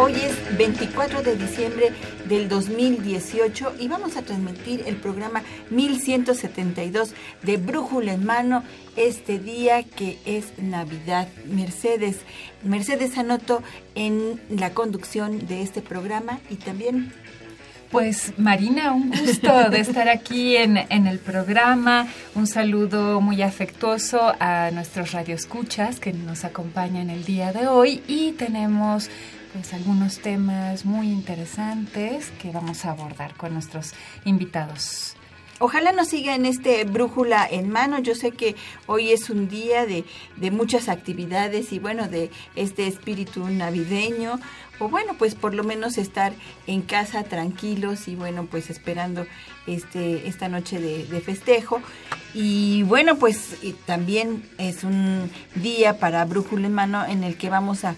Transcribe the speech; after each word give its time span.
Hoy 0.00 0.12
es 0.12 0.56
24 0.56 1.24
de 1.24 1.34
diciembre 1.34 1.90
del 2.28 2.48
2018 2.48 3.74
y 3.80 3.88
vamos 3.88 4.16
a 4.16 4.22
transmitir 4.22 4.84
el 4.86 4.94
programa 4.94 5.42
1172 5.70 7.14
de 7.42 7.56
Brújula 7.56 8.12
en 8.12 8.24
Mano 8.24 8.62
este 8.94 9.40
día 9.40 9.82
que 9.82 10.16
es 10.24 10.56
Navidad. 10.56 11.26
Mercedes, 11.46 12.18
Mercedes 12.62 13.18
Anoto 13.18 13.60
en 13.96 14.40
la 14.48 14.70
conducción 14.70 15.48
de 15.48 15.62
este 15.62 15.82
programa 15.82 16.38
y 16.48 16.54
también 16.54 17.12
pues 17.90 18.34
Marina, 18.38 18.92
un 18.92 19.10
gusto 19.10 19.70
de 19.70 19.80
estar 19.80 20.08
aquí 20.08 20.56
en, 20.56 20.76
en, 20.76 21.06
el 21.06 21.18
programa. 21.18 22.06
Un 22.34 22.46
saludo 22.46 23.20
muy 23.20 23.42
afectuoso 23.42 24.34
a 24.38 24.70
nuestros 24.70 25.12
radioescuchas 25.12 25.98
que 25.98 26.12
nos 26.12 26.44
acompañan 26.44 27.08
el 27.08 27.24
día 27.24 27.50
de 27.52 27.66
hoy 27.66 28.02
y 28.06 28.32
tenemos 28.32 29.08
pues 29.52 29.72
algunos 29.74 30.18
temas 30.18 30.84
muy 30.84 31.08
interesantes 31.08 32.30
que 32.40 32.50
vamos 32.50 32.84
a 32.84 32.90
abordar 32.90 33.34
con 33.34 33.52
nuestros 33.52 33.92
invitados. 34.24 35.16
Ojalá 35.60 35.90
nos 35.90 36.08
siga 36.08 36.36
en 36.36 36.46
este 36.46 36.84
brújula 36.84 37.46
en 37.50 37.68
mano. 37.68 37.98
Yo 37.98 38.14
sé 38.14 38.30
que 38.30 38.54
hoy 38.86 39.10
es 39.10 39.28
un 39.28 39.48
día 39.48 39.86
de, 39.86 40.04
de 40.36 40.50
muchas 40.52 40.88
actividades 40.88 41.72
y 41.72 41.80
bueno, 41.80 42.06
de 42.08 42.30
este 42.54 42.86
espíritu 42.86 43.48
navideño 43.48 44.38
o 44.78 44.88
bueno, 44.88 45.14
pues 45.18 45.34
por 45.34 45.54
lo 45.54 45.64
menos 45.64 45.98
estar 45.98 46.32
en 46.68 46.82
casa 46.82 47.24
tranquilos 47.24 48.06
y 48.06 48.14
bueno, 48.14 48.46
pues 48.46 48.70
esperando 48.70 49.26
este 49.68 50.26
esta 50.28 50.48
noche 50.48 50.80
de, 50.80 51.20
festejo. 51.20 51.80
Y 52.34 52.82
bueno, 52.84 53.16
pues 53.16 53.56
también 53.86 54.42
es 54.58 54.84
un 54.84 55.30
día 55.54 55.98
para 55.98 56.24
Brújula 56.24 56.66
en 56.66 56.74
Mano 56.74 57.04
en 57.06 57.24
el 57.24 57.36
que 57.36 57.48
vamos 57.50 57.84
a, 57.84 57.96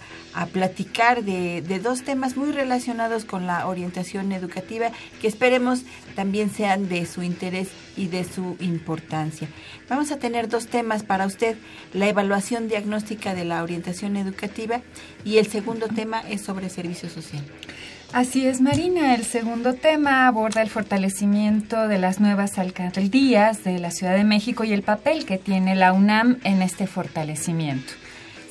platicar 0.52 1.24
de, 1.24 1.80
dos 1.82 2.04
temas 2.04 2.36
muy 2.36 2.52
relacionados 2.52 3.24
con 3.24 3.46
la 3.48 3.66
orientación 3.66 4.30
educativa 4.30 4.92
que 5.20 5.26
esperemos 5.26 5.82
también 6.14 6.50
sean 6.50 6.88
de 6.88 7.04
su 7.04 7.24
interés 7.24 7.68
y 7.96 8.06
de 8.06 8.22
su 8.22 8.56
importancia. 8.60 9.48
Vamos 9.88 10.12
a 10.12 10.18
tener 10.18 10.48
dos 10.48 10.68
temas 10.68 11.02
para 11.02 11.26
usted, 11.26 11.56
la 11.92 12.08
evaluación 12.08 12.68
diagnóstica 12.68 13.34
de 13.34 13.44
la 13.44 13.62
orientación 13.64 14.16
educativa 14.16 14.82
y 15.24 15.38
el 15.38 15.48
segundo 15.48 15.88
tema 15.88 16.20
es 16.20 16.42
sobre 16.42 16.68
servicio 16.70 17.08
social. 17.08 17.42
Así 18.12 18.44
es, 18.44 18.60
Marina. 18.60 19.14
El 19.14 19.24
segundo 19.24 19.74
tema 19.74 20.26
aborda 20.26 20.62
el 20.62 20.68
fortalecimiento 20.68 21.86
de 21.86 21.98
las 21.98 22.18
nuevas 22.18 22.58
alcaldías 22.58 23.62
de 23.62 23.78
la 23.78 23.92
Ciudad 23.92 24.16
de 24.16 24.24
México 24.24 24.64
y 24.64 24.72
el 24.72 24.82
papel 24.82 25.24
que 25.24 25.38
tiene 25.38 25.76
la 25.76 25.92
UNAM 25.92 26.40
en 26.42 26.60
este 26.60 26.88
fortalecimiento. 26.88 27.92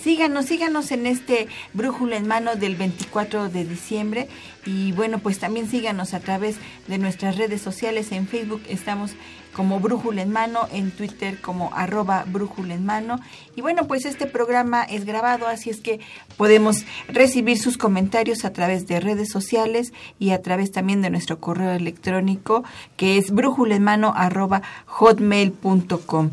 Síganos, 0.02 0.46
síganos 0.46 0.92
en 0.94 1.06
este 1.06 1.50
Brújula 1.74 2.16
en 2.16 2.26
Mano 2.26 2.56
del 2.56 2.78
24 2.78 3.50
de 3.50 3.66
diciembre 3.66 4.30
y 4.66 4.94
bueno, 4.94 5.20
pues 5.20 5.40
también 5.40 5.70
síganos 5.70 6.14
a 6.14 6.22
través 6.22 6.56
de 6.88 6.98
nuestras 6.98 7.36
redes 7.36 7.62
sociales. 7.62 8.14
En 8.14 8.28
Facebook 8.28 8.62
estamos 8.70 9.12
como 9.54 9.80
Brújula 9.80 10.22
en 10.22 10.32
Mano, 10.32 10.68
en 10.72 10.92
Twitter 10.92 11.40
como 11.42 11.72
arroba 11.74 12.26
Brújula 12.28 12.74
en 12.76 12.86
Mano. 12.86 13.20
Y 13.56 13.62
bueno, 13.62 13.88
pues 13.88 14.06
este 14.06 14.26
programa 14.26 14.84
es 14.84 15.06
grabado, 15.06 15.48
así 15.48 15.70
es 15.70 15.82
que 15.82 16.00
podemos 16.38 16.86
recibir 17.08 17.60
sus 17.60 17.78
comentarios 17.78 18.46
a 18.46 18.54
través 18.54 18.88
de 18.88 19.00
redes 19.00 19.30
sociales 19.30 19.94
y 20.20 20.32
a 20.32 20.42
través 20.42 20.72
también 20.72 21.02
de 21.02 21.10
nuestro 21.10 21.40
correo 21.40 21.72
electrónico 21.72 22.64
que 22.98 23.18
es 23.18 23.32
brújulenmano 23.32 24.14
arroba 24.16 24.62
hotmail.com. 24.86 26.30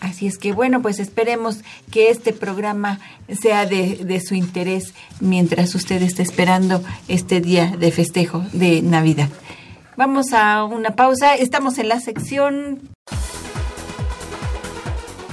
Así 0.00 0.28
es 0.28 0.38
que 0.38 0.52
bueno, 0.52 0.80
pues 0.80 1.00
esperemos 1.00 1.64
que 1.90 2.10
este 2.10 2.32
programa 2.32 3.00
sea 3.40 3.66
de, 3.66 3.96
de, 3.96 4.20
su 4.20 4.34
interés 4.36 4.94
mientras 5.20 5.74
usted 5.74 6.00
esté 6.02 6.22
esperando 6.22 6.82
este 7.08 7.40
día 7.40 7.74
de 7.76 7.90
festejo 7.90 8.44
de 8.52 8.80
Navidad. 8.82 9.28
Vamos 9.98 10.32
a 10.32 10.62
una 10.62 10.94
pausa, 10.94 11.34
estamos 11.34 11.76
en 11.78 11.88
la 11.88 11.98
sección... 11.98 12.78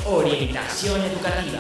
Orientación 0.08 1.02
educativa. 1.02 1.59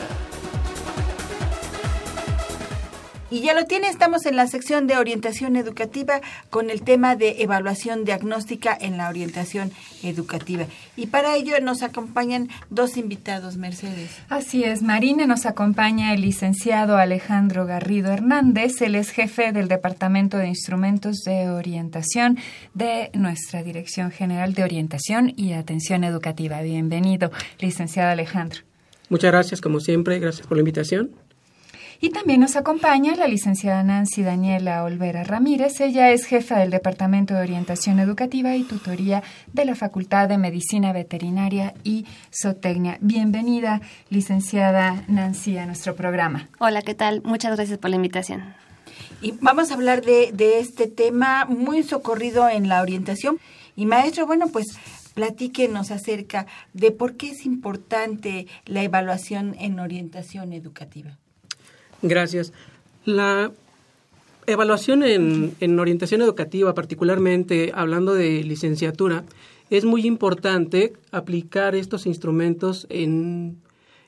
Y 3.31 3.41
ya 3.41 3.55
lo 3.55 3.65
tiene, 3.65 3.89
estamos 3.89 4.27
en 4.27 4.35
la 4.35 4.45
sección 4.45 4.85
de 4.85 4.97
orientación 4.97 5.55
educativa 5.55 6.21
con 6.51 6.69
el 6.69 6.83
tema 6.83 7.15
de 7.15 7.41
evaluación 7.41 8.05
diagnóstica 8.05 8.77
en 8.79 8.97
la 8.97 9.09
orientación 9.09 9.71
educativa. 10.03 10.65
Y 10.95 11.07
para 11.07 11.35
ello 11.35 11.59
nos 11.59 11.81
acompañan 11.81 12.49
dos 12.69 12.97
invitados, 12.97 13.57
Mercedes. 13.57 14.11
Así 14.29 14.63
es, 14.63 14.83
Marina, 14.83 15.25
nos 15.25 15.47
acompaña 15.47 16.13
el 16.13 16.21
licenciado 16.21 16.97
Alejandro 16.97 17.65
Garrido 17.65 18.11
Hernández, 18.11 18.79
él 18.81 18.93
es 18.93 19.09
jefe 19.09 19.51
del 19.51 19.69
Departamento 19.69 20.37
de 20.37 20.47
Instrumentos 20.47 21.23
de 21.25 21.49
Orientación 21.49 22.37
de 22.75 23.09
nuestra 23.13 23.63
Dirección 23.63 24.11
General 24.11 24.53
de 24.53 24.63
Orientación 24.63 25.33
y 25.35 25.53
Atención 25.53 26.03
Educativa. 26.03 26.61
Bienvenido, 26.61 27.31
licenciado 27.59 28.11
Alejandro. 28.11 28.61
Muchas 29.09 29.31
gracias, 29.31 29.61
como 29.61 29.79
siempre, 29.79 30.19
gracias 30.19 30.45
por 30.45 30.57
la 30.57 30.61
invitación. 30.61 31.24
Y 32.01 32.09
también 32.09 32.41
nos 32.41 32.55
acompaña 32.55 33.15
la 33.15 33.27
licenciada 33.27 33.83
Nancy 33.83 34.21
Daniela 34.21 34.83
Olvera 34.83 35.23
Ramírez. 35.23 35.79
Ella 35.79 36.11
es 36.11 36.25
jefa 36.25 36.59
del 36.59 36.69
Departamento 36.69 37.33
de 37.33 37.41
Orientación 37.41 37.99
Educativa 37.99 38.55
y 38.55 38.63
Tutoría 38.63 39.23
de 39.53 39.65
la 39.65 39.75
Facultad 39.75 40.27
de 40.27 40.37
Medicina 40.37 40.91
Veterinaria 40.91 41.73
y 41.83 42.05
Zootecnia. 42.33 42.97
Bienvenida, 42.99 43.81
licenciada 44.09 45.03
Nancy, 45.07 45.57
a 45.57 45.65
nuestro 45.65 45.95
programa. 45.95 46.49
Hola, 46.59 46.81
¿qué 46.81 46.95
tal? 46.95 47.21
Muchas 47.23 47.55
gracias 47.55 47.77
por 47.79 47.89
la 47.89 47.95
invitación. 47.95 48.43
Y 49.21 49.31
vamos 49.39 49.71
a 49.71 49.75
hablar 49.75 50.03
de, 50.03 50.31
de 50.33 50.59
este 50.59 50.87
tema 50.87 51.45
muy 51.45 51.83
socorrido 51.83 52.49
en 52.49 52.67
la 52.67 52.81
orientación. 52.81 53.39
Y 53.75 53.85
maestro, 53.85 54.27
bueno, 54.27 54.47
pues 54.47 54.77
platíquenos 55.13 55.91
acerca 55.91 56.45
de 56.73 56.91
por 56.91 57.15
qué 57.15 57.29
es 57.29 57.45
importante 57.45 58.47
la 58.65 58.83
evaluación 58.83 59.55
en 59.59 59.79
orientación 59.79 60.51
educativa. 60.51 61.17
Gracias. 62.07 62.53
La 63.03 63.51
evaluación 64.45 65.01
en, 65.01 65.55
en, 65.59 65.79
orientación 65.79 66.21
educativa, 66.21 66.75
particularmente 66.75 67.71
hablando 67.73 68.13
de 68.13 68.43
licenciatura, 68.43 69.25
es 69.71 69.85
muy 69.85 70.05
importante 70.05 70.93
aplicar 71.11 71.73
estos 71.73 72.05
instrumentos 72.05 72.85
en, 72.91 73.57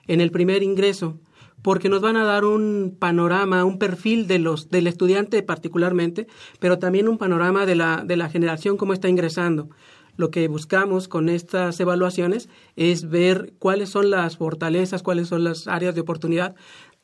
en 0.06 0.22
el 0.22 0.30
primer 0.30 0.62
ingreso, 0.62 1.18
porque 1.64 1.90
nos 1.90 2.02
van 2.02 2.18
a 2.18 2.24
dar 2.24 2.46
un 2.46 2.96
panorama, 3.00 3.66
un 3.66 3.80
perfil 3.80 4.28
de 4.28 4.38
los, 4.38 4.70
del 4.70 4.86
estudiante 4.86 5.42
particularmente, 5.42 6.28
pero 6.60 6.78
también 6.78 7.08
un 7.08 7.18
panorama 7.18 7.66
de 7.66 7.76
la, 7.76 8.04
de 8.06 8.16
la 8.16 8.30
generación 8.30 8.78
como 8.78 8.94
está 8.94 9.10
ingresando. 9.10 9.70
lo 10.18 10.32
que 10.32 10.48
buscamos 10.48 11.08
con 11.08 11.30
estas 11.30 11.80
evaluaciones 11.80 12.50
es 12.76 13.08
ver 13.10 13.54
cuáles 13.60 13.90
son 13.90 14.10
las 14.10 14.38
fortalezas, 14.38 15.04
cuáles 15.04 15.28
son 15.28 15.44
las 15.44 15.68
áreas 15.68 15.96
de 15.96 16.02
oportunidad, 16.02 16.56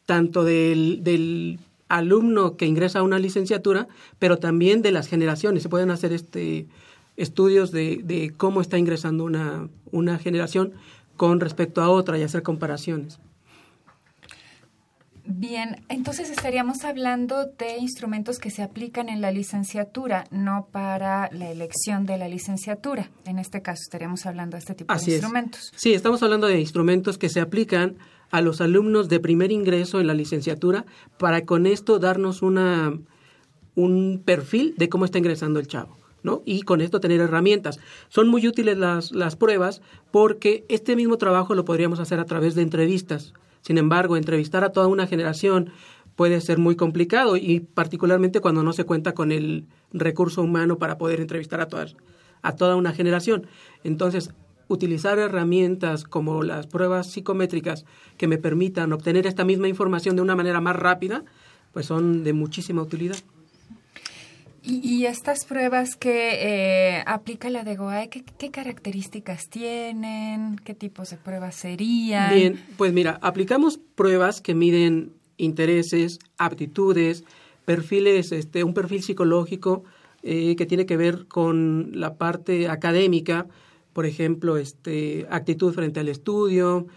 tanto 0.06 0.44
del, 0.44 1.04
del 1.04 1.60
alumno 1.88 2.56
que 2.58 2.66
ingresa 2.66 3.00
a 3.00 3.04
una 3.04 3.20
licenciatura, 3.20 3.88
pero 4.20 4.38
también 4.38 4.82
de 4.82 4.92
las 4.92 5.08
generaciones. 5.08 5.64
Se 5.64 5.70
pueden 5.70 5.92
hacer 5.92 6.14
este 6.14 6.68
estudios 7.16 7.72
de, 7.72 8.02
de 8.04 8.34
cómo 8.36 8.60
está 8.60 8.78
ingresando 8.78 9.24
una, 9.24 9.70
una 9.92 10.18
generación 10.18 10.74
con 11.16 11.40
respecto 11.40 11.82
a 11.82 11.90
otra 11.90 12.18
y 12.18 12.24
hacer 12.24 12.42
comparaciones. 12.42 13.20
Bien, 15.26 15.86
entonces 15.88 16.30
estaríamos 16.30 16.84
hablando 16.84 17.46
de 17.46 17.78
instrumentos 17.78 18.40
que 18.40 18.50
se 18.50 18.62
aplican 18.62 19.08
en 19.08 19.22
la 19.22 19.32
licenciatura, 19.32 20.26
no 20.32 20.68
para 20.70 21.30
la 21.32 21.50
elección 21.50 22.06
de 22.06 22.18
la 22.18 22.28
licenciatura. 22.28 23.10
En 23.26 23.40
este 23.40 23.62
caso 23.62 23.84
estaríamos 23.84 24.26
hablando 24.26 24.56
de 24.56 24.60
este 24.60 24.76
tipo 24.76 24.92
Así 24.92 25.12
de 25.12 25.18
es. 25.18 25.22
instrumentos. 25.22 25.72
Sí, 25.78 25.94
estamos 25.94 26.22
hablando 26.24 26.48
de 26.48 26.60
instrumentos 26.60 27.18
que 27.18 27.30
se 27.30 27.40
aplican 27.40 27.96
a 28.34 28.42
los 28.42 28.62
alumnos 28.62 29.10
de 29.10 29.20
primer 29.20 29.52
ingreso 29.52 30.00
en 30.00 30.08
la 30.08 30.16
licenciatura 30.16 30.88
para 31.20 31.46
con 31.46 31.68
esto 31.68 32.00
darnos 32.00 32.42
una, 32.42 32.98
un 33.76 34.24
perfil 34.26 34.74
de 34.76 34.90
cómo 34.90 35.06
está 35.06 35.20
ingresando 35.20 35.60
el 35.60 35.68
chavo. 35.68 35.96
¿no? 36.24 36.42
Y 36.44 36.64
con 36.64 36.82
esto 36.82 37.00
tener 37.00 37.22
herramientas. 37.22 37.80
Son 38.10 38.28
muy 38.30 38.48
útiles 38.48 38.76
las, 38.76 39.12
las 39.12 39.36
pruebas 39.36 39.84
porque 40.10 40.66
este 40.68 40.96
mismo 40.96 41.18
trabajo 41.18 41.54
lo 41.54 41.64
podríamos 41.64 42.00
hacer 42.00 42.20
a 42.20 42.26
través 42.26 42.56
de 42.56 42.64
entrevistas. 42.64 43.34
Sin 43.62 43.78
embargo, 43.78 44.18
entrevistar 44.18 44.64
a 44.64 44.72
toda 44.72 44.88
una 44.88 45.06
generación 45.06 45.70
puede 46.16 46.42
ser 46.42 46.58
muy 46.58 46.76
complicado 46.76 47.38
y 47.38 47.60
particularmente 47.60 48.40
cuando 48.40 48.64
no 48.64 48.74
se 48.74 48.84
cuenta 48.84 49.14
con 49.14 49.32
el 49.32 49.68
recurso 49.92 50.42
humano 50.42 50.80
para 50.80 50.98
poder 50.98 51.22
entrevistar 51.22 51.62
a, 51.62 51.68
todas, 51.68 51.96
a 52.42 52.56
toda 52.56 52.78
una 52.78 52.94
generación. 52.94 53.46
Entonces, 53.84 54.32
utilizar 54.68 55.20
herramientas 55.20 56.04
como 56.04 56.44
las 56.44 56.68
pruebas 56.68 57.12
psicométricas 57.12 57.86
que 58.18 58.28
me 58.28 58.38
permitan 58.38 58.94
obtener 58.94 59.28
esta 59.28 59.46
misma 59.46 59.68
información 59.68 60.16
de 60.16 60.22
una 60.22 60.36
manera 60.36 60.62
más 60.62 60.76
rápida, 60.76 61.24
pues 61.72 61.86
son 61.86 62.24
de 62.24 62.34
muchísima 62.34 62.82
utilidad. 62.82 63.18
Y, 64.66 64.80
y 64.88 65.06
estas 65.08 65.44
pruebas 65.44 65.98
que 65.98 66.98
eh, 66.98 67.04
aplica 67.06 67.50
la 67.50 67.66
de 67.66 67.76
GOAE, 67.76 68.08
¿qué, 68.08 68.24
¿qué, 68.38 68.50
características 68.50 69.50
tienen? 69.50 70.56
¿Qué 70.64 70.74
tipos 70.74 71.10
de 71.10 71.18
pruebas 71.18 71.56
serían? 71.56 72.34
Bien, 72.34 72.66
pues 72.78 72.94
mira, 72.94 73.20
aplicamos 73.22 73.78
pruebas 73.78 74.40
que 74.40 74.56
miden 74.56 75.12
intereses, 75.36 76.20
aptitudes, 76.38 77.26
perfiles, 77.66 78.32
este, 78.32 78.64
un 78.64 78.74
perfil 78.74 79.04
psicológico 79.04 79.84
eh, 80.22 80.56
que 80.56 80.66
tiene 80.66 80.86
que 80.86 80.98
ver 80.98 81.28
con 81.28 81.92
la 81.94 82.16
parte 82.16 82.70
académica, 82.70 83.48
por 83.94 84.06
ejemplo, 84.06 84.58
este, 84.58 85.28
actitud 85.30 85.74
frente 85.74 86.00
al 86.00 86.10
estudio, 86.10 86.88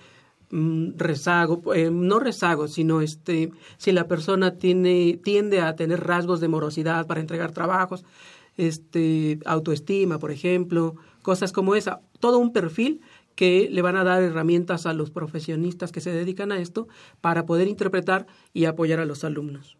mmm, 0.50 0.90
rezago, 0.96 1.74
eh, 1.74 1.90
no 1.90 2.18
rezago, 2.18 2.68
sino 2.68 3.00
este, 3.00 3.52
si 3.76 3.92
la 3.92 4.08
persona 4.08 4.56
tiene, 4.56 5.20
tiende 5.22 5.60
a 5.60 5.76
tener 5.76 6.04
rasgos 6.04 6.40
de 6.40 6.48
morosidad 6.48 7.06
para 7.06 7.20
entregar 7.20 7.52
trabajos, 7.52 8.04
este, 8.56 9.38
autoestima, 9.44 10.18
por 10.18 10.30
ejemplo, 10.30 10.96
cosas 11.22 11.52
como 11.52 11.74
esa, 11.74 12.00
todo 12.20 12.38
un 12.38 12.52
perfil 12.52 13.02
que 13.34 13.68
le 13.70 13.82
van 13.82 13.96
a 13.96 14.04
dar 14.04 14.22
herramientas 14.22 14.86
a 14.86 14.94
los 14.94 15.10
profesionistas 15.10 15.92
que 15.92 16.00
se 16.00 16.10
dedican 16.10 16.52
a 16.52 16.58
esto 16.58 16.88
para 17.20 17.44
poder 17.44 17.68
interpretar 17.68 18.26
y 18.54 18.64
apoyar 18.64 18.98
a 18.98 19.04
los 19.04 19.24
alumnos. 19.24 19.76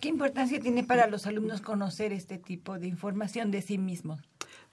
¿Qué 0.00 0.08
importancia 0.08 0.60
tiene 0.60 0.84
para 0.84 1.06
los 1.06 1.26
alumnos 1.26 1.60
conocer 1.60 2.12
este 2.12 2.38
tipo 2.38 2.78
de 2.78 2.86
información 2.86 3.50
de 3.50 3.62
sí 3.62 3.78
mismos? 3.78 4.20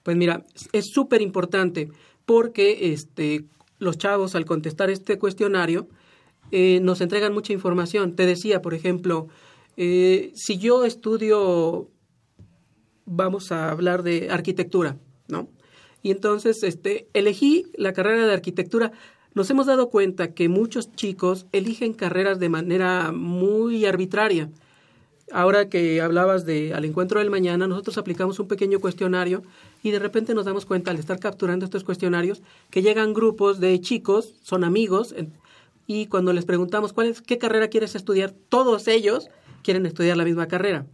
Pues 0.03 0.17
mira, 0.17 0.45
es 0.73 0.91
súper 0.91 1.21
importante 1.21 1.89
porque 2.25 2.93
este, 2.93 3.45
los 3.79 3.97
chavos 3.97 4.35
al 4.35 4.45
contestar 4.45 4.89
este 4.89 5.17
cuestionario 5.17 5.87
eh, 6.51 6.79
nos 6.81 7.01
entregan 7.01 7.33
mucha 7.33 7.53
información. 7.53 8.15
Te 8.15 8.25
decía, 8.25 8.61
por 8.61 8.73
ejemplo, 8.73 9.27
eh, 9.77 10.31
si 10.35 10.57
yo 10.57 10.85
estudio, 10.85 11.89
vamos 13.05 13.51
a 13.51 13.71
hablar 13.71 14.03
de 14.03 14.29
arquitectura, 14.29 14.97
¿no? 15.27 15.49
Y 16.01 16.11
entonces 16.11 16.63
este, 16.63 17.07
elegí 17.13 17.65
la 17.75 17.93
carrera 17.93 18.27
de 18.27 18.33
arquitectura. 18.33 18.91
Nos 19.33 19.49
hemos 19.49 19.65
dado 19.65 19.89
cuenta 19.89 20.33
que 20.33 20.49
muchos 20.49 20.91
chicos 20.91 21.47
eligen 21.53 21.93
carreras 21.93 22.39
de 22.39 22.49
manera 22.49 23.11
muy 23.13 23.85
arbitraria. 23.85 24.51
Ahora 25.31 25.69
que 25.69 26.01
hablabas 26.01 26.45
de 26.45 26.73
al 26.73 26.85
encuentro 26.85 27.19
del 27.19 27.29
mañana, 27.29 27.67
nosotros 27.67 27.97
aplicamos 27.97 28.39
un 28.39 28.47
pequeño 28.47 28.79
cuestionario 28.79 29.41
y 29.81 29.91
de 29.91 29.99
repente 29.99 30.33
nos 30.33 30.45
damos 30.45 30.65
cuenta 30.65 30.91
al 30.91 30.99
estar 30.99 31.19
capturando 31.19 31.65
estos 31.65 31.83
cuestionarios 31.83 32.41
que 32.69 32.81
llegan 32.81 33.13
grupos 33.13 33.59
de 33.59 33.79
chicos, 33.79 34.35
son 34.41 34.63
amigos, 34.63 35.15
y 35.87 36.07
cuando 36.07 36.33
les 36.33 36.45
preguntamos 36.45 36.93
cuál 36.93 37.07
es, 37.07 37.21
qué 37.21 37.37
carrera 37.37 37.69
quieres 37.69 37.95
estudiar, 37.95 38.33
todos 38.49 38.87
ellos 38.87 39.29
quieren 39.63 39.85
estudiar 39.85 40.17
la 40.17 40.25
misma 40.25 40.47
carrera. 40.47 40.85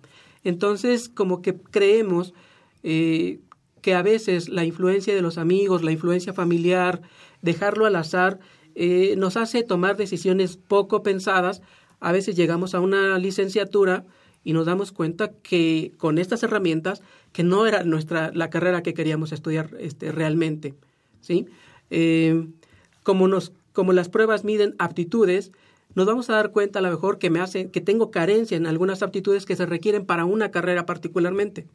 Entonces, 0.44 1.10
como 1.10 1.42
que 1.42 1.56
creemos 1.56 2.34
eh, 2.84 3.40
que 3.82 3.94
a 3.96 4.02
veces 4.02 4.50
la 4.50 4.64
influencia 4.64 5.14
de 5.14 5.22
los 5.22 5.38
amigos, 5.38 5.84
la 5.84 5.92
influencia 5.92 6.34
familiar, 6.34 7.02
dejarlo 7.42 7.86
al 7.86 7.96
azar, 7.96 8.40
eh, 8.76 9.16
nos 9.18 9.38
hace 9.38 9.64
tomar 9.64 9.98
decisiones 9.98 10.58
poco 10.58 11.04
pensadas. 11.04 11.62
A 12.00 12.12
veces 12.12 12.36
llegamos 12.36 12.74
a 12.74 12.80
una 12.80 13.18
licenciatura 13.20 14.06
y 14.44 14.54
nos 14.54 14.66
damos 14.66 14.92
cuenta 14.92 15.32
que 15.32 15.92
con 15.98 16.18
estas 16.18 16.44
herramientas 16.44 17.02
que 17.34 17.44
no 17.44 17.68
era 17.68 17.84
nuestra 17.84 18.32
la 18.34 18.50
carrera 18.50 18.84
que 18.84 18.94
queríamos 18.94 19.32
estudiar 19.32 19.70
este, 19.80 20.12
realmente, 20.12 20.74
¿sí? 21.22 21.46
Eh, 21.90 22.48
como 23.04 23.28
nos 23.28 23.52
como 23.74 23.94
las 23.94 24.10
pruebas 24.10 24.44
miden 24.44 24.76
aptitudes, 24.78 25.52
nos 25.96 26.06
vamos 26.06 26.30
a 26.30 26.34
dar 26.34 26.52
cuenta 26.52 26.80
a 26.80 26.82
lo 26.82 26.90
mejor 26.90 27.18
que 27.18 27.30
me 27.30 27.40
hace 27.40 27.70
que 27.70 27.82
tengo 27.82 28.12
carencia 28.12 28.58
en 28.58 28.68
algunas 28.68 29.04
aptitudes 29.04 29.46
que 29.46 29.56
se 29.56 29.66
requieren 29.66 30.06
para 30.06 30.26
una 30.26 30.52
carrera 30.52 30.86
particularmente. 30.86 31.66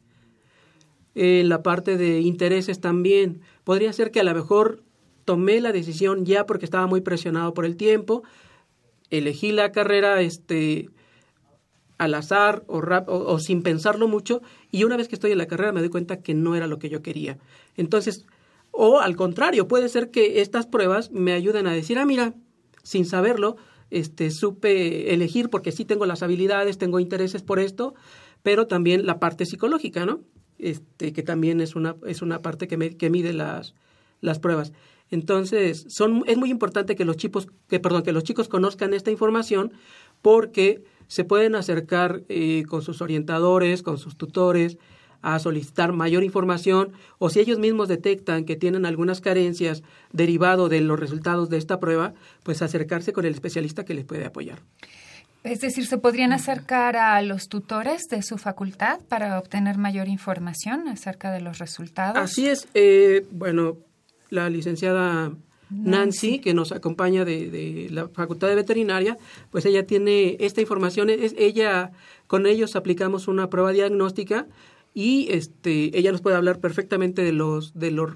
En 1.15 1.47
la 1.49 1.63
parte 1.63 1.97
de 1.97 2.19
intereses 2.19 2.81
también 2.81 3.41
podría 3.63 3.93
ser 3.93 4.11
que 4.11 4.19
a 4.19 4.23
lo 4.23 4.33
mejor 4.33 4.83
tomé 5.23 5.61
la 5.61 5.71
decisión 5.71 6.25
ya 6.25 6.45
porque 6.45 6.65
estaba 6.65 6.87
muy 6.87 7.01
presionado 7.01 7.53
por 7.53 7.65
el 7.65 7.77
tiempo, 7.77 8.23
elegí 9.09 9.51
la 9.51 9.71
carrera 9.71 10.21
este 10.21 10.89
al 11.97 12.13
azar 12.13 12.63
o, 12.67 12.81
rap, 12.81 13.07
o, 13.09 13.39
sin 13.39 13.63
pensarlo 13.63 14.07
mucho 14.07 14.41
y 14.71 14.83
una 14.83 14.97
vez 14.97 15.07
que 15.07 15.15
estoy 15.15 15.31
en 15.31 15.37
la 15.37 15.47
carrera 15.47 15.71
me 15.71 15.79
doy 15.79 15.89
cuenta 15.89 16.21
que 16.21 16.33
no 16.33 16.55
era 16.55 16.67
lo 16.67 16.79
que 16.79 16.89
yo 16.89 17.01
quería. 17.01 17.37
Entonces, 17.77 18.25
o 18.71 18.99
al 18.99 19.15
contrario, 19.15 19.67
puede 19.67 19.89
ser 19.89 20.11
que 20.11 20.41
estas 20.41 20.65
pruebas 20.65 21.11
me 21.11 21.33
ayuden 21.33 21.67
a 21.67 21.73
decir, 21.73 21.97
ah, 21.97 22.05
mira, 22.05 22.33
sin 22.83 23.05
saberlo, 23.05 23.55
este, 23.89 24.31
supe 24.31 25.13
elegir 25.13 25.49
porque 25.49 25.71
sí 25.71 25.85
tengo 25.85 26.05
las 26.05 26.23
habilidades, 26.23 26.77
tengo 26.77 26.99
intereses 26.99 27.41
por 27.41 27.59
esto, 27.59 27.95
pero 28.43 28.67
también 28.67 29.05
la 29.05 29.19
parte 29.19 29.45
psicológica, 29.45 30.05
¿no? 30.05 30.21
Este, 30.57 31.13
que 31.13 31.23
también 31.23 31.61
es 31.61 31.75
una, 31.75 31.95
es 32.05 32.21
una 32.21 32.41
parte 32.41 32.67
que, 32.67 32.77
me, 32.77 32.97
que 32.97 33.09
mide 33.09 33.33
las, 33.33 33.75
las 34.21 34.39
pruebas. 34.39 34.73
Entonces, 35.11 35.85
son, 35.89 36.23
es 36.27 36.37
muy 36.37 36.49
importante 36.49 36.95
que 36.95 37.05
los 37.05 37.17
chicos, 37.17 37.47
que, 37.67 37.79
perdón, 37.79 38.03
que 38.03 38.11
los 38.11 38.23
chicos 38.23 38.47
conozcan 38.47 38.93
esta 38.93 39.11
información 39.11 39.73
porque 40.21 40.83
se 41.07 41.23
pueden 41.23 41.55
acercar 41.55 42.23
eh, 42.29 42.63
con 42.67 42.81
sus 42.81 43.01
orientadores, 43.01 43.83
con 43.83 43.97
sus 43.97 44.17
tutores, 44.17 44.77
a 45.21 45.39
solicitar 45.39 45.91
mayor 45.91 46.23
información 46.23 46.93
o 47.17 47.29
si 47.29 47.39
ellos 47.39 47.57
mismos 47.57 47.87
detectan 47.87 48.45
que 48.45 48.55
tienen 48.55 48.85
algunas 48.85 49.21
carencias 49.21 49.81
derivado 50.11 50.69
de 50.69 50.81
los 50.81 50.99
resultados 50.99 51.49
de 51.49 51.57
esta 51.57 51.79
prueba, 51.79 52.13
pues 52.43 52.61
acercarse 52.61 53.11
con 53.11 53.25
el 53.25 53.33
especialista 53.33 53.85
que 53.85 53.95
les 53.95 54.05
puede 54.05 54.25
apoyar. 54.25 54.59
Es 55.43 55.61
decir, 55.61 55.85
¿se 55.85 55.97
podrían 55.97 56.31
acercar 56.31 56.95
a 56.95 57.21
los 57.21 57.49
tutores 57.49 58.03
de 58.09 58.21
su 58.21 58.37
facultad 58.37 58.99
para 59.07 59.37
obtener 59.39 59.77
mayor 59.77 60.07
información 60.07 60.87
acerca 60.87 61.31
de 61.31 61.41
los 61.41 61.57
resultados? 61.57 62.17
Así 62.17 62.47
es. 62.47 62.67
Eh, 62.73 63.25
bueno, 63.31 63.77
la 64.29 64.49
licenciada 64.49 65.31
Nancy, 65.69 65.89
Nancy, 65.89 66.39
que 66.39 66.53
nos 66.53 66.71
acompaña 66.71 67.25
de, 67.25 67.49
de, 67.49 67.89
la 67.89 68.07
Facultad 68.09 68.47
de 68.47 68.55
Veterinaria, 68.55 69.17
pues 69.51 69.65
ella 69.65 69.85
tiene 69.85 70.37
esta 70.39 70.61
información. 70.61 71.09
Es, 71.09 71.33
ella, 71.37 71.91
con 72.27 72.45
ellos 72.45 72.75
aplicamos 72.75 73.27
una 73.27 73.49
prueba 73.49 73.71
diagnóstica 73.71 74.47
y 74.93 75.27
este, 75.31 75.97
ella 75.97 76.11
nos 76.11 76.21
puede 76.21 76.37
hablar 76.37 76.59
perfectamente 76.59 77.23
de 77.23 77.33
los, 77.33 77.77
de 77.77 77.91
los, 77.91 78.11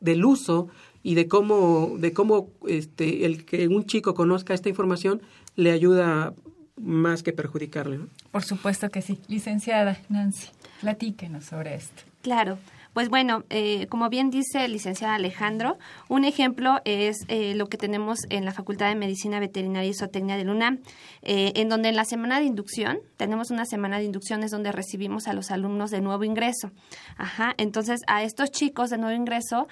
del 0.00 0.24
uso 0.24 0.68
y 1.02 1.14
de 1.14 1.28
cómo, 1.28 1.94
de 1.98 2.12
cómo 2.12 2.50
este, 2.66 3.24
el 3.24 3.44
que 3.44 3.68
un 3.68 3.84
chico 3.84 4.14
conozca 4.14 4.54
esta 4.54 4.68
información 4.68 5.22
le 5.56 5.70
ayuda 5.70 6.34
más 6.76 7.22
que 7.22 7.32
perjudicarle. 7.32 7.98
¿no? 7.98 8.08
Por 8.30 8.44
supuesto 8.44 8.90
que 8.90 9.02
sí. 9.02 9.18
Licenciada 9.28 9.98
Nancy, 10.08 10.48
platíquenos 10.80 11.44
sobre 11.44 11.74
esto. 11.74 12.02
Claro. 12.22 12.58
Pues 12.98 13.10
bueno, 13.10 13.44
eh, 13.48 13.86
como 13.86 14.08
bien 14.08 14.28
dice 14.28 14.64
el 14.64 14.72
licenciado 14.72 15.14
Alejandro, 15.14 15.78
un 16.08 16.24
ejemplo 16.24 16.80
es 16.84 17.26
eh, 17.28 17.54
lo 17.54 17.68
que 17.68 17.76
tenemos 17.76 18.18
en 18.28 18.44
la 18.44 18.52
Facultad 18.52 18.88
de 18.88 18.96
Medicina 18.96 19.38
Veterinaria 19.38 19.88
y 19.88 19.94
Zootecnia 19.94 20.36
de 20.36 20.42
UNAM, 20.50 20.80
eh, 21.22 21.52
en 21.54 21.68
donde 21.68 21.90
en 21.90 21.94
la 21.94 22.04
semana 22.04 22.40
de 22.40 22.46
inducción, 22.46 22.98
tenemos 23.16 23.52
una 23.52 23.66
semana 23.66 23.98
de 23.98 24.04
inducción, 24.04 24.42
es 24.42 24.50
donde 24.50 24.72
recibimos 24.72 25.28
a 25.28 25.32
los 25.32 25.52
alumnos 25.52 25.92
de 25.92 26.00
nuevo 26.00 26.24
ingreso. 26.24 26.72
Ajá, 27.16 27.54
entonces 27.56 28.00
a 28.08 28.24
estos 28.24 28.50
chicos 28.50 28.90
de 28.90 28.98
nuevo 28.98 29.14
ingreso, 29.14 29.68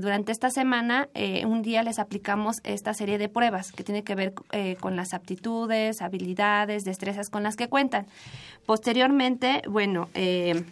durante 0.00 0.32
esta 0.32 0.50
semana, 0.50 1.08
un 1.46 1.62
día 1.62 1.84
les 1.84 2.00
aplicamos 2.00 2.56
esta 2.64 2.94
serie 2.94 3.16
de 3.18 3.28
pruebas 3.28 3.70
que 3.70 3.84
tiene 3.84 4.02
que 4.02 4.16
ver 4.16 4.34
con 4.80 4.96
las 4.96 5.14
aptitudes, 5.14 6.02
habilidades, 6.02 6.82
destrezas 6.82 7.30
con 7.30 7.44
las 7.44 7.54
que 7.54 7.68
cuentan. 7.68 8.06
Posteriormente, 8.66 9.62
bueno, 9.68 10.08
eh, 10.14 10.64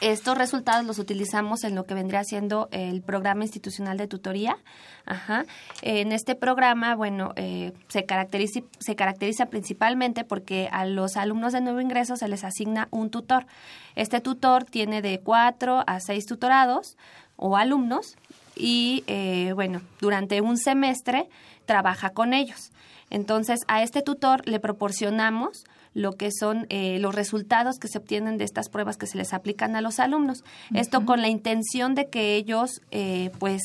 estos 0.00 0.36
resultados 0.36 0.84
los 0.84 0.98
utilizamos 0.98 1.64
en 1.64 1.74
lo 1.74 1.84
que 1.84 1.94
vendría 1.94 2.22
siendo 2.24 2.68
el 2.70 3.02
programa 3.02 3.44
institucional 3.44 3.96
de 3.96 4.06
tutoría. 4.06 4.58
Ajá. 5.06 5.46
En 5.82 6.12
este 6.12 6.34
programa, 6.34 6.94
bueno, 6.96 7.32
eh, 7.36 7.72
se, 7.88 8.04
caracteriza, 8.04 8.60
se 8.78 8.96
caracteriza 8.96 9.46
principalmente 9.46 10.24
porque 10.24 10.68
a 10.72 10.84
los 10.84 11.16
alumnos 11.16 11.52
de 11.52 11.60
nuevo 11.60 11.80
ingreso 11.80 12.16
se 12.16 12.28
les 12.28 12.44
asigna 12.44 12.88
un 12.90 13.10
tutor. 13.10 13.46
Este 13.94 14.20
tutor 14.20 14.64
tiene 14.64 15.00
de 15.02 15.20
cuatro 15.20 15.82
a 15.86 16.00
seis 16.00 16.26
tutorados 16.26 16.96
o 17.36 17.56
alumnos 17.56 18.16
y, 18.56 19.04
eh, 19.06 19.52
bueno, 19.54 19.82
durante 20.00 20.40
un 20.40 20.58
semestre 20.58 21.28
trabaja 21.66 22.10
con 22.10 22.34
ellos. 22.34 22.72
Entonces, 23.10 23.60
a 23.68 23.82
este 23.82 24.02
tutor 24.02 24.46
le 24.48 24.58
proporcionamos 24.58 25.64
lo 25.96 26.12
que 26.12 26.30
son 26.30 26.66
eh, 26.68 26.98
los 26.98 27.14
resultados 27.14 27.78
que 27.78 27.88
se 27.88 27.96
obtienen 27.96 28.36
de 28.36 28.44
estas 28.44 28.68
pruebas 28.68 28.98
que 28.98 29.06
se 29.06 29.16
les 29.16 29.32
aplican 29.32 29.76
a 29.76 29.80
los 29.80 29.98
alumnos. 29.98 30.44
Esto 30.74 31.06
con 31.06 31.22
la 31.22 31.28
intención 31.28 31.94
de 31.94 32.10
que 32.10 32.36
ellos, 32.36 32.82
eh, 32.90 33.30
pues, 33.38 33.62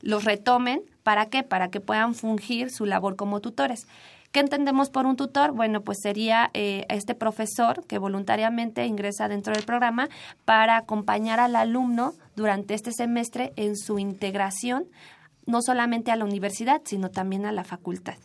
los 0.00 0.22
retomen. 0.22 0.82
¿Para 1.02 1.26
qué? 1.26 1.42
Para 1.42 1.68
que 1.68 1.80
puedan 1.80 2.14
fungir 2.14 2.70
su 2.70 2.86
labor 2.86 3.16
como 3.16 3.40
tutores. 3.40 3.88
¿Qué 4.30 4.38
entendemos 4.38 4.88
por 4.88 5.04
un 5.04 5.16
tutor? 5.16 5.50
Bueno, 5.50 5.80
pues 5.80 5.98
sería 6.00 6.48
eh, 6.54 6.86
este 6.90 7.16
profesor 7.16 7.84
que 7.88 7.98
voluntariamente 7.98 8.86
ingresa 8.86 9.26
dentro 9.26 9.52
del 9.52 9.64
programa 9.64 10.08
para 10.44 10.76
acompañar 10.76 11.40
al 11.40 11.56
alumno 11.56 12.14
durante 12.36 12.74
este 12.74 12.92
semestre 12.92 13.52
en 13.56 13.76
su 13.76 13.98
integración, 13.98 14.84
no 15.44 15.60
solamente 15.60 16.12
a 16.12 16.16
la 16.16 16.24
universidad, 16.24 16.82
sino 16.84 17.10
también 17.10 17.46
a 17.46 17.52
la 17.52 17.64
facultad. 17.64 18.18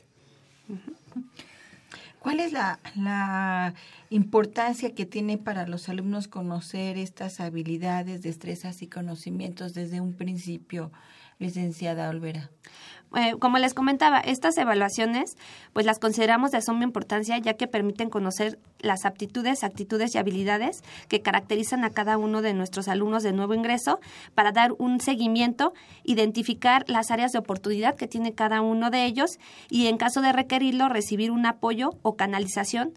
¿Cuál 2.23 2.39
es 2.39 2.53
la, 2.53 3.73
importancia 4.09 4.95
que 4.95 5.05
tiene 5.05 5.37
para 5.37 5.67
los 5.67 5.89
alumnos 5.89 6.29
conocer 6.29 6.97
estas 6.97 7.41
habilidades, 7.41 8.21
destrezas 8.21 8.81
y 8.81 8.87
conocimientos 8.87 9.73
desde 9.73 9.99
un 9.99 10.13
principio, 10.13 10.93
licenciada 11.39 12.09
Olvera? 12.09 12.49
Eh, 13.15 13.35
como 13.37 13.59
les 13.59 13.75
comentaba, 13.75 14.19
estas 14.19 14.57
evaluaciones 14.57 15.37
pues 15.71 15.85
las 15.85 15.99
consideramos 15.99 16.49
de 16.49 16.61
suma 16.63 16.83
importancia 16.83 17.37
ya 17.37 17.53
que 17.53 17.67
permiten 17.67 18.09
conocer 18.09 18.57
las 18.79 19.05
aptitudes, 19.05 19.63
actitudes 19.63 20.15
y 20.15 20.17
habilidades 20.17 20.81
que 21.09 21.21
caracterizan 21.21 21.83
a 21.83 21.91
cada 21.91 22.17
uno 22.17 22.41
de 22.41 22.55
nuestros 22.55 22.87
alumnos 22.87 23.21
de 23.21 23.31
nuevo 23.31 23.53
ingreso 23.53 23.99
para 24.33 24.51
dar 24.51 24.71
un 24.79 24.99
seguimiento, 24.99 25.73
identificar 26.03 26.85
las 26.87 27.11
áreas 27.11 27.31
de 27.33 27.39
oportunidad 27.39 27.95
que 27.95 28.07
tiene 28.07 28.33
cada 28.33 28.61
uno 28.61 28.89
de 28.89 29.05
ellos 29.05 29.37
y 29.69 29.87
en 29.87 29.97
caso 29.97 30.21
de 30.21 30.31
requerirlo 30.31 30.89
recibir 30.89 31.29
un 31.29 31.45
apoyo 31.45 31.91
o 32.01 32.15
canalización 32.15 32.93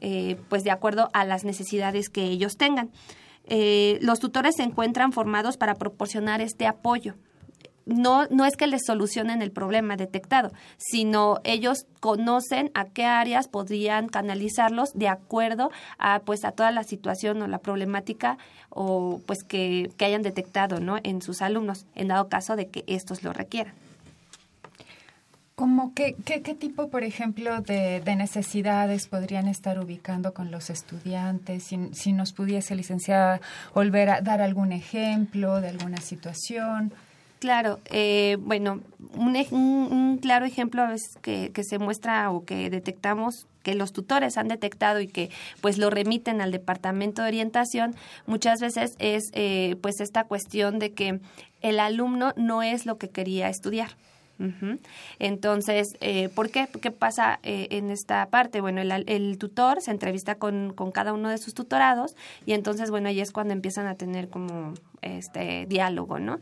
eh, 0.00 0.40
pues 0.48 0.64
de 0.64 0.72
acuerdo 0.72 1.08
a 1.12 1.24
las 1.24 1.44
necesidades 1.44 2.08
que 2.08 2.24
ellos 2.24 2.56
tengan. 2.56 2.90
Eh, 3.44 3.98
los 4.02 4.18
tutores 4.18 4.56
se 4.56 4.64
encuentran 4.64 5.12
formados 5.12 5.56
para 5.56 5.76
proporcionar 5.76 6.40
este 6.40 6.66
apoyo 6.66 7.14
no, 7.86 8.26
no 8.26 8.44
es 8.44 8.56
que 8.56 8.66
les 8.66 8.82
solucionen 8.86 9.42
el 9.42 9.50
problema 9.50 9.96
detectado, 9.96 10.52
sino 10.76 11.38
ellos 11.44 11.86
conocen 12.00 12.70
a 12.74 12.86
qué 12.86 13.04
áreas 13.04 13.48
podrían 13.48 14.08
canalizarlos 14.08 14.92
de 14.94 15.08
acuerdo 15.08 15.70
a 15.98 16.20
pues 16.20 16.44
a 16.44 16.52
toda 16.52 16.70
la 16.70 16.84
situación 16.84 17.42
o 17.42 17.46
la 17.46 17.58
problemática 17.58 18.38
o 18.70 19.20
pues 19.26 19.42
que, 19.44 19.90
que 19.96 20.04
hayan 20.04 20.22
detectado 20.22 20.80
¿no? 20.80 20.98
en 21.02 21.22
sus 21.22 21.42
alumnos, 21.42 21.86
en 21.94 22.08
dado 22.08 22.28
caso 22.28 22.56
de 22.56 22.68
que 22.68 22.84
estos 22.86 23.22
lo 23.22 23.32
requieran. 23.32 23.74
¿Cómo 25.54 25.92
qué, 25.94 26.16
qué, 26.24 26.40
tipo, 26.54 26.88
por 26.88 27.04
ejemplo, 27.04 27.60
de, 27.60 28.00
de, 28.00 28.16
necesidades 28.16 29.06
podrían 29.06 29.46
estar 29.48 29.78
ubicando 29.78 30.32
con 30.32 30.50
los 30.50 30.70
estudiantes? 30.70 31.64
Si, 31.64 31.78
si 31.92 32.12
nos 32.12 32.32
pudiese, 32.32 32.74
licenciada, 32.74 33.40
volver 33.74 34.08
a 34.10 34.20
dar 34.22 34.40
algún 34.40 34.72
ejemplo 34.72 35.60
de 35.60 35.68
alguna 35.68 35.98
situación. 35.98 36.92
Claro, 37.42 37.80
eh, 37.90 38.36
bueno, 38.38 38.82
un, 39.16 39.36
un, 39.50 40.18
claro 40.18 40.46
ejemplo 40.46 40.88
es 40.92 41.18
que, 41.22 41.50
que 41.52 41.64
se 41.64 41.80
muestra 41.80 42.30
o 42.30 42.44
que 42.44 42.70
detectamos 42.70 43.48
que 43.64 43.74
los 43.74 43.92
tutores 43.92 44.38
han 44.38 44.46
detectado 44.46 45.00
y 45.00 45.08
que 45.08 45.28
pues 45.60 45.76
lo 45.76 45.90
remiten 45.90 46.40
al 46.40 46.52
departamento 46.52 47.20
de 47.22 47.26
orientación 47.26 47.96
muchas 48.26 48.60
veces 48.60 48.94
es 49.00 49.24
eh, 49.32 49.74
pues 49.82 49.98
esta 49.98 50.22
cuestión 50.22 50.78
de 50.78 50.92
que 50.92 51.18
el 51.62 51.80
alumno 51.80 52.32
no 52.36 52.62
es 52.62 52.86
lo 52.86 52.96
que 52.96 53.10
quería 53.10 53.48
estudiar 53.48 53.90
entonces, 55.18 55.96
eh, 56.00 56.28
¿por 56.28 56.50
qué? 56.50 56.68
¿Qué 56.80 56.90
pasa 56.90 57.38
eh, 57.42 57.68
en 57.70 57.90
esta 57.90 58.26
parte? 58.26 58.60
Bueno, 58.60 58.80
el, 58.80 59.38
tutor 59.38 59.80
se 59.80 59.90
entrevista 59.90 60.36
con, 60.36 60.72
con, 60.72 60.90
cada 60.92 61.12
uno 61.12 61.28
de 61.28 61.38
sus 61.38 61.54
tutorados 61.54 62.16
y 62.46 62.52
entonces, 62.52 62.90
bueno, 62.90 63.08
ahí 63.08 63.20
es 63.20 63.32
cuando 63.32 63.52
empiezan 63.52 63.86
a 63.86 63.94
tener 63.94 64.28
como 64.28 64.74
este 65.02 65.66
diálogo, 65.66 66.18
¿no? 66.18 66.38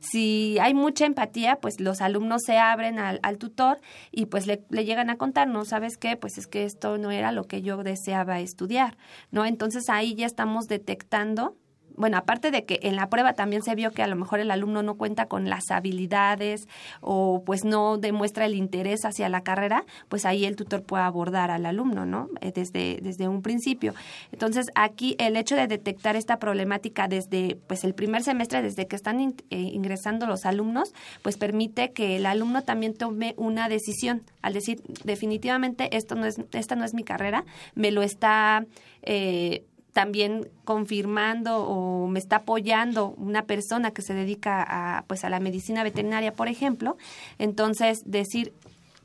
Si 0.00 0.56
hay 0.60 0.74
mucha 0.74 1.06
empatía, 1.06 1.56
pues 1.56 1.80
los 1.80 2.00
alumnos 2.00 2.42
se 2.46 2.58
abren 2.58 2.98
al, 2.98 3.20
al 3.22 3.38
tutor 3.38 3.80
y 4.12 4.26
pues 4.26 4.46
le, 4.46 4.62
le, 4.70 4.84
llegan 4.84 5.10
a 5.10 5.16
contar, 5.16 5.48
¿no? 5.48 5.64
¿Sabes 5.64 5.96
qué? 5.96 6.16
Pues 6.16 6.38
es 6.38 6.46
que 6.46 6.64
esto 6.64 6.98
no 6.98 7.10
era 7.10 7.32
lo 7.32 7.44
que 7.44 7.62
yo 7.62 7.82
deseaba 7.82 8.40
estudiar, 8.40 8.96
¿no? 9.30 9.44
Entonces 9.44 9.88
ahí 9.88 10.14
ya 10.14 10.26
estamos 10.26 10.66
detectando 10.66 11.56
bueno, 11.96 12.16
aparte 12.16 12.50
de 12.50 12.64
que 12.64 12.80
en 12.82 12.96
la 12.96 13.08
prueba 13.08 13.34
también 13.34 13.62
se 13.62 13.74
vio 13.74 13.90
que 13.90 14.02
a 14.02 14.06
lo 14.06 14.16
mejor 14.16 14.40
el 14.40 14.50
alumno 14.50 14.82
no 14.82 14.94
cuenta 14.94 15.26
con 15.26 15.48
las 15.48 15.70
habilidades 15.70 16.68
o 17.00 17.42
pues 17.44 17.64
no 17.64 17.98
demuestra 17.98 18.46
el 18.46 18.54
interés 18.54 19.04
hacia 19.04 19.28
la 19.28 19.42
carrera, 19.42 19.84
pues 20.08 20.24
ahí 20.24 20.44
el 20.44 20.56
tutor 20.56 20.82
puede 20.82 21.04
abordar 21.04 21.50
al 21.50 21.66
alumno, 21.66 22.06
¿no? 22.06 22.28
Eh, 22.40 22.52
desde, 22.54 22.98
desde 23.02 23.28
un 23.28 23.42
principio. 23.42 23.94
Entonces, 24.32 24.66
aquí 24.74 25.16
el 25.18 25.36
hecho 25.36 25.56
de 25.56 25.66
detectar 25.66 26.16
esta 26.16 26.38
problemática 26.38 27.08
desde 27.08 27.56
pues 27.66 27.84
el 27.84 27.94
primer 27.94 28.22
semestre, 28.22 28.62
desde 28.62 28.86
que 28.86 28.96
están 28.96 29.20
eh, 29.20 29.34
ingresando 29.50 30.26
los 30.26 30.46
alumnos, 30.46 30.92
pues 31.22 31.36
permite 31.36 31.92
que 31.92 32.16
el 32.16 32.26
alumno 32.26 32.62
también 32.62 32.94
tome 32.94 33.34
una 33.36 33.68
decisión 33.68 34.22
al 34.42 34.52
decir 34.52 34.82
definitivamente 35.04 35.96
esto 35.96 36.14
no 36.14 36.26
es, 36.26 36.40
esta 36.52 36.76
no 36.76 36.84
es 36.84 36.94
mi 36.94 37.02
carrera, 37.02 37.44
me 37.74 37.90
lo 37.90 38.02
está 38.02 38.66
eh, 39.02 39.64
también 39.94 40.48
confirmando 40.64 41.64
o 41.64 42.08
me 42.08 42.18
está 42.18 42.36
apoyando 42.36 43.14
una 43.16 43.44
persona 43.44 43.92
que 43.92 44.02
se 44.02 44.12
dedica 44.12 44.62
a 44.68 45.04
pues 45.06 45.24
a 45.24 45.30
la 45.30 45.40
medicina 45.40 45.82
veterinaria, 45.84 46.32
por 46.32 46.48
ejemplo, 46.48 46.98
entonces 47.38 48.02
decir 48.04 48.52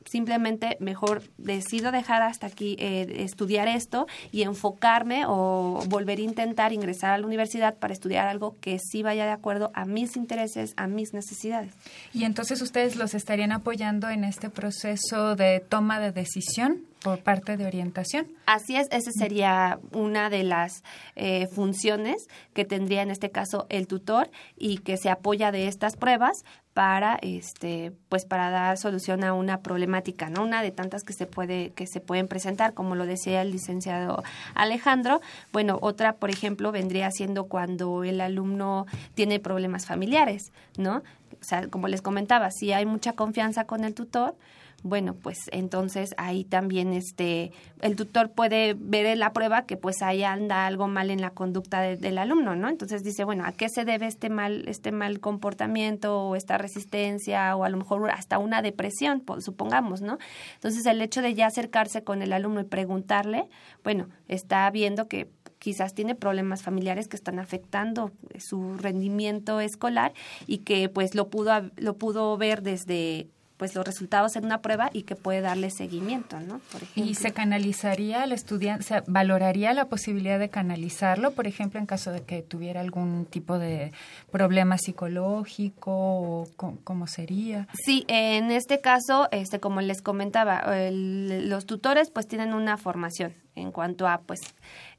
simplemente 0.05 0.77
mejor 0.79 1.21
decido 1.37 1.91
dejar 1.91 2.23
hasta 2.23 2.47
aquí 2.47 2.75
eh, 2.79 3.17
estudiar 3.19 3.67
esto 3.67 4.07
y 4.31 4.41
enfocarme 4.41 5.25
o 5.27 5.83
volver 5.87 6.17
a 6.17 6.21
intentar 6.23 6.73
ingresar 6.73 7.11
a 7.13 7.17
la 7.19 7.27
universidad 7.27 7.77
para 7.77 7.93
estudiar 7.93 8.27
algo 8.27 8.55
que 8.59 8.79
sí 8.79 9.03
vaya 9.03 9.25
de 9.25 9.31
acuerdo 9.31 9.69
a 9.75 9.85
mis 9.85 10.15
intereses, 10.17 10.73
a 10.75 10.87
mis 10.87 11.13
necesidades. 11.13 11.73
Y 12.13 12.23
entonces 12.23 12.61
ustedes 12.63 12.95
los 12.95 13.13
estarían 13.13 13.51
apoyando 13.51 14.09
en 14.09 14.23
este 14.23 14.49
proceso 14.49 15.35
de 15.35 15.59
toma 15.59 15.99
de 15.99 16.11
decisión 16.11 16.88
por 17.01 17.19
parte 17.23 17.57
de 17.57 17.65
orientación. 17.65 18.27
Así 18.45 18.75
es, 18.75 18.87
esa 18.91 19.11
sería 19.11 19.79
una 19.93 20.29
de 20.29 20.43
las 20.43 20.83
eh, 21.15 21.47
funciones 21.47 22.27
que 22.53 22.65
tendría 22.65 23.01
en 23.01 23.11
este 23.11 23.31
caso 23.31 23.65
el 23.69 23.87
tutor 23.87 24.29
y 24.57 24.79
que 24.79 24.97
se 24.97 25.09
apoya 25.09 25.51
de 25.51 25.67
estas 25.67 25.95
pruebas 25.95 26.43
para 26.73 27.17
este 27.21 27.91
pues 28.09 28.25
para 28.25 28.49
dar 28.51 28.77
solución 28.77 29.23
a 29.23 29.33
una 29.33 29.61
problemática 29.61 30.29
no 30.29 30.43
una 30.43 30.61
de 30.61 30.71
tantas 30.71 31.03
que 31.03 31.13
se 31.13 31.25
puede 31.25 31.71
que 31.71 31.87
se 31.87 31.99
pueden 31.99 32.27
presentar 32.27 32.73
como 32.73 32.95
lo 32.95 33.05
decía 33.05 33.41
el 33.41 33.51
licenciado 33.51 34.23
Alejandro. 34.53 35.19
Bueno 35.51 35.79
otra 35.81 36.13
por 36.13 36.29
ejemplo 36.29 36.71
vendría 36.71 37.11
siendo 37.11 37.45
cuando 37.45 38.03
el 38.03 38.21
alumno 38.21 38.85
tiene 39.13 39.39
problemas 39.39 39.87
familiares 39.87 40.51
no 40.77 40.97
o 40.97 41.43
sea 41.43 41.67
como 41.67 41.87
les 41.87 42.01
comentaba 42.01 42.51
si 42.51 42.71
hay 42.71 42.85
mucha 42.85 43.13
confianza 43.13 43.65
con 43.65 43.83
el 43.83 43.93
tutor 43.93 44.35
bueno, 44.83 45.13
pues 45.13 45.37
entonces 45.51 46.13
ahí 46.17 46.45
también 46.45 46.93
este 46.93 47.51
el 47.81 47.95
tutor 47.95 48.31
puede 48.31 48.75
ver 48.77 49.05
en 49.05 49.19
la 49.19 49.33
prueba 49.33 49.63
que 49.63 49.77
pues 49.77 50.01
ahí 50.01 50.23
anda 50.23 50.65
algo 50.65 50.87
mal 50.87 51.11
en 51.11 51.21
la 51.21 51.31
conducta 51.31 51.81
del 51.81 52.17
alumno, 52.17 52.55
¿no? 52.55 52.69
Entonces 52.69 53.03
dice, 53.03 53.23
bueno, 53.23 53.45
¿a 53.45 53.51
qué 53.51 53.67
se 53.69 53.83
debe 53.83 54.07
este 54.07 54.29
mal 54.29 54.67
este 54.67 54.91
mal 54.91 55.19
comportamiento 55.19 56.21
o 56.21 56.35
esta 56.35 56.57
resistencia 56.57 57.55
o 57.55 57.63
a 57.63 57.69
lo 57.69 57.77
mejor 57.77 58.09
hasta 58.11 58.37
una 58.37 58.61
depresión, 58.61 59.23
supongamos, 59.39 60.01
¿no? 60.01 60.17
Entonces 60.55 60.85
el 60.85 61.01
hecho 61.01 61.21
de 61.21 61.33
ya 61.33 61.47
acercarse 61.47 62.03
con 62.03 62.21
el 62.21 62.31
alumno 62.31 62.61
y 62.61 62.65
preguntarle, 62.65 63.49
bueno, 63.83 64.07
está 64.27 64.69
viendo 64.71 65.07
que 65.07 65.29
quizás 65.59 65.93
tiene 65.93 66.15
problemas 66.15 66.63
familiares 66.63 67.07
que 67.07 67.17
están 67.17 67.37
afectando 67.37 68.11
su 68.39 68.77
rendimiento 68.77 69.59
escolar 69.59 70.13
y 70.47 70.59
que 70.59 70.87
pues 70.87 71.15
lo 71.15 71.29
pudo 71.29 71.69
lo 71.75 71.97
pudo 71.97 72.37
ver 72.37 72.61
desde 72.61 73.27
pues 73.59 73.75
los 73.75 73.85
resultados 73.85 74.37
en 74.37 74.45
una 74.45 74.61
prueba 74.61 74.89
y 74.93 75.03
que 75.03 75.17
puede 75.17 75.41
darle 75.41 75.69
seguimiento, 75.69 76.39
¿no? 76.39 76.61
Por 76.71 76.81
ejemplo. 76.81 77.11
Y 77.11 77.13
se 77.13 77.33
canalizaría 77.33 78.23
al 78.23 78.31
estudiante, 78.31 78.85
se 78.85 79.03
valoraría 79.05 79.73
la 79.73 79.85
posibilidad 79.85 80.39
de 80.39 80.49
canalizarlo, 80.49 81.31
por 81.31 81.45
ejemplo, 81.45 81.77
en 81.77 81.85
caso 81.85 82.13
de 82.13 82.21
que 82.21 82.41
tuviera 82.41 82.79
algún 82.79 83.25
tipo 83.25 83.59
de 83.59 83.91
problema 84.31 84.77
psicológico 84.77 85.91
o 85.91 86.47
cómo 86.55 87.05
sería. 87.07 87.67
Sí, 87.73 88.05
en 88.07 88.49
este 88.49 88.79
caso, 88.79 89.27
este 89.31 89.59
como 89.59 89.81
les 89.81 90.01
comentaba, 90.01 90.63
los 90.89 91.65
tutores 91.65 92.11
pues 92.11 92.27
tienen 92.27 92.53
una 92.53 92.77
formación 92.77 93.33
en 93.59 93.71
cuanto 93.71 94.07
a 94.07 94.19
pues 94.19 94.39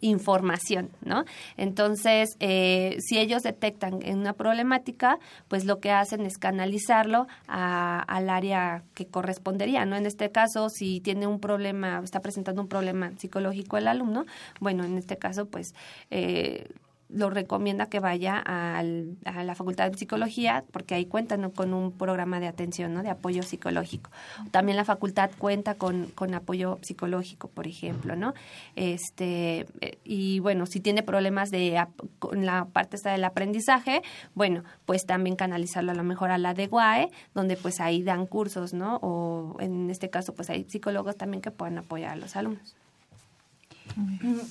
información, 0.00 0.90
¿no? 1.02 1.24
Entonces, 1.56 2.36
eh, 2.40 2.96
si 3.00 3.18
ellos 3.18 3.42
detectan 3.42 4.00
una 4.06 4.32
problemática, 4.32 5.18
pues 5.48 5.64
lo 5.64 5.78
que 5.80 5.90
hacen 5.90 6.24
es 6.26 6.38
canalizarlo 6.38 7.26
al 7.46 8.30
área 8.30 8.82
que 8.94 9.06
correspondería, 9.06 9.84
¿no? 9.84 9.96
En 9.96 10.06
este 10.06 10.30
caso, 10.30 10.68
si 10.68 11.00
tiene 11.00 11.26
un 11.26 11.40
problema, 11.40 12.00
está 12.02 12.20
presentando 12.20 12.62
un 12.62 12.68
problema 12.68 13.12
psicológico 13.18 13.76
el 13.76 13.88
alumno, 13.88 14.24
bueno, 14.60 14.84
en 14.84 14.98
este 14.98 15.16
caso, 15.16 15.46
pues 15.46 15.74
eh, 16.10 16.66
lo 17.12 17.30
recomienda 17.30 17.86
que 17.86 18.00
vaya 18.00 18.38
al, 18.38 19.16
a 19.24 19.44
la 19.44 19.54
Facultad 19.54 19.90
de 19.90 19.98
Psicología 19.98 20.64
porque 20.70 20.94
ahí 20.94 21.06
cuentan 21.06 21.50
con 21.50 21.74
un 21.74 21.92
programa 21.92 22.40
de 22.40 22.46
atención, 22.46 22.94
¿no? 22.94 23.02
de 23.02 23.10
apoyo 23.10 23.42
psicológico. 23.42 24.10
También 24.50 24.76
la 24.76 24.84
facultad 24.84 25.30
cuenta 25.38 25.74
con, 25.74 26.06
con 26.06 26.34
apoyo 26.34 26.78
psicológico, 26.82 27.48
por 27.48 27.66
ejemplo, 27.66 28.16
¿no? 28.16 28.34
Este, 28.76 29.66
y 30.04 30.40
bueno, 30.40 30.66
si 30.66 30.80
tiene 30.80 31.02
problemas 31.02 31.50
de 31.50 31.84
con 32.18 32.46
la 32.46 32.66
parte 32.66 32.96
esta 32.96 33.12
del 33.12 33.24
aprendizaje, 33.24 34.02
bueno, 34.34 34.64
pues 34.86 35.06
también 35.06 35.36
canalizarlo 35.36 35.92
a 35.92 35.94
lo 35.94 36.04
mejor 36.04 36.30
a 36.30 36.38
la 36.38 36.54
de 36.54 36.66
GUAE, 36.66 37.10
donde 37.34 37.56
pues 37.56 37.80
ahí 37.80 38.02
dan 38.02 38.26
cursos, 38.26 38.72
¿no? 38.74 38.96
O 39.02 39.56
en 39.60 39.90
este 39.90 40.10
caso, 40.10 40.34
pues 40.34 40.50
hay 40.50 40.64
psicólogos 40.64 41.16
también 41.16 41.40
que 41.40 41.50
pueden 41.50 41.78
apoyar 41.78 42.12
a 42.12 42.16
los 42.16 42.36
alumnos. 42.36 42.76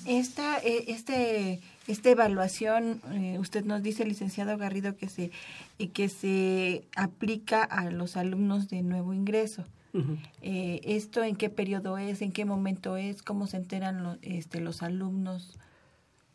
Esta, 0.05 0.57
eh, 0.59 0.85
este 0.87 1.61
esta 1.89 2.11
evaluación, 2.11 3.01
eh, 3.13 3.37
usted 3.39 3.65
nos 3.65 3.81
dice, 3.81 4.05
licenciado 4.05 4.55
Garrido, 4.59 4.95
que 4.95 5.09
se, 5.09 5.31
que 5.91 6.07
se 6.07 6.83
aplica 6.95 7.63
a 7.63 7.89
los 7.89 8.15
alumnos 8.15 8.69
de 8.69 8.83
nuevo 8.83 9.11
ingreso. 9.11 9.65
Eh, 10.43 10.81
¿Esto 10.83 11.23
en 11.23 11.35
qué 11.35 11.49
periodo 11.49 11.97
es? 11.97 12.21
¿En 12.21 12.31
qué 12.31 12.45
momento 12.45 12.95
es? 12.95 13.23
¿Cómo 13.23 13.47
se 13.47 13.57
enteran 13.57 14.19
este, 14.21 14.61
los 14.61 14.83
alumnos? 14.83 15.57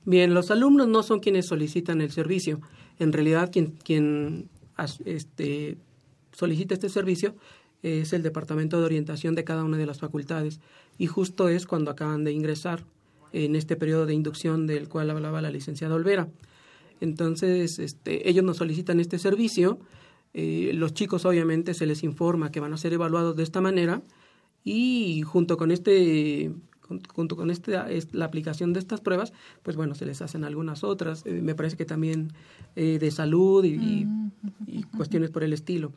Bien, 0.05 0.35
los 0.35 0.51
alumnos 0.51 0.89
no 0.89 1.05
son 1.05 1.21
quienes 1.21 1.47
solicitan 1.47 2.01
el 2.01 2.11
servicio. 2.11 2.61
En 2.99 3.13
realidad, 3.13 3.53
quien, 3.53 3.71
quien 3.85 4.49
este, 5.05 5.79
solicita 6.33 6.75
este 6.75 6.89
servicio 6.89 7.37
es 7.85 8.13
el 8.13 8.25
Departamento 8.25 8.81
de 8.81 8.87
Orientación 8.87 9.37
de 9.37 9.45
cada 9.45 9.63
una 9.63 9.77
de 9.77 9.87
las 9.87 10.01
facultades. 10.01 10.59
Y 10.99 11.07
justo 11.07 11.49
es 11.49 11.67
cuando 11.67 11.93
acaban 11.93 12.25
de 12.25 12.33
ingresar 12.33 12.83
en 13.35 13.57
este 13.57 13.77
periodo 13.77 14.07
de 14.07 14.15
inducción 14.15 14.67
del 14.67 14.89
cual 14.89 15.11
hablaba 15.11 15.43
la 15.43 15.51
licenciada 15.51 15.95
Olvera. 15.95 16.29
Entonces, 17.01 17.79
este, 17.79 18.29
ellos 18.31 18.45
nos 18.45 18.59
solicitan 18.59 19.01
este 19.01 19.19
servicio, 19.19 19.79
eh, 20.33 20.73
los 20.75 20.95
chicos 20.95 21.25
obviamente 21.25 21.75
se 21.75 21.87
les 21.87 22.03
informa 22.03 22.51
que 22.51 22.61
van 22.61 22.73
a 22.73 22.77
ser 22.77 22.93
evaluados 22.93 23.37
de 23.37 23.45
esta 23.45 23.61
manera 23.61 24.03
y 24.65 25.23
junto 25.23 25.57
con 25.57 25.71
este 25.71 26.53
junto 27.15 27.35
con 27.35 27.51
este, 27.51 27.73
la 28.13 28.27
aplicación 28.27 28.75
de 28.75 28.79
estas 28.79 29.01
pruebas, 29.01 29.33
pues 29.63 29.75
bueno, 29.75 29.95
se 29.95 30.05
les 30.05 30.21
hacen 30.21 30.45
algunas 30.45 30.85
otras, 30.85 31.25
eh, 31.25 31.41
me 31.41 31.55
parece 31.55 31.79
que 31.79 31.87
también 31.87 32.35
eh, 32.77 32.99
de 32.99 33.11
salud 33.11 33.65
y, 33.65 34.07
cuestiones 34.95 35.31
por 35.31 35.45
el 35.45 35.55
estilo. 35.55 35.93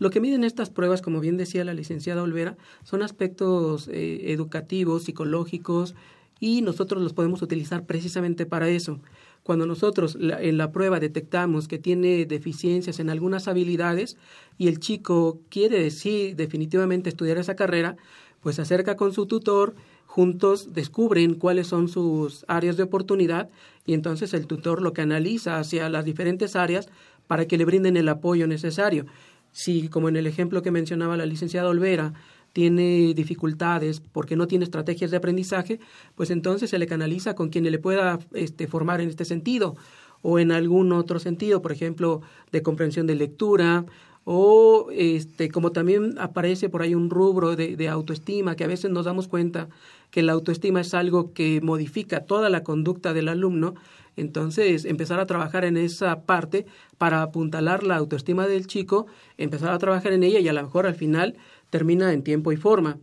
Lo 0.00 0.10
que 0.10 0.20
miden 0.20 0.42
estas 0.42 0.68
pruebas, 0.68 1.00
como 1.00 1.20
bien 1.20 1.36
decía 1.36 1.64
la 1.64 1.74
licenciada 1.74 2.24
Olvera, 2.24 2.56
son 2.82 3.02
aspectos 3.02 3.88
educativos, 3.88 5.04
psicológicos, 5.04 5.94
y 6.42 6.60
nosotros 6.60 7.00
los 7.00 7.12
podemos 7.12 7.40
utilizar 7.40 7.86
precisamente 7.86 8.46
para 8.46 8.68
eso. 8.68 8.98
Cuando 9.44 9.64
nosotros 9.64 10.18
en 10.20 10.58
la 10.58 10.72
prueba 10.72 10.98
detectamos 10.98 11.68
que 11.68 11.78
tiene 11.78 12.26
deficiencias 12.26 12.98
en 12.98 13.10
algunas 13.10 13.46
habilidades 13.46 14.16
y 14.58 14.66
el 14.66 14.80
chico 14.80 15.38
quiere 15.50 15.80
decir 15.80 16.34
definitivamente 16.34 17.10
estudiar 17.10 17.38
esa 17.38 17.54
carrera, 17.54 17.96
pues 18.40 18.56
se 18.56 18.62
acerca 18.62 18.96
con 18.96 19.12
su 19.12 19.26
tutor, 19.26 19.76
juntos 20.06 20.74
descubren 20.74 21.36
cuáles 21.36 21.68
son 21.68 21.86
sus 21.86 22.44
áreas 22.48 22.76
de 22.76 22.82
oportunidad 22.82 23.48
y 23.86 23.94
entonces 23.94 24.34
el 24.34 24.48
tutor 24.48 24.82
lo 24.82 24.92
canaliza 24.92 25.60
hacia 25.60 25.88
las 25.90 26.04
diferentes 26.04 26.56
áreas 26.56 26.88
para 27.28 27.46
que 27.46 27.56
le 27.56 27.64
brinden 27.64 27.96
el 27.96 28.08
apoyo 28.08 28.48
necesario. 28.48 29.06
Si, 29.52 29.88
como 29.88 30.08
en 30.08 30.16
el 30.16 30.26
ejemplo 30.26 30.60
que 30.62 30.72
mencionaba 30.72 31.16
la 31.16 31.26
licenciada 31.26 31.68
Olvera, 31.68 32.14
tiene 32.52 33.14
dificultades 33.14 34.00
porque 34.00 34.36
no 34.36 34.46
tiene 34.46 34.64
estrategias 34.64 35.10
de 35.10 35.16
aprendizaje, 35.16 35.80
pues 36.14 36.30
entonces 36.30 36.70
se 36.70 36.78
le 36.78 36.86
canaliza 36.86 37.34
con 37.34 37.48
quien 37.48 37.70
le 37.70 37.78
pueda 37.78 38.18
este, 38.34 38.66
formar 38.66 39.00
en 39.00 39.08
este 39.08 39.24
sentido 39.24 39.76
o 40.22 40.38
en 40.38 40.52
algún 40.52 40.92
otro 40.92 41.18
sentido, 41.18 41.62
por 41.62 41.72
ejemplo, 41.72 42.22
de 42.52 42.62
comprensión 42.62 43.06
de 43.06 43.14
lectura 43.14 43.84
o 44.24 44.88
este, 44.92 45.50
como 45.50 45.72
también 45.72 46.14
aparece 46.18 46.68
por 46.68 46.82
ahí 46.82 46.94
un 46.94 47.10
rubro 47.10 47.56
de, 47.56 47.76
de 47.76 47.88
autoestima, 47.88 48.54
que 48.54 48.64
a 48.64 48.68
veces 48.68 48.90
nos 48.90 49.04
damos 49.04 49.26
cuenta 49.26 49.68
que 50.10 50.22
la 50.22 50.32
autoestima 50.32 50.80
es 50.80 50.94
algo 50.94 51.32
que 51.32 51.60
modifica 51.60 52.20
toda 52.20 52.48
la 52.50 52.62
conducta 52.62 53.14
del 53.14 53.28
alumno, 53.28 53.74
entonces 54.16 54.84
empezar 54.84 55.18
a 55.18 55.26
trabajar 55.26 55.64
en 55.64 55.76
esa 55.76 56.20
parte 56.20 56.66
para 56.98 57.22
apuntalar 57.22 57.82
la 57.82 57.96
autoestima 57.96 58.46
del 58.46 58.66
chico, 58.66 59.06
empezar 59.38 59.70
a 59.72 59.78
trabajar 59.78 60.12
en 60.12 60.22
ella 60.22 60.38
y 60.38 60.48
a 60.48 60.52
lo 60.52 60.62
mejor 60.62 60.86
al 60.86 60.94
final 60.94 61.36
termina 61.72 62.12
en 62.12 62.22
tiempo 62.22 62.52
y 62.52 62.56
forma. 62.56 62.98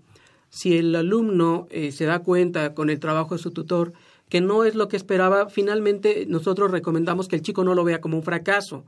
Si 0.50 0.78
el 0.78 0.96
alumno 0.96 1.68
eh, 1.72 1.92
se 1.92 2.06
da 2.06 2.20
cuenta 2.20 2.76
con 2.76 2.92
el 2.92 3.00
trabajo 3.00 3.34
de 3.34 3.42
su 3.42 3.50
tutor 3.50 3.94
que 4.30 4.42
no 4.42 4.64
es 4.64 4.76
lo 4.76 4.88
que 4.88 4.96
esperaba, 4.96 5.50
finalmente 5.50 6.26
nosotros 6.28 6.70
recomendamos 6.70 7.28
que 7.28 7.36
el 7.36 7.42
chico 7.42 7.64
no 7.64 7.74
lo 7.74 7.84
vea 7.84 8.00
como 8.00 8.16
un 8.16 8.24
fracaso, 8.24 8.84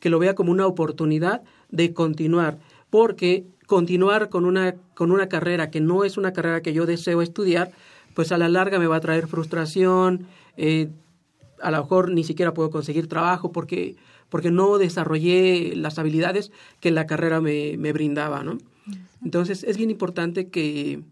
que 0.00 0.10
lo 0.10 0.18
vea 0.18 0.34
como 0.34 0.50
una 0.50 0.66
oportunidad 0.66 1.42
de 1.70 1.94
continuar, 1.94 2.58
porque 2.90 3.46
continuar 3.68 4.28
con 4.28 4.44
una, 4.44 4.74
con 4.96 5.12
una 5.12 5.28
carrera 5.28 5.70
que 5.70 5.80
no 5.80 6.02
es 6.02 6.16
una 6.16 6.32
carrera 6.32 6.60
que 6.60 6.72
yo 6.72 6.84
deseo 6.84 7.22
estudiar, 7.22 7.70
pues 8.14 8.32
a 8.32 8.38
la 8.38 8.48
larga 8.48 8.80
me 8.80 8.88
va 8.88 8.96
a 8.96 9.00
traer 9.00 9.28
frustración, 9.28 10.26
eh, 10.56 10.88
a 11.60 11.70
lo 11.70 11.78
mejor 11.78 12.10
ni 12.10 12.24
siquiera 12.24 12.52
puedo 12.52 12.70
conseguir 12.70 13.06
trabajo 13.06 13.52
porque, 13.52 13.94
porque 14.28 14.50
no 14.50 14.78
desarrollé 14.78 15.76
las 15.76 16.00
habilidades 16.00 16.50
que 16.80 16.90
la 16.90 17.06
carrera 17.06 17.40
me, 17.40 17.76
me 17.78 17.92
brindaba, 17.92 18.42
¿no? 18.42 18.58
Entonces 19.24 19.64
es 19.64 19.76
bien 19.76 19.90
importante 19.90 20.48
que, 20.48 21.02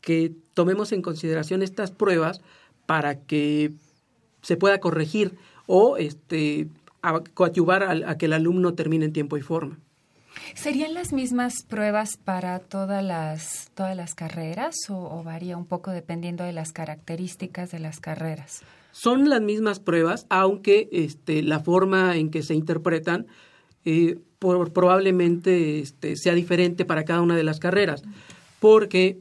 que 0.00 0.32
tomemos 0.54 0.92
en 0.92 1.02
consideración 1.02 1.62
estas 1.62 1.90
pruebas 1.90 2.40
para 2.86 3.20
que 3.20 3.72
se 4.42 4.56
pueda 4.56 4.78
corregir 4.78 5.36
o 5.66 5.96
este, 5.96 6.68
coadyuvar 7.34 7.82
a, 7.82 8.16
que 8.16 8.26
el 8.26 8.32
alumno 8.32 8.74
termine 8.74 9.06
en 9.06 9.12
tiempo 9.12 9.36
y 9.36 9.42
forma. 9.42 9.78
¿Serían 10.54 10.94
las 10.94 11.12
mismas 11.12 11.64
pruebas 11.66 12.16
para 12.16 12.58
todas 12.58 13.02
las, 13.02 13.70
todas 13.74 13.96
las 13.96 14.14
carreras 14.14 14.74
o, 14.88 15.22
varía 15.24 15.56
un 15.56 15.66
poco 15.66 15.90
dependiendo 15.90 16.44
de 16.44 16.52
las 16.52 16.72
características 16.72 17.70
de 17.70 17.78
las 17.80 18.00
carreras? 18.00 18.62
Son 18.92 19.28
las 19.28 19.40
mismas 19.40 19.80
pruebas, 19.80 20.26
aunque 20.28 20.88
este, 20.92 21.42
la 21.42 21.60
forma 21.60 22.16
en 22.16 22.30
que 22.30 22.42
se 22.42 22.54
interpretan 22.54 23.26
eh, 23.86 24.18
probablemente 24.38 25.78
este, 25.78 26.16
sea 26.16 26.34
diferente 26.34 26.84
para 26.84 27.04
cada 27.04 27.22
una 27.22 27.36
de 27.36 27.44
las 27.44 27.60
carreras, 27.60 28.02
porque 28.60 29.18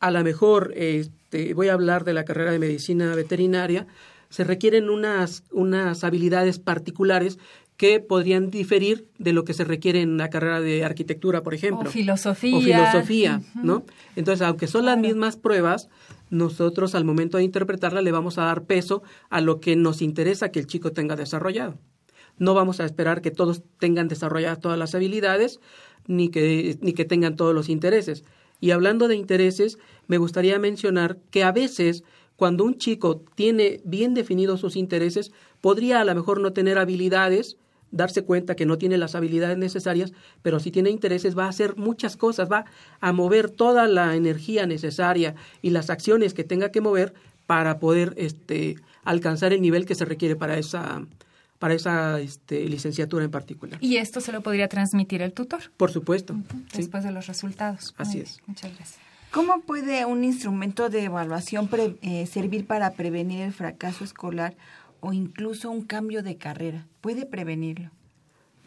a 0.00 0.10
lo 0.10 0.24
mejor, 0.24 0.72
este, 0.74 1.54
voy 1.54 1.68
a 1.68 1.74
hablar 1.74 2.04
de 2.04 2.14
la 2.14 2.24
carrera 2.24 2.50
de 2.50 2.58
medicina 2.58 3.14
veterinaria, 3.14 3.86
se 4.28 4.42
requieren 4.42 4.90
unas, 4.90 5.44
unas 5.52 6.02
habilidades 6.02 6.58
particulares 6.58 7.38
que 7.76 8.00
podrían 8.00 8.50
diferir 8.50 9.06
de 9.18 9.34
lo 9.34 9.44
que 9.44 9.52
se 9.52 9.64
requiere 9.64 10.00
en 10.00 10.16
la 10.16 10.30
carrera 10.30 10.60
de 10.60 10.82
arquitectura, 10.82 11.42
por 11.42 11.52
ejemplo. 11.52 11.88
O 11.88 11.92
filosofía. 11.92 12.56
O 12.56 12.60
filosofía, 12.60 13.42
¿no? 13.54 13.84
Entonces, 14.16 14.46
aunque 14.46 14.66
son 14.66 14.86
las 14.86 14.98
mismas 14.98 15.36
pruebas, 15.36 15.90
nosotros 16.30 16.94
al 16.94 17.04
momento 17.04 17.36
de 17.36 17.44
interpretarla 17.44 18.00
le 18.00 18.12
vamos 18.12 18.38
a 18.38 18.44
dar 18.44 18.64
peso 18.64 19.02
a 19.28 19.42
lo 19.42 19.60
que 19.60 19.76
nos 19.76 20.00
interesa 20.00 20.50
que 20.50 20.58
el 20.58 20.66
chico 20.66 20.92
tenga 20.92 21.16
desarrollado. 21.16 21.78
No 22.38 22.54
vamos 22.54 22.80
a 22.80 22.84
esperar 22.84 23.22
que 23.22 23.30
todos 23.30 23.62
tengan 23.78 24.08
desarrolladas 24.08 24.60
todas 24.60 24.78
las 24.78 24.94
habilidades 24.94 25.60
ni 26.06 26.28
que, 26.28 26.78
ni 26.80 26.92
que 26.92 27.04
tengan 27.04 27.36
todos 27.36 27.54
los 27.54 27.68
intereses. 27.68 28.24
Y 28.60 28.70
hablando 28.70 29.08
de 29.08 29.16
intereses, 29.16 29.78
me 30.06 30.18
gustaría 30.18 30.58
mencionar 30.58 31.18
que 31.30 31.44
a 31.44 31.52
veces 31.52 32.04
cuando 32.36 32.64
un 32.64 32.76
chico 32.76 33.22
tiene 33.34 33.80
bien 33.84 34.14
definidos 34.14 34.60
sus 34.60 34.76
intereses, 34.76 35.32
podría 35.60 36.00
a 36.00 36.04
lo 36.04 36.14
mejor 36.14 36.40
no 36.40 36.52
tener 36.52 36.78
habilidades, 36.78 37.56
darse 37.90 38.24
cuenta 38.24 38.56
que 38.56 38.66
no 38.66 38.78
tiene 38.78 38.98
las 38.98 39.14
habilidades 39.14 39.56
necesarias, 39.56 40.12
pero 40.42 40.60
si 40.60 40.70
tiene 40.70 40.90
intereses 40.90 41.36
va 41.36 41.46
a 41.46 41.50
hacer 41.50 41.76
muchas 41.76 42.16
cosas, 42.16 42.50
va 42.50 42.66
a 43.00 43.12
mover 43.12 43.50
toda 43.50 43.88
la 43.88 44.16
energía 44.16 44.66
necesaria 44.66 45.34
y 45.62 45.70
las 45.70 45.88
acciones 45.88 46.34
que 46.34 46.44
tenga 46.44 46.70
que 46.70 46.82
mover 46.82 47.14
para 47.46 47.78
poder 47.78 48.12
este, 48.16 48.76
alcanzar 49.04 49.52
el 49.52 49.62
nivel 49.62 49.86
que 49.86 49.94
se 49.94 50.04
requiere 50.04 50.36
para 50.36 50.58
esa 50.58 51.06
para 51.58 51.74
esa 51.74 52.20
este, 52.20 52.68
licenciatura 52.68 53.24
en 53.24 53.30
particular. 53.30 53.78
¿Y 53.82 53.96
esto 53.96 54.20
se 54.20 54.32
lo 54.32 54.42
podría 54.42 54.68
transmitir 54.68 55.22
el 55.22 55.32
tutor? 55.32 55.60
Por 55.76 55.90
supuesto. 55.90 56.34
Después 56.74 57.04
de 57.04 57.12
los 57.12 57.26
resultados. 57.26 57.94
Así 57.96 58.20
es. 58.20 58.40
Muchas 58.46 58.74
gracias. 58.74 59.06
¿Cómo 59.30 59.60
puede 59.60 60.04
un 60.06 60.24
instrumento 60.24 60.88
de 60.88 61.04
evaluación 61.04 61.68
eh, 62.02 62.26
servir 62.26 62.66
para 62.66 62.92
prevenir 62.92 63.42
el 63.42 63.52
fracaso 63.52 64.04
escolar 64.04 64.56
o 65.00 65.12
incluso 65.12 65.70
un 65.70 65.82
cambio 65.82 66.22
de 66.22 66.36
carrera? 66.36 66.86
¿Puede 67.00 67.26
prevenirlo? 67.26 67.90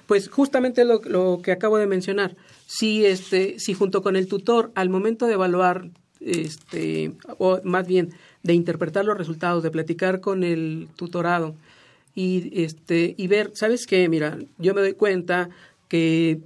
Pues 0.05 0.29
justamente 0.29 0.85
lo, 0.85 1.01
lo, 1.03 1.41
que 1.41 1.51
acabo 1.51 1.77
de 1.77 1.87
mencionar. 1.87 2.35
Si, 2.65 3.05
este, 3.05 3.59
si 3.59 3.73
junto 3.73 4.01
con 4.01 4.15
el 4.15 4.27
tutor, 4.27 4.71
al 4.75 4.89
momento 4.89 5.27
de 5.27 5.33
evaluar, 5.33 5.89
este, 6.19 7.13
o 7.37 7.59
más 7.63 7.87
bien 7.87 8.13
de 8.43 8.53
interpretar 8.53 9.05
los 9.05 9.17
resultados, 9.17 9.63
de 9.63 9.71
platicar 9.71 10.19
con 10.19 10.43
el 10.43 10.87
tutorado, 10.95 11.55
y, 12.15 12.63
este, 12.63 13.15
y 13.17 13.27
ver, 13.27 13.51
¿sabes 13.53 13.85
qué? 13.85 14.07
Mira, 14.09 14.37
yo 14.57 14.73
me 14.73 14.81
doy 14.81 14.93
cuenta 14.93 15.49
que 15.87 16.41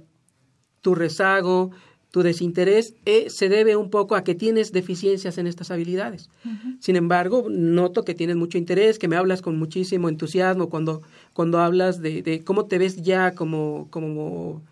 tu 0.80 0.94
rezago, 0.94 1.70
tu 2.10 2.22
desinterés 2.22 2.94
eh, 3.06 3.26
se 3.28 3.48
debe 3.48 3.74
un 3.74 3.90
poco 3.90 4.14
a 4.14 4.22
que 4.22 4.34
tienes 4.34 4.70
deficiencias 4.70 5.36
en 5.38 5.46
estas 5.46 5.70
habilidades. 5.70 6.30
Sin 6.78 6.94
embargo, 6.94 7.46
noto 7.50 8.04
que 8.04 8.14
tienes 8.14 8.36
mucho 8.36 8.56
interés, 8.56 8.98
que 8.98 9.08
me 9.08 9.16
hablas 9.16 9.42
con 9.42 9.58
muchísimo 9.58 10.08
entusiasmo 10.08 10.68
cuando, 10.68 11.02
cuando 11.32 11.58
hablas 11.58 12.00
de, 12.00 12.22
de 12.22 12.44
cómo 12.44 12.66
te 12.66 12.78
ves 12.78 13.02
ya 13.02 13.34
como, 13.34 13.88
como 13.90 14.62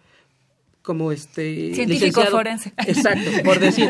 como 0.82 1.12
este 1.12 1.74
científico 1.74 2.22
forense. 2.26 2.72
Exacto, 2.86 3.30
por 3.44 3.60
decir, 3.60 3.88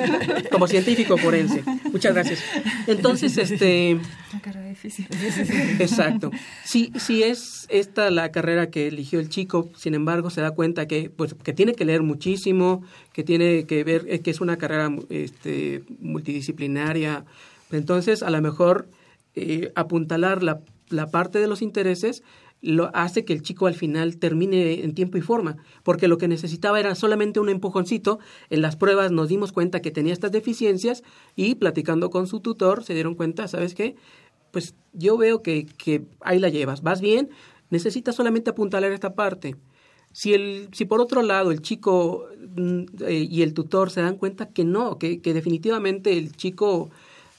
como 0.50 0.66
científico 0.66 1.16
forense. 1.16 1.62
Muchas 1.90 2.14
gracias. 2.14 2.44
Entonces, 2.86 3.36
este 3.38 3.98
Exacto. 5.78 6.30
Si 6.64 6.92
si 6.96 7.22
es 7.22 7.66
esta 7.70 8.10
la 8.10 8.30
carrera 8.30 8.70
que 8.70 8.88
eligió 8.88 9.20
el 9.20 9.28
chico, 9.28 9.70
sin 9.76 9.94
embargo, 9.94 10.30
se 10.30 10.40
da 10.40 10.52
cuenta 10.52 10.86
que 10.86 11.10
pues 11.10 11.34
que 11.34 11.52
tiene 11.52 11.74
que 11.74 11.84
leer 11.84 12.02
muchísimo, 12.02 12.82
que 13.12 13.24
tiene 13.24 13.64
que 13.66 13.84
ver 13.84 14.04
eh, 14.08 14.20
que 14.20 14.30
es 14.30 14.40
una 14.40 14.56
carrera 14.58 14.90
este 15.08 15.82
multidisciplinaria. 16.00 17.24
Entonces, 17.70 18.22
a 18.22 18.30
lo 18.30 18.40
mejor 18.42 18.88
eh, 19.34 19.72
apuntalar 19.74 20.42
la, 20.42 20.60
la 20.88 21.06
parte 21.06 21.38
de 21.38 21.48
los 21.48 21.62
intereses 21.62 22.22
lo 22.62 22.90
hace 22.94 23.24
que 23.24 23.32
el 23.32 23.42
chico 23.42 23.66
al 23.66 23.74
final 23.74 24.16
termine 24.16 24.84
en 24.84 24.94
tiempo 24.94 25.18
y 25.18 25.20
forma, 25.20 25.56
porque 25.82 26.08
lo 26.08 26.16
que 26.16 26.28
necesitaba 26.28 26.78
era 26.78 26.94
solamente 26.94 27.40
un 27.40 27.48
empujoncito. 27.48 28.20
En 28.50 28.62
las 28.62 28.76
pruebas 28.76 29.10
nos 29.10 29.28
dimos 29.28 29.52
cuenta 29.52 29.82
que 29.82 29.90
tenía 29.90 30.12
estas 30.12 30.30
deficiencias 30.30 31.02
y 31.34 31.56
platicando 31.56 32.08
con 32.08 32.28
su 32.28 32.40
tutor 32.40 32.84
se 32.84 32.94
dieron 32.94 33.16
cuenta, 33.16 33.48
¿sabes 33.48 33.74
qué? 33.74 33.96
Pues 34.52 34.74
yo 34.92 35.18
veo 35.18 35.42
que, 35.42 35.66
que 35.66 36.04
ahí 36.20 36.38
la 36.38 36.50
llevas, 36.50 36.82
vas 36.82 37.00
bien, 37.00 37.30
necesitas 37.70 38.14
solamente 38.14 38.50
apuntalar 38.50 38.92
esta 38.92 39.14
parte. 39.14 39.56
Si, 40.12 40.34
el, 40.34 40.68
si 40.72 40.84
por 40.84 41.00
otro 41.00 41.22
lado 41.22 41.50
el 41.50 41.62
chico 41.62 42.28
mm, 42.56 42.82
eh, 43.00 43.26
y 43.28 43.42
el 43.42 43.54
tutor 43.54 43.90
se 43.90 44.02
dan 44.02 44.16
cuenta 44.16 44.50
que 44.50 44.64
no, 44.64 44.98
que, 44.98 45.20
que 45.20 45.34
definitivamente 45.34 46.16
el 46.16 46.36
chico 46.36 46.90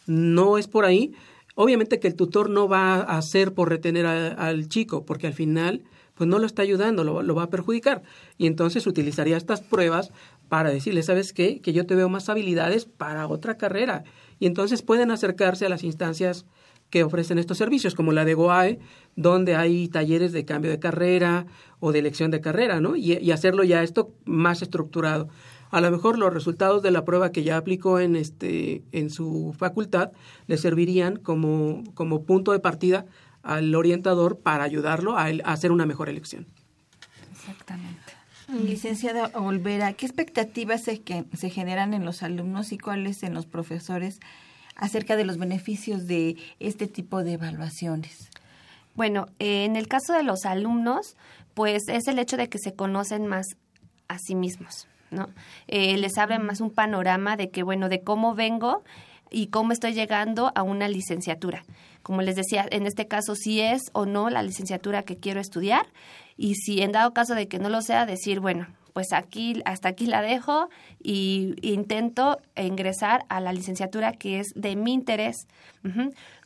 no 0.06 0.58
es 0.58 0.68
por 0.68 0.84
ahí, 0.84 1.14
Obviamente 1.56 2.00
que 2.00 2.08
el 2.08 2.16
tutor 2.16 2.50
no 2.50 2.68
va 2.68 2.96
a 2.96 3.18
hacer 3.18 3.54
por 3.54 3.70
retener 3.70 4.06
al 4.06 4.68
chico, 4.70 5.06
porque 5.06 5.28
al 5.28 5.34
final 5.34 5.84
pues 6.16 6.30
no 6.30 6.40
lo 6.40 6.46
está 6.46 6.62
ayudando, 6.62 7.04
lo, 7.04 7.24
lo, 7.24 7.36
va 7.36 7.44
a 7.44 7.50
perjudicar. 7.50 8.04
Y 8.38 8.48
entonces 8.48 8.86
utilizaría 8.86 9.38
estas 9.38 9.62
pruebas 9.62 10.12
para 10.48 10.70
decirle, 10.70 11.02
¿sabes 11.02 11.34
qué? 11.34 11.60
Que 11.60 11.74
yo 11.74 11.86
te 11.86 11.96
veo 11.96 12.10
más 12.10 12.30
habilidades 12.30 12.86
para 12.86 13.28
otra 13.28 13.58
carrera. 13.58 14.04
Y 14.40 14.46
entonces 14.46 14.84
pueden 14.84 15.10
acercarse 15.10 15.66
a 15.66 15.70
las 15.70 15.84
instancias 15.84 16.46
que 16.92 17.04
ofrecen 17.04 17.40
estos 17.40 17.58
servicios, 17.58 17.96
como 17.96 18.12
la 18.12 18.26
de 18.26 18.36
GOAE, 18.36 18.80
donde 19.16 19.56
hay 19.56 19.88
talleres 19.88 20.32
de 20.32 20.46
cambio 20.46 20.70
de 20.70 20.80
carrera 20.80 21.48
o 21.80 21.92
de 21.92 22.00
elección 22.00 22.30
de 22.30 22.42
carrera, 22.42 22.80
¿no? 22.80 22.96
Y, 22.96 23.14
y 23.14 23.32
hacerlo 23.32 23.64
ya 23.64 23.82
esto 23.82 24.12
más 24.26 24.62
estructurado 24.62 25.28
a 25.74 25.82
lo 25.82 25.90
mejor 25.90 26.20
los 26.20 26.32
resultados 26.32 26.84
de 26.84 26.92
la 26.92 27.04
prueba 27.04 27.32
que 27.32 27.44
ya 27.44 27.58
aplicó 27.58 28.00
en, 28.00 28.16
este, 28.16 28.84
en 28.92 29.10
su 29.10 29.56
facultad 29.58 30.12
le 30.46 30.58
servirían 30.58 31.16
como, 31.16 31.84
como 31.96 32.26
punto 32.26 32.52
de 32.52 32.60
partida 32.60 33.08
al 33.42 33.74
orientador 33.74 34.38
para 34.38 34.66
ayudarlo 34.66 35.18
a, 35.18 35.26
hacer 35.46 35.72
una 35.72 35.88
mejor 35.88 36.10
elección. 36.10 36.46
Exactamente. 37.32 37.98
Licenciada 38.50 39.32
Olvera, 39.34 39.94
¿qué 39.94 40.06
expectativas 40.06 40.84
se, 40.84 41.02
que, 41.02 41.26
se 41.34 41.50
generan 41.50 41.96
en 41.96 42.06
los 42.06 42.22
alumnos 42.22 42.72
y 42.72 42.78
cuáles 42.78 43.24
en 43.24 43.34
los 43.34 43.48
profesores 43.48 44.20
acerca 44.76 45.16
de 45.16 45.26
los 45.26 45.40
beneficios 45.40 46.06
de 46.06 46.38
este 46.60 46.86
tipo 46.86 47.24
de 47.24 47.34
evaluaciones? 47.34 48.30
Bueno, 48.94 49.26
eh, 49.40 49.66
en 49.66 49.76
el 49.76 49.88
caso 49.88 50.14
de 50.14 50.22
los 50.22 50.46
alumnos, 50.46 51.18
pues 51.56 51.88
es 51.88 52.08
el 52.08 52.20
hecho 52.20 52.38
de 52.38 52.48
que 52.48 52.60
se 52.60 52.76
conocen 52.76 53.26
más 53.26 53.48
a 54.08 54.20
sí 54.20 54.36
mismos. 54.36 54.88
Eh, 55.68 55.98
les 55.98 56.18
abre 56.18 56.40
más 56.40 56.62
un 56.62 56.70
panorama 56.70 57.38
de 57.38 57.50
que, 57.50 57.64
bueno, 57.64 57.90
de 57.90 58.02
cómo 58.02 58.36
vengo 58.36 58.84
y 59.32 59.48
cómo 59.48 59.72
estoy 59.72 59.94
llegando 59.94 60.52
a 60.56 60.64
una 60.64 60.88
licenciatura. 60.88 61.64
Como 62.04 62.22
les 62.22 62.36
decía, 62.36 62.66
en 62.70 62.86
este 62.86 63.08
caso, 63.08 63.36
si 63.36 63.62
es 63.62 63.82
o 63.94 64.06
no 64.06 64.30
la 64.30 64.44
licenciatura 64.44 65.04
que 65.04 65.18
quiero 65.18 65.40
estudiar 65.40 65.88
y 66.38 66.56
si 66.56 66.82
en 66.82 66.92
dado 66.92 67.14
caso 67.14 67.34
de 67.34 67.48
que 67.48 67.60
no 67.60 67.70
lo 67.70 67.82
sea, 67.82 68.06
decir, 68.06 68.40
bueno, 68.40 68.68
pues 68.94 69.12
aquí 69.12 69.62
hasta 69.66 69.90
aquí 69.90 70.06
la 70.06 70.22
dejo 70.22 70.70
y 71.02 71.56
intento 71.62 72.40
ingresar 72.56 73.26
a 73.28 73.40
la 73.40 73.52
licenciatura 73.52 74.14
que 74.14 74.40
es 74.40 74.54
de 74.56 74.76
mi 74.76 74.94
interés. 74.94 75.48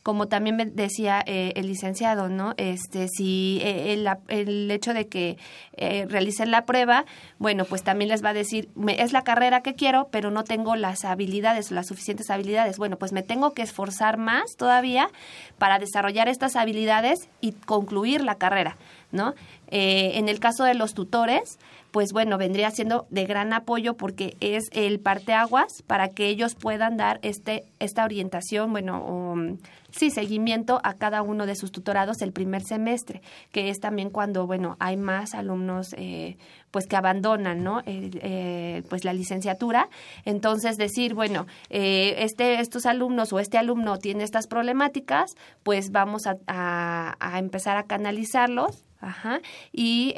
Como 0.08 0.26
también 0.26 0.56
me 0.56 0.64
decía 0.64 1.22
eh, 1.26 1.52
el 1.54 1.66
licenciado, 1.66 2.30
¿no? 2.30 2.54
Este, 2.56 3.08
si 3.08 3.60
eh, 3.62 3.92
el, 3.92 4.08
el, 4.28 4.70
hecho 4.70 4.94
de 4.94 5.06
que 5.06 5.36
eh, 5.76 6.06
realicen 6.08 6.50
la 6.50 6.64
prueba, 6.64 7.04
bueno, 7.38 7.66
pues 7.66 7.82
también 7.82 8.08
les 8.08 8.24
va 8.24 8.30
a 8.30 8.32
decir, 8.32 8.70
me, 8.74 9.02
es 9.02 9.12
la 9.12 9.20
carrera 9.20 9.60
que 9.60 9.74
quiero, 9.74 10.08
pero 10.10 10.30
no 10.30 10.44
tengo 10.44 10.76
las 10.76 11.04
habilidades, 11.04 11.70
las 11.70 11.88
suficientes 11.88 12.30
habilidades. 12.30 12.78
Bueno, 12.78 12.96
pues 12.96 13.12
me 13.12 13.22
tengo 13.22 13.52
que 13.52 13.60
esforzar 13.60 14.16
más 14.16 14.56
todavía 14.56 15.10
para 15.58 15.78
desarrollar 15.78 16.26
estas 16.26 16.56
habilidades 16.56 17.28
y 17.42 17.52
concluir 17.52 18.22
la 18.24 18.36
carrera, 18.36 18.78
¿no? 19.12 19.34
en 19.70 20.30
el 20.30 20.40
caso 20.40 20.64
de 20.64 20.72
los 20.72 20.94
tutores, 20.94 21.58
pues 21.90 22.12
bueno, 22.12 22.38
vendría 22.38 22.70
siendo 22.70 23.06
de 23.10 23.24
gran 23.24 23.52
apoyo 23.52 23.94
porque 23.94 24.36
es 24.40 24.64
el 24.72 25.00
parteaguas 25.00 25.82
para 25.86 26.08
que 26.08 26.28
ellos 26.28 26.54
puedan 26.54 26.96
dar 26.96 27.18
este 27.22 27.64
esta 27.78 28.04
orientación, 28.04 28.72
bueno, 28.72 29.04
um, 29.04 29.58
sí, 29.90 30.10
seguimiento 30.10 30.80
a 30.84 30.94
cada 30.94 31.22
uno 31.22 31.46
de 31.46 31.56
sus 31.56 31.72
tutorados 31.72 32.20
el 32.22 32.32
primer 32.32 32.62
semestre, 32.62 33.22
que 33.52 33.70
es 33.70 33.80
también 33.80 34.10
cuando, 34.10 34.46
bueno, 34.46 34.76
hay 34.80 34.96
más 34.96 35.34
alumnos 35.34 35.94
eh, 35.96 36.36
pues 36.70 36.86
que 36.86 36.96
abandonan, 36.96 37.62
¿no? 37.64 37.82
Eh, 37.86 38.82
pues 38.88 39.04
la 39.04 39.12
licenciatura. 39.12 39.88
Entonces 40.24 40.76
decir, 40.76 41.14
bueno, 41.14 41.46
eh, 41.70 42.16
este, 42.18 42.60
estos 42.60 42.86
alumnos 42.86 43.32
o 43.32 43.40
este 43.40 43.58
alumno 43.58 43.98
tiene 43.98 44.24
estas 44.24 44.46
problemáticas, 44.46 45.34
pues 45.62 45.90
vamos 45.90 46.26
a, 46.26 46.36
a, 46.46 47.38
empezar 47.38 47.76
a 47.76 47.84
canalizarlos, 47.84 48.84
ajá, 49.00 49.40
y 49.72 50.14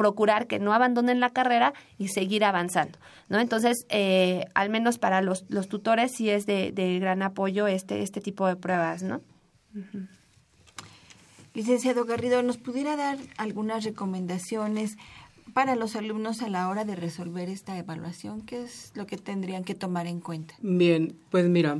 procurar 0.00 0.46
que 0.46 0.58
no 0.58 0.72
abandonen 0.72 1.20
la 1.20 1.28
carrera 1.28 1.74
y 1.98 2.08
seguir 2.08 2.42
avanzando, 2.42 2.98
¿no? 3.28 3.38
Entonces, 3.38 3.84
eh, 3.90 4.46
al 4.54 4.70
menos 4.70 4.96
para 4.96 5.20
los, 5.20 5.44
los, 5.50 5.68
tutores 5.68 6.12
sí 6.16 6.30
es 6.30 6.46
de, 6.46 6.72
gran 6.98 7.20
apoyo 7.20 7.66
este, 7.66 8.00
este 8.00 8.22
tipo 8.22 8.46
de 8.46 8.56
pruebas, 8.56 9.02
¿no? 9.02 9.20
Licenciado 11.52 12.06
Garrido, 12.06 12.42
¿nos 12.42 12.56
pudiera 12.56 12.96
dar 12.96 13.18
algunas 13.36 13.84
recomendaciones 13.84 14.96
para 15.52 15.76
los 15.76 15.94
alumnos 15.96 16.40
a 16.40 16.48
la 16.48 16.70
hora 16.70 16.86
de 16.86 16.96
resolver 16.96 17.50
esta 17.50 17.76
evaluación? 17.76 18.40
¿Qué 18.40 18.62
es 18.62 18.92
lo 18.94 19.04
que 19.04 19.18
tendrían 19.18 19.64
que 19.64 19.74
tomar 19.74 20.06
en 20.06 20.20
cuenta? 20.20 20.54
Bien, 20.62 21.14
pues 21.28 21.46
mira, 21.46 21.78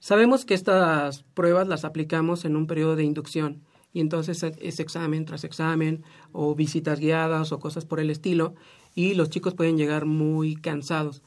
sabemos 0.00 0.44
que 0.44 0.52
estas 0.52 1.22
pruebas 1.32 1.66
las 1.66 1.86
aplicamos 1.86 2.44
en 2.44 2.56
un 2.56 2.66
periodo 2.66 2.94
de 2.94 3.04
inducción 3.04 3.62
y 3.94 4.00
entonces 4.00 4.42
es 4.42 4.80
examen 4.80 5.24
tras 5.24 5.44
examen 5.44 6.02
o 6.32 6.54
visitas 6.54 6.98
guiadas 7.00 7.52
o 7.52 7.60
cosas 7.60 7.86
por 7.86 8.00
el 8.00 8.10
estilo 8.10 8.54
y 8.94 9.14
los 9.14 9.30
chicos 9.30 9.54
pueden 9.54 9.78
llegar 9.78 10.04
muy 10.04 10.56
cansados. 10.56 11.22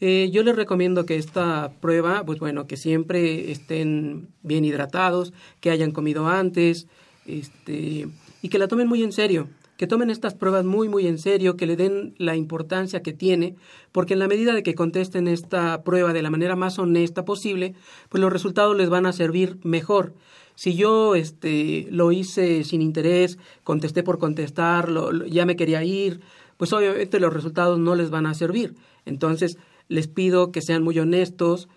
Eh, 0.00 0.28
yo 0.30 0.42
les 0.42 0.56
recomiendo 0.56 1.06
que 1.06 1.16
esta 1.16 1.72
prueba, 1.80 2.22
pues 2.26 2.38
bueno, 2.38 2.66
que 2.66 2.76
siempre 2.76 3.50
estén 3.50 4.28
bien 4.42 4.64
hidratados, 4.64 5.32
que 5.60 5.70
hayan 5.70 5.92
comido 5.92 6.28
antes, 6.28 6.86
este, 7.24 8.08
y 8.42 8.48
que 8.50 8.58
la 8.58 8.68
tomen 8.68 8.88
muy 8.88 9.02
en 9.02 9.12
serio, 9.12 9.48
que 9.78 9.86
tomen 9.86 10.10
estas 10.10 10.34
pruebas 10.34 10.64
muy, 10.64 10.88
muy 10.88 11.06
en 11.06 11.18
serio, 11.18 11.56
que 11.56 11.66
le 11.66 11.76
den 11.76 12.14
la 12.18 12.36
importancia 12.36 13.02
que 13.02 13.12
tiene, 13.12 13.56
porque 13.92 14.14
en 14.14 14.18
la 14.18 14.28
medida 14.28 14.54
de 14.54 14.62
que 14.62 14.74
contesten 14.74 15.28
esta 15.28 15.82
prueba 15.82 16.12
de 16.12 16.22
la 16.22 16.30
manera 16.30 16.56
más 16.56 16.78
honesta 16.78 17.24
posible, 17.24 17.74
pues 18.08 18.20
los 18.20 18.32
resultados 18.32 18.76
les 18.76 18.90
van 18.90 19.06
a 19.06 19.12
servir 19.12 19.58
mejor. 19.62 20.14
Si 20.56 20.74
yo 20.74 21.14
este, 21.14 21.86
lo 21.90 22.10
hice 22.12 22.64
sin 22.64 22.82
interés, 22.82 23.38
contesté 23.62 24.02
por 24.02 24.18
contestar, 24.18 24.88
ya 25.28 25.46
me 25.46 25.54
quería 25.54 25.84
ir, 25.84 26.20
pues 26.56 26.72
obviamente 26.72 27.20
los 27.20 27.32
resultados 27.32 27.78
no 27.78 27.94
les 27.94 28.10
van 28.10 28.26
a 28.26 28.34
servir. 28.34 28.74
Entonces, 29.04 29.58
les 29.88 30.08
pido 30.08 30.50
que 30.52 30.62
sean 30.62 30.82
muy 30.82 30.98
honestos, 30.98 31.68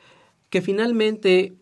que 0.49 0.61
finalmente 0.61 1.53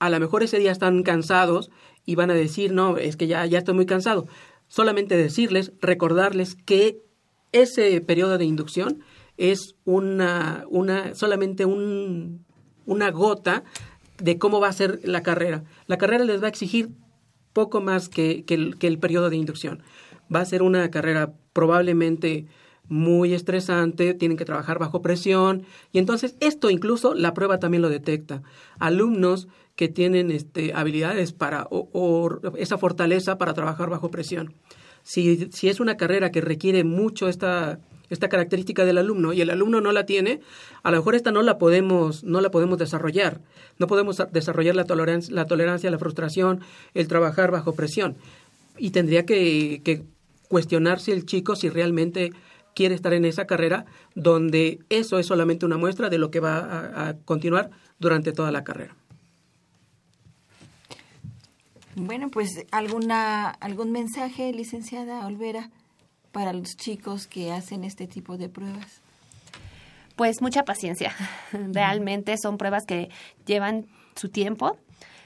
a 0.00 0.10
lo 0.10 0.18
mejor 0.18 0.42
ese 0.42 0.58
día 0.58 0.72
están 0.72 1.04
cansados 1.04 1.70
y 2.04 2.16
van 2.16 2.30
a 2.30 2.34
decir, 2.34 2.72
no, 2.72 2.98
es 2.98 3.16
que 3.16 3.28
ya, 3.28 3.46
ya 3.46 3.58
estoy 3.58 3.74
muy 3.74 3.86
cansado. 3.86 4.26
Solamente 4.66 5.16
decirles, 5.16 5.72
recordarles 5.80 6.56
que 6.56 6.98
ese 7.52 8.00
periodo 8.00 8.36
de 8.36 8.44
inducción 8.46 9.04
es 9.36 9.76
una, 9.84 10.64
una 10.68 11.14
solamente 11.14 11.64
un, 11.64 12.44
una 12.84 13.12
gota 13.12 13.62
de 14.18 14.38
cómo 14.38 14.60
va 14.60 14.68
a 14.68 14.72
ser 14.72 15.00
la 15.04 15.22
carrera. 15.22 15.64
La 15.86 15.98
carrera 15.98 16.24
les 16.24 16.40
va 16.42 16.46
a 16.46 16.50
exigir 16.50 16.90
poco 17.52 17.80
más 17.80 18.08
que, 18.08 18.44
que, 18.44 18.54
el, 18.54 18.76
el 18.80 18.98
periodo 18.98 19.30
de 19.30 19.36
inducción. 19.36 19.82
Va 20.34 20.40
a 20.40 20.44
ser 20.44 20.62
una 20.62 20.90
carrera 20.90 21.32
probablemente 21.52 22.46
muy 22.88 23.32
estresante, 23.32 24.12
tienen 24.14 24.36
que 24.36 24.44
trabajar 24.44 24.78
bajo 24.78 25.00
presión 25.00 25.64
y 25.90 25.98
entonces 25.98 26.36
esto 26.40 26.68
incluso 26.68 27.14
la 27.14 27.32
prueba 27.32 27.58
también 27.58 27.82
lo 27.82 27.88
detecta. 27.88 28.42
Alumnos 28.78 29.48
que 29.76 29.88
tienen 29.88 30.30
este, 30.30 30.72
habilidades 30.74 31.32
para 31.32 31.66
o, 31.70 31.88
o 31.92 32.56
esa 32.56 32.78
fortaleza 32.78 33.38
para 33.38 33.54
trabajar 33.54 33.88
bajo 33.88 34.10
presión. 34.10 34.54
Si, 35.02 35.48
si 35.52 35.68
es 35.68 35.80
una 35.80 35.96
carrera 35.96 36.30
que 36.30 36.40
requiere 36.40 36.84
mucho 36.84 37.28
esta 37.28 37.78
esta 38.10 38.28
característica 38.28 38.84
del 38.84 38.98
alumno 38.98 39.32
y 39.32 39.40
el 39.40 39.50
alumno 39.50 39.80
no 39.80 39.92
la 39.92 40.06
tiene, 40.06 40.40
a 40.82 40.90
lo 40.90 40.98
mejor 40.98 41.14
esta 41.14 41.30
no 41.30 41.42
la 41.42 41.58
podemos, 41.58 42.24
no 42.24 42.40
la 42.40 42.50
podemos 42.50 42.78
desarrollar. 42.78 43.40
No 43.78 43.86
podemos 43.86 44.22
desarrollar 44.30 44.76
la 44.76 44.84
tolerancia, 44.84 45.34
la 45.34 45.46
tolerancia, 45.46 45.90
la 45.90 45.98
frustración, 45.98 46.60
el 46.94 47.08
trabajar 47.08 47.50
bajo 47.50 47.74
presión. 47.74 48.16
Y 48.78 48.90
tendría 48.90 49.26
que, 49.26 50.04
cuestionarse 50.48 51.12
el 51.12 51.24
chico 51.26 51.56
si 51.56 51.68
realmente 51.68 52.32
quiere 52.74 52.94
estar 52.94 53.12
en 53.12 53.24
esa 53.24 53.46
carrera 53.46 53.86
donde 54.14 54.78
eso 54.88 55.18
es 55.18 55.26
solamente 55.26 55.66
una 55.66 55.78
muestra 55.78 56.10
de 56.10 56.18
lo 56.18 56.30
que 56.30 56.38
va 56.38 56.58
a, 56.58 57.08
a 57.08 57.14
continuar 57.24 57.70
durante 57.98 58.32
toda 58.32 58.52
la 58.52 58.62
carrera. 58.62 58.94
Bueno, 61.96 62.28
pues 62.28 62.66
alguna 62.72 63.48
algún 63.48 63.90
mensaje, 63.90 64.52
licenciada 64.52 65.26
Olvera, 65.26 65.70
para 66.34 66.52
los 66.52 66.76
chicos 66.76 67.28
que 67.28 67.52
hacen 67.52 67.84
este 67.84 68.08
tipo 68.08 68.36
de 68.36 68.48
pruebas. 68.48 69.00
Pues 70.16 70.42
mucha 70.42 70.64
paciencia. 70.64 71.14
Realmente 71.52 72.36
son 72.36 72.58
pruebas 72.58 72.84
que 72.86 73.08
llevan 73.46 73.86
su 74.16 74.28
tiempo. 74.28 74.76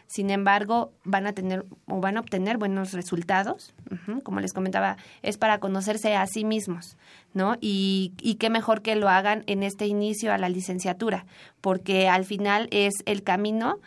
Sin 0.07 0.31
embargo, 0.31 0.93
van 1.05 1.27
a 1.27 1.33
tener 1.33 1.65
o 1.87 2.01
van 2.01 2.19
a 2.19 2.21
obtener 2.21 2.59
buenos 2.59 2.93
resultados. 2.93 3.75
Como 4.23 4.41
les 4.41 4.53
comentaba, 4.53 4.99
es 5.23 5.39
para 5.39 5.61
conocerse 5.61 6.15
a 6.15 6.27
sí 6.27 6.45
mismos, 6.45 6.99
¿no? 7.33 7.57
Y, 7.61 8.13
y 8.21 8.35
qué 8.35 8.51
mejor 8.51 8.83
que 8.83 8.95
lo 8.95 9.09
hagan 9.09 9.45
en 9.47 9.63
este 9.63 9.87
inicio 9.87 10.33
a 10.33 10.39
la 10.39 10.51
licenciatura, 10.51 11.25
porque 11.63 12.09
al 12.09 12.27
final 12.27 12.69
es 12.71 12.95
el 13.07 13.23
camino 13.23 13.81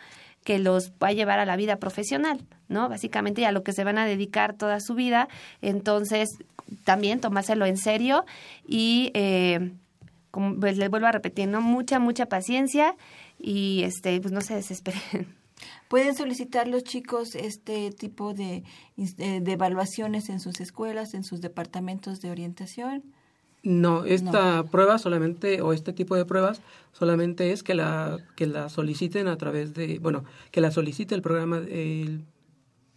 que 0.44 0.58
los 0.58 0.92
va 1.02 1.08
a 1.08 1.12
llevar 1.12 1.38
a 1.38 1.46
la 1.46 1.56
vida 1.56 1.76
profesional, 1.76 2.44
¿no? 2.68 2.88
Básicamente 2.88 3.42
y 3.42 3.44
a 3.44 3.52
lo 3.52 3.62
que 3.62 3.72
se 3.72 3.84
van 3.84 3.98
a 3.98 4.06
dedicar 4.06 4.54
toda 4.54 4.80
su 4.80 4.94
vida. 4.94 5.28
Entonces, 5.60 6.30
también 6.84 7.20
tomárselo 7.20 7.66
en 7.66 7.76
serio 7.76 8.24
y, 8.66 9.10
eh, 9.14 9.72
como 10.30 10.58
pues, 10.58 10.78
les 10.78 10.90
vuelvo 10.90 11.06
a 11.06 11.12
repetir, 11.12 11.48
¿no? 11.48 11.60
Mucha, 11.60 11.98
mucha 11.98 12.26
paciencia 12.26 12.96
y, 13.38 13.82
este, 13.84 14.20
pues 14.20 14.32
no 14.32 14.40
se 14.40 14.54
desesperen. 14.54 15.36
¿Pueden 15.88 16.14
solicitar 16.16 16.66
los 16.66 16.82
chicos 16.82 17.34
este 17.34 17.90
tipo 17.92 18.34
de, 18.34 18.64
de 18.96 19.52
evaluaciones 19.52 20.28
en 20.28 20.40
sus 20.40 20.60
escuelas, 20.60 21.14
en 21.14 21.22
sus 21.22 21.40
departamentos 21.40 22.20
de 22.20 22.30
orientación? 22.30 23.04
No, 23.64 24.04
esta 24.04 24.64
prueba 24.64 24.98
solamente, 24.98 25.62
o 25.62 25.72
este 25.72 25.92
tipo 25.92 26.16
de 26.16 26.24
pruebas, 26.24 26.62
solamente 26.92 27.52
es 27.52 27.62
que 27.62 27.74
la, 27.74 28.18
que 28.34 28.46
la 28.46 28.68
soliciten 28.68 29.28
a 29.28 29.36
través 29.36 29.72
de, 29.72 30.00
bueno, 30.00 30.24
que 30.50 30.60
la 30.60 30.72
solicite 30.72 31.14
el 31.14 31.22
programa, 31.22 31.58
el, 31.58 32.24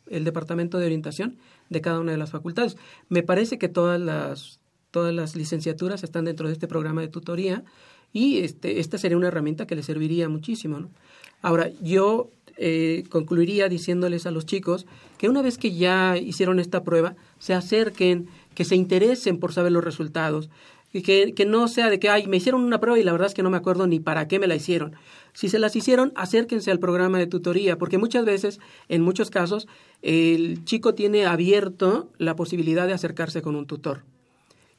el 0.09 0.23
departamento 0.23 0.79
de 0.79 0.87
orientación 0.87 1.37
de 1.69 1.81
cada 1.81 1.99
una 1.99 2.13
de 2.13 2.17
las 2.17 2.31
facultades. 2.31 2.77
Me 3.09 3.21
parece 3.21 3.59
que 3.59 3.69
todas 3.69 3.99
las, 4.01 4.59
todas 4.89 5.13
las 5.13 5.35
licenciaturas 5.35 6.03
están 6.03 6.25
dentro 6.25 6.47
de 6.47 6.53
este 6.53 6.67
programa 6.67 7.01
de 7.01 7.09
tutoría 7.09 7.63
y 8.11 8.39
este, 8.39 8.79
esta 8.79 8.97
sería 8.97 9.17
una 9.17 9.27
herramienta 9.27 9.67
que 9.67 9.75
les 9.75 9.85
serviría 9.85 10.29
muchísimo. 10.29 10.79
¿no? 10.79 10.89
Ahora, 11.41 11.69
yo 11.81 12.31
eh, 12.57 13.03
concluiría 13.09 13.67
diciéndoles 13.67 14.25
a 14.25 14.31
los 14.31 14.45
chicos 14.45 14.85
que 15.17 15.27
una 15.27 15.41
vez 15.41 15.57
que 15.57 15.75
ya 15.75 16.17
hicieron 16.17 16.59
esta 16.59 16.83
prueba, 16.83 17.15
se 17.39 17.53
acerquen, 17.53 18.29
que 18.55 18.65
se 18.65 18.75
interesen 18.75 19.37
por 19.37 19.53
saber 19.53 19.71
los 19.71 19.83
resultados, 19.83 20.49
y 20.93 21.01
que, 21.01 21.33
que 21.33 21.45
no 21.45 21.67
sea 21.67 21.89
de 21.89 21.99
que, 21.99 22.09
ay, 22.09 22.25
me 22.25 22.37
hicieron 22.37 22.63
una 22.63 22.79
prueba 22.79 22.97
y 22.97 23.03
la 23.03 23.11
verdad 23.11 23.27
es 23.27 23.33
que 23.33 23.43
no 23.43 23.49
me 23.49 23.57
acuerdo 23.57 23.85
ni 23.85 23.99
para 23.99 24.29
qué 24.29 24.39
me 24.39 24.47
la 24.47 24.55
hicieron. 24.55 24.93
Si 25.33 25.49
se 25.49 25.59
las 25.59 25.75
hicieron, 25.75 26.13
acérquense 26.15 26.71
al 26.71 26.79
programa 26.79 27.19
de 27.19 27.27
tutoría, 27.27 27.77
porque 27.77 27.97
muchas 27.97 28.23
veces, 28.23 28.61
en 28.87 29.01
muchos 29.01 29.29
casos, 29.29 29.67
el 30.01 30.63
chico 30.63 30.93
tiene 30.95 31.25
abierto 31.25 32.07
la 32.17 32.37
posibilidad 32.37 32.87
de 32.87 32.93
acercarse 32.93 33.41
con 33.41 33.57
un 33.57 33.65
tutor. 33.65 34.03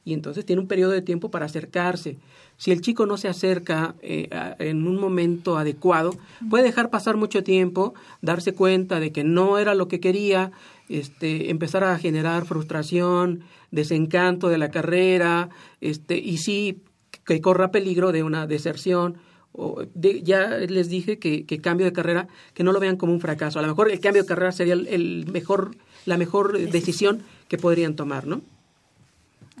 Y 0.05 0.13
entonces 0.13 0.43
tiene 0.45 0.61
un 0.61 0.67
periodo 0.67 0.91
de 0.93 1.01
tiempo 1.03 1.29
para 1.29 1.45
acercarse. 1.45 2.17
Si 2.57 2.71
el 2.71 2.81
chico 2.81 3.05
no 3.05 3.17
se 3.17 3.27
acerca 3.27 3.93
eh, 4.01 4.29
a- 4.31 4.55
en 4.57 4.87
un 4.87 4.99
momento 4.99 5.57
adecuado, 5.57 6.15
puede 6.49 6.63
dejar 6.63 6.89
pasar 6.89 7.17
mucho 7.17 7.43
tiempo, 7.43 7.93
darse 8.23 8.53
cuenta 8.53 8.99
de 8.99 9.11
que 9.11 9.23
no 9.23 9.59
era 9.59 9.75
lo 9.75 9.87
que 9.87 9.99
quería, 9.99 10.51
este, 10.89 11.51
empezar 11.51 11.83
a 11.83 11.99
generar 11.99 12.45
frustración, 12.45 13.41
desencanto 13.71 14.49
de 14.49 14.57
la 14.57 14.69
carrera, 14.71 15.49
este, 15.81 16.17
y 16.17 16.37
sí 16.37 16.81
que 17.25 17.41
corra 17.41 17.71
peligro 17.71 18.11
de 18.11 18.23
una 18.23 18.47
deserción. 18.47 19.17
O 19.51 19.83
de- 19.95 20.21
ya 20.21 20.49
les 20.57 20.87
dije 20.89 21.17
que, 21.17 21.45
que 21.45 21.59
cambio 21.59 21.85
de 21.85 21.93
carrera, 21.93 22.27
que 22.53 22.63
no 22.63 22.71
lo 22.71 22.79
vean 22.79 22.95
como 22.97 23.11
un 23.13 23.19
fracaso. 23.19 23.57
A 23.59 23.61
lo 23.63 23.67
mejor 23.69 23.91
el 23.91 23.99
cambio 23.99 24.21
de 24.23 24.27
carrera 24.27 24.51
sería 24.51 24.73
el, 24.73 24.87
el 24.87 25.25
mejor, 25.31 25.75
la 26.05 26.17
mejor 26.17 26.57
decisión 26.59 27.21
que 27.47 27.57
podrían 27.57 27.95
tomar, 27.95 28.27
¿no? 28.27 28.41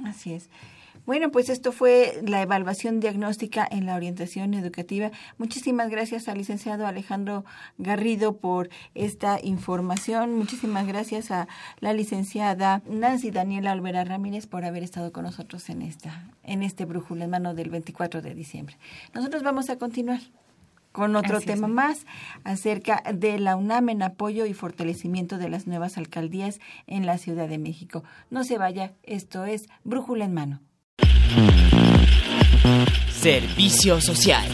Así 0.05 0.33
es. 0.33 0.49
Bueno, 1.07 1.31
pues 1.31 1.47
esto 1.47 1.71
fue 1.71 2.21
la 2.27 2.41
evaluación 2.41 2.99
diagnóstica 2.99 3.65
en 3.71 3.85
la 3.85 3.95
orientación 3.95 4.53
educativa. 4.53 5.09
Muchísimas 5.37 5.89
gracias 5.89 6.27
al 6.27 6.37
licenciado 6.37 6.85
Alejandro 6.85 7.45
Garrido 7.77 8.35
por 8.35 8.69
esta 8.93 9.39
información. 9.41 10.35
Muchísimas 10.35 10.85
gracias 10.85 11.31
a 11.31 11.47
la 11.79 11.93
licenciada 11.93 12.81
Nancy 12.85 13.31
Daniela 13.31 13.71
Olvera 13.71 14.03
Ramírez 14.03 14.47
por 14.47 14.65
haber 14.65 14.83
estado 14.83 15.13
con 15.13 15.23
nosotros 15.23 15.69
en 15.69 15.81
esta 15.81 16.29
en 16.43 16.61
este 16.61 16.83
brújula 16.83 17.23
en 17.23 17.31
mano 17.31 17.53
del 17.53 17.69
24 17.69 18.21
de 18.21 18.35
diciembre. 18.35 18.77
Nosotros 19.13 19.43
vamos 19.43 19.69
a 19.69 19.77
continuar 19.77 20.19
con 20.91 21.15
otro 21.15 21.37
Así 21.37 21.45
es. 21.45 21.55
tema 21.55 21.69
más 21.69 22.05
acerca 22.43 23.01
de 23.13 23.39
la 23.39 23.55
UNAM 23.55 23.87
en 23.87 24.03
apoyo 24.03 24.45
y 24.45 24.53
fortalecimiento 24.53 25.37
de 25.37 25.47
las 25.47 25.67
nuevas 25.67 25.97
alcaldías 25.97 26.59
en 26.85 27.05
la 27.05 27.17
Ciudad 27.17 27.47
de 27.47 27.59
México. 27.59 28.03
No 28.29 28.43
se 28.43 28.57
vaya, 28.57 28.93
esto 29.03 29.45
es 29.45 29.69
Brújula 29.85 30.25
en 30.25 30.33
mano. 30.33 30.66
Servicio 33.11 33.99
social. 33.99 34.47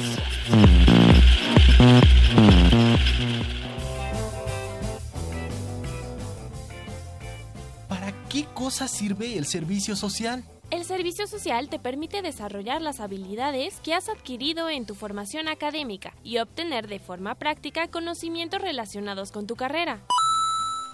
¿Para 7.88 8.12
qué 8.30 8.46
cosa 8.54 8.88
sirve 8.88 9.38
el 9.38 9.46
servicio 9.46 9.96
social? 9.96 10.44
El 10.72 10.86
servicio 10.86 11.28
social 11.28 11.70
te 11.70 11.78
permite 11.78 12.24
desarrollar 12.24 12.82
las 12.82 13.00
habilidades 13.00 13.80
que 13.82 13.94
has 13.94 14.10
adquirido 14.10 14.70
en 14.70 14.88
tu 14.88 14.96
formación 14.96 15.48
académica 15.48 16.16
y 16.24 16.40
obtener 16.40 16.88
de 16.88 16.98
forma 16.98 17.36
práctica 17.36 17.88
conocimientos 17.90 18.62
relacionados 18.62 19.32
con 19.32 19.46
tu 19.46 19.56
carrera. 19.56 20.04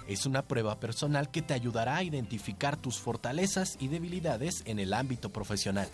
Es 0.10 0.26
una 0.26 0.41
prueba 0.41 0.80
personal 0.80 1.30
que 1.30 1.43
te 1.43 1.54
ayudará 1.54 1.98
a 1.98 2.04
identificar 2.04 2.76
tus 2.76 2.98
fortalezas 2.98 3.78
y 3.80 3.89
debilidades 3.89 4.63
en 4.65 4.80
el 4.80 4.95
ámbito 4.95 5.30
profesional. 5.30 5.88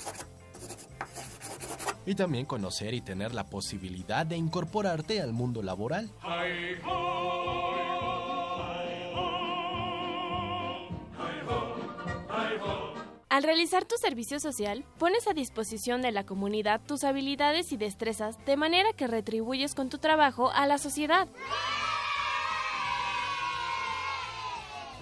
Y 2.06 2.16
también 2.16 2.46
conocer 2.46 2.94
y 2.94 3.02
tener 3.02 3.34
la 3.34 3.48
posibilidad 3.48 4.26
de 4.26 4.38
incorporarte 4.38 5.20
al 5.20 5.34
mundo 5.34 5.62
laboral. 5.62 6.10
Al 13.28 13.44
realizar 13.44 13.84
tu 13.84 13.98
servicio 13.98 14.40
social, 14.40 14.86
pones 14.98 15.28
a 15.28 15.34
disposición 15.34 16.02
de 16.02 16.14
la 16.14 16.26
comunidad 16.26 16.80
tus 16.88 17.04
habilidades 17.04 17.74
y 17.74 17.78
destrezas 17.78 18.38
de 18.46 18.56
manera 18.56 18.94
que 18.94 19.08
retribuyes 19.08 19.76
con 19.76 19.90
tu 19.90 19.98
trabajo 19.98 20.52
a 20.52 20.68
la 20.68 20.78
sociedad. 20.78 21.28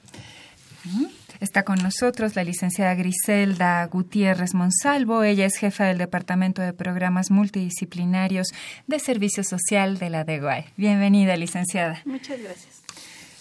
Está 1.40 1.64
con 1.64 1.80
nosotros 1.80 2.36
la 2.36 2.44
licenciada 2.44 2.94
Griselda 2.94 3.84
Gutiérrez 3.88 4.54
Monsalvo. 4.54 5.24
Ella 5.24 5.48
es 5.48 5.56
jefa 5.56 5.86
del 5.86 5.98
Departamento 5.98 6.62
de 6.62 6.72
Programas 6.72 7.32
Multidisciplinarios 7.32 8.50
de 8.86 9.00
Servicio 9.00 9.44
Social 9.44 9.98
de 9.98 10.12
la 10.12 10.24
DEGOAE. 10.24 10.68
Bienvenida, 10.78 11.36
licenciada. 11.36 12.04
Muchas 12.06 12.40
gracias. 12.40 12.84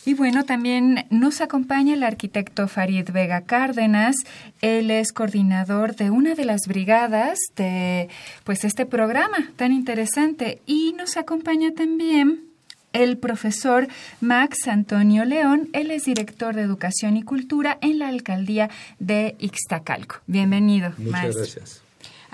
Y 0.07 0.15
bueno, 0.15 0.45
también 0.45 1.05
nos 1.11 1.43
acompaña 1.43 1.93
el 1.93 2.05
arquitecto 2.05 2.69
Farid 2.69 3.11
Vega 3.11 3.43
Cárdenas. 3.43 4.17
Él 4.63 4.91
es 4.91 5.13
coordinador 5.13 5.95
de 5.95 6.09
una 6.09 6.35
de 6.35 6.47
las 6.47 6.63
brigadas 6.67 7.39
de 7.55 8.09
pues 8.45 8.65
este 8.65 8.87
programa 8.87 9.51
tan 9.57 9.73
interesante 9.73 10.63
y 10.65 10.95
nos 10.97 11.19
acompaña 11.19 11.73
también 11.75 12.54
el 12.95 13.19
profesor 13.19 13.89
Max 14.23 14.67
Antonio 14.67 15.27
León. 15.27 15.69
Él 15.75 15.91
es 15.91 16.07
director 16.07 16.55
de 16.55 16.63
Educación 16.63 17.19
y 17.19 17.23
Cultura 17.23 17.77
en 17.83 17.99
la 17.99 18.09
alcaldía 18.09 18.71
de 18.99 19.37
Ixtacalco. 19.39 20.21
Bienvenido. 20.27 20.95
Muchas 20.97 21.37
gracias. 21.37 21.84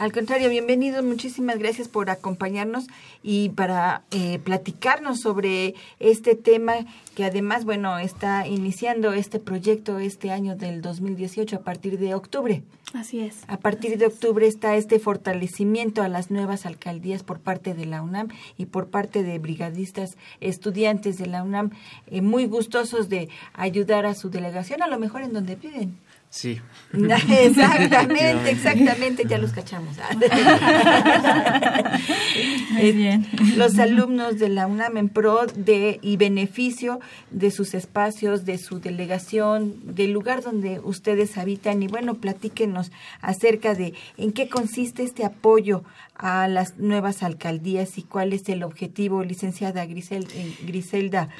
Al 0.01 0.13
contrario, 0.13 0.49
bienvenido. 0.49 1.03
Muchísimas 1.03 1.59
gracias 1.59 1.87
por 1.89 2.09
acompañarnos 2.09 2.87
y 3.23 3.51
para 3.51 4.03
eh, 4.13 4.39
platicarnos 4.39 5.21
sobre 5.21 5.75
este 5.99 6.35
tema 6.37 6.87
que 7.15 7.27
además, 7.27 7.67
bueno, 7.67 7.99
está 7.99 8.47
iniciando 8.47 9.13
este 9.13 9.39
proyecto 9.39 9.99
este 9.99 10.31
año 10.31 10.57
del 10.57 10.81
2018 10.81 11.57
a 11.57 11.61
partir 11.61 11.99
de 11.99 12.15
octubre. 12.15 12.63
Así 12.95 13.21
es. 13.21 13.43
A 13.47 13.59
partir 13.59 13.99
de 13.99 14.07
octubre 14.07 14.47
está 14.47 14.75
este 14.75 14.99
fortalecimiento 14.99 16.03
a 16.03 16.09
las 16.09 16.31
nuevas 16.31 16.65
alcaldías 16.65 17.23
por 17.23 17.39
parte 17.39 17.75
de 17.75 17.85
la 17.85 18.01
UNAM 18.01 18.29
y 18.57 18.65
por 18.65 18.89
parte 18.89 19.23
de 19.23 19.39
brigadistas 19.39 20.17
estudiantes 20.41 21.19
de 21.19 21.27
la 21.27 21.43
UNAM, 21.43 21.73
eh, 22.07 22.23
muy 22.23 22.47
gustosos 22.47 23.11
de 23.11 23.29
ayudar 23.53 24.07
a 24.07 24.15
su 24.15 24.31
delegación, 24.31 24.83
a 24.83 24.89
lo 24.89 24.99
mejor 24.99 25.21
en 25.21 25.35
donde 25.35 25.57
viven. 25.57 25.99
Sí. 26.31 26.61
Exactamente, 26.93 28.51
exactamente, 28.51 29.25
ya 29.29 29.39
los 29.39 29.53
cachamos. 29.53 29.97
Muy 32.71 32.93
bien. 32.93 33.27
Los 33.57 33.79
alumnos 33.79 34.39
de 34.39 34.49
la 34.49 34.69
UNAM 34.69 34.97
en 34.97 35.09
pro 35.09 35.47
de 35.47 35.99
y 36.03 36.17
beneficio 36.17 37.01
de 37.33 37.51
sus 37.51 37.75
espacios, 37.75 38.45
de 38.45 38.59
su 38.59 38.79
delegación, 38.81 39.95
del 39.95 40.13
lugar 40.13 40.43
donde 40.43 40.81
ustedes 40.81 41.37
habitan 41.37 41.83
y 41.83 41.89
bueno, 41.89 42.15
platíquenos 42.15 42.93
acerca 43.21 43.75
de 43.75 43.95
en 44.17 44.33
qué 44.33 44.49
consiste 44.49 45.03
este 45.03 45.25
apoyo 45.25 45.83
a 46.21 46.49
las 46.49 46.77
nuevas 46.79 47.23
alcaldías 47.23 47.97
y 47.97 48.03
cuál 48.03 48.35
es 48.35 48.47
el 48.51 48.63
objetivo, 48.63 49.25
licenciada 49.25 49.87
Grisel, 49.87 50.27
eh, 50.35 50.55
Griselda 50.67 51.31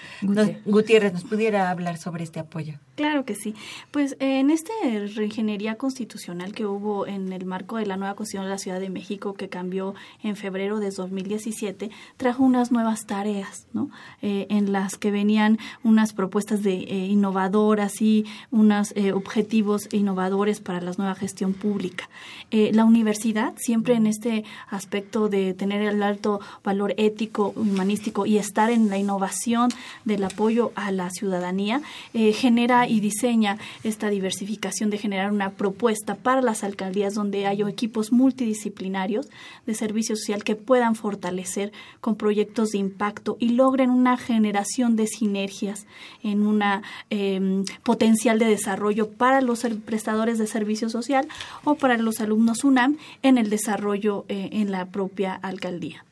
Gutiérrez. 0.65 1.13
¿nos 1.13 1.25
pudiera 1.25 1.71
hablar 1.71 1.99
sobre 1.99 2.25
este 2.25 2.41
apoyo? 2.41 2.75
Claro 2.97 3.27
que 3.27 3.35
sí. 3.35 3.55
Pues 3.91 4.17
en 4.21 4.51
esta 4.51 4.73
reingeniería 5.15 5.77
constitucional 5.77 6.53
que 6.53 6.65
hubo 6.65 7.07
en 7.07 7.33
el 7.33 7.45
marco 7.45 7.77
de 7.77 7.85
la 7.85 7.99
nueva 7.99 8.15
Constitución 8.15 8.45
de 8.45 8.51
la 8.51 8.59
Ciudad 8.59 8.81
de 8.81 8.89
México 8.89 9.35
que 9.35 9.51
cambió 9.51 9.95
en 10.23 10.35
febrero 10.35 10.81
de 10.81 10.91
2017, 10.91 11.91
trajo 12.17 12.43
unas 12.43 12.73
nuevas 12.73 13.07
tareas, 13.07 13.67
¿no? 13.75 13.91
Eh, 14.23 14.47
en 14.49 14.73
las 14.73 14.97
que 14.97 15.11
venían 15.11 15.59
unas 15.85 16.15
propuestas 16.15 16.63
de 16.63 16.75
eh, 16.75 17.07
innovadoras 17.07 18.01
y 18.01 18.25
unos 18.51 18.95
objetivos 19.15 19.89
innovadores 19.93 20.61
para 20.61 20.81
la 20.81 20.93
nueva 20.97 21.15
gestión 21.15 21.53
pública. 21.53 22.09
la 22.51 22.85
universidad 22.85 23.55
siempre 23.57 23.95
en 23.95 24.07
este 24.07 24.45
aspecto 24.71 25.29
de 25.29 25.55
tener 25.55 25.83
el 25.83 26.03
alto 26.03 26.41
valor 26.65 26.95
ético, 26.97 27.53
humanístico 27.57 28.27
y 28.27 28.39
estar 28.39 28.71
en 28.71 28.89
la 28.89 28.99
innovación 28.99 29.71
del 30.05 30.25
apoyo 30.25 30.73
a 30.75 30.93
la 30.93 31.11
ciudadanía, 31.11 31.83
eh, 32.15 32.33
genera 32.33 32.89
y 32.89 33.01
diseña 33.01 33.59
esta 33.85 34.09
diversificación 34.09 34.91
de 34.91 34.99
generar 34.99 35.33
una 35.33 35.51
propuesta 35.51 36.15
para 36.15 36.43
las 36.43 36.65
alcaldías 36.65 37.15
donde 37.15 37.47
haya 37.47 37.69
equipos 37.69 38.13
multidisciplinarios 38.13 39.29
de 39.67 39.75
servicio 39.75 40.17
social 40.17 40.45
que 40.45 40.57
puedan 40.57 40.95
fortalecer 40.95 41.73
con 42.01 42.17
proyectos 42.17 42.71
de 42.71 42.79
impacto 42.79 43.37
y 43.41 43.51
logren 43.51 43.91
una 43.91 44.17
generación 44.17 44.97
de 44.97 45.07
sinergias 45.07 45.87
en 46.23 46.47
una 46.47 46.83
em, 47.11 47.65
potencial 47.83 48.39
de 48.39 48.47
desarrollo 48.47 49.11
para 49.11 49.41
los 49.41 49.67
prestadores 49.85 50.39
de 50.39 50.47
servicio 50.47 50.89
social 50.89 51.29
o 51.65 51.75
para 51.75 51.99
los 51.99 52.21
alumnos 52.21 52.65
UNAM 52.65 52.99
en 53.23 53.39
el 53.39 53.51
desarrollo 53.51 54.25
eh, 54.29 54.49
en 54.61 54.71
la 54.71 54.87
propia 54.87 55.35
alcaldía. 55.35 56.05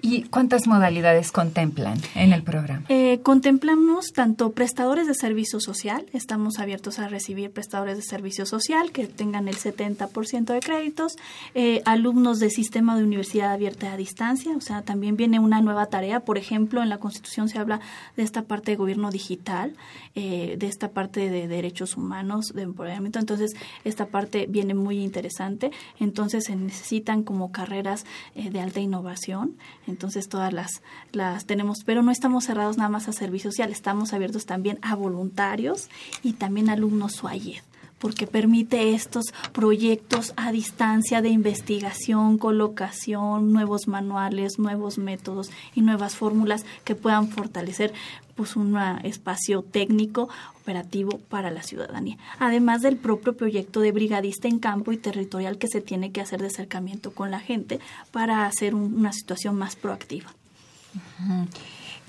¿Y 0.00 0.22
cuántas 0.24 0.66
modalidades 0.66 1.32
contemplan 1.32 1.98
en 2.14 2.32
el 2.32 2.42
programa? 2.42 2.84
Eh, 2.88 3.20
contemplamos 3.22 4.12
tanto 4.12 4.52
prestadores 4.52 5.08
de 5.08 5.14
servicio 5.14 5.60
social, 5.60 6.06
estamos 6.12 6.60
abiertos 6.60 7.00
a 7.00 7.08
recibir 7.08 7.50
prestadores 7.50 7.96
de 7.96 8.02
servicio 8.02 8.46
social 8.46 8.92
que 8.92 9.08
tengan 9.08 9.48
el 9.48 9.56
70% 9.56 10.52
de 10.52 10.60
créditos, 10.60 11.16
eh, 11.54 11.82
alumnos 11.84 12.38
de 12.38 12.50
sistema 12.50 12.96
de 12.96 13.02
universidad 13.02 13.52
abierta 13.52 13.92
a 13.92 13.96
distancia, 13.96 14.56
o 14.56 14.60
sea, 14.60 14.82
también 14.82 15.16
viene 15.16 15.40
una 15.40 15.60
nueva 15.60 15.86
tarea, 15.86 16.20
por 16.20 16.38
ejemplo, 16.38 16.82
en 16.82 16.90
la 16.90 16.98
Constitución 16.98 17.48
se 17.48 17.58
habla 17.58 17.80
de 18.16 18.22
esta 18.22 18.42
parte 18.42 18.70
de 18.70 18.76
gobierno 18.76 19.10
digital, 19.10 19.74
eh, 20.14 20.56
de 20.58 20.66
esta 20.68 20.90
parte 20.90 21.28
de 21.28 21.48
derechos 21.48 21.96
humanos, 21.96 22.52
de 22.54 22.62
empoderamiento, 22.62 23.18
entonces 23.18 23.56
esta 23.84 24.06
parte 24.06 24.46
viene 24.48 24.74
muy 24.74 25.00
interesante, 25.02 25.72
entonces 25.98 26.44
se 26.44 26.54
necesitan 26.54 27.24
como 27.24 27.50
carreras 27.50 28.04
de 28.34 28.60
alta 28.60 28.80
innovación, 28.80 29.56
entonces 29.88 30.28
todas 30.28 30.52
las, 30.52 30.82
las 31.12 31.46
tenemos, 31.46 31.78
pero 31.84 32.02
no 32.02 32.10
estamos 32.10 32.44
cerrados 32.44 32.76
nada 32.76 32.90
más 32.90 33.08
a 33.08 33.12
servicio 33.12 33.50
social, 33.50 33.70
estamos 33.72 34.12
abiertos 34.12 34.46
también 34.46 34.78
a 34.82 34.94
voluntarios 34.94 35.88
y 36.22 36.34
también 36.34 36.70
alumnos 36.70 37.14
SUAYED 37.14 37.62
porque 37.98 38.26
permite 38.26 38.94
estos 38.94 39.34
proyectos 39.52 40.32
a 40.36 40.52
distancia 40.52 41.20
de 41.20 41.30
investigación, 41.30 42.38
colocación, 42.38 43.52
nuevos 43.52 43.88
manuales, 43.88 44.58
nuevos 44.58 44.98
métodos 44.98 45.50
y 45.74 45.82
nuevas 45.82 46.14
fórmulas 46.14 46.64
que 46.84 46.94
puedan 46.94 47.28
fortalecer 47.28 47.92
pues 48.38 48.54
un 48.54 48.78
espacio 49.02 49.62
técnico 49.62 50.28
operativo 50.60 51.18
para 51.28 51.50
la 51.50 51.64
ciudadanía. 51.64 52.18
Además 52.38 52.82
del 52.82 52.96
propio 52.96 53.36
proyecto 53.36 53.80
de 53.80 53.90
brigadista 53.90 54.46
en 54.46 54.60
campo 54.60 54.92
y 54.92 54.96
territorial 54.96 55.58
que 55.58 55.66
se 55.66 55.80
tiene 55.80 56.12
que 56.12 56.20
hacer 56.20 56.40
de 56.40 56.46
acercamiento 56.46 57.10
con 57.10 57.32
la 57.32 57.40
gente 57.40 57.80
para 58.12 58.46
hacer 58.46 58.76
una 58.76 59.12
situación 59.12 59.56
más 59.56 59.74
proactiva. 59.74 60.32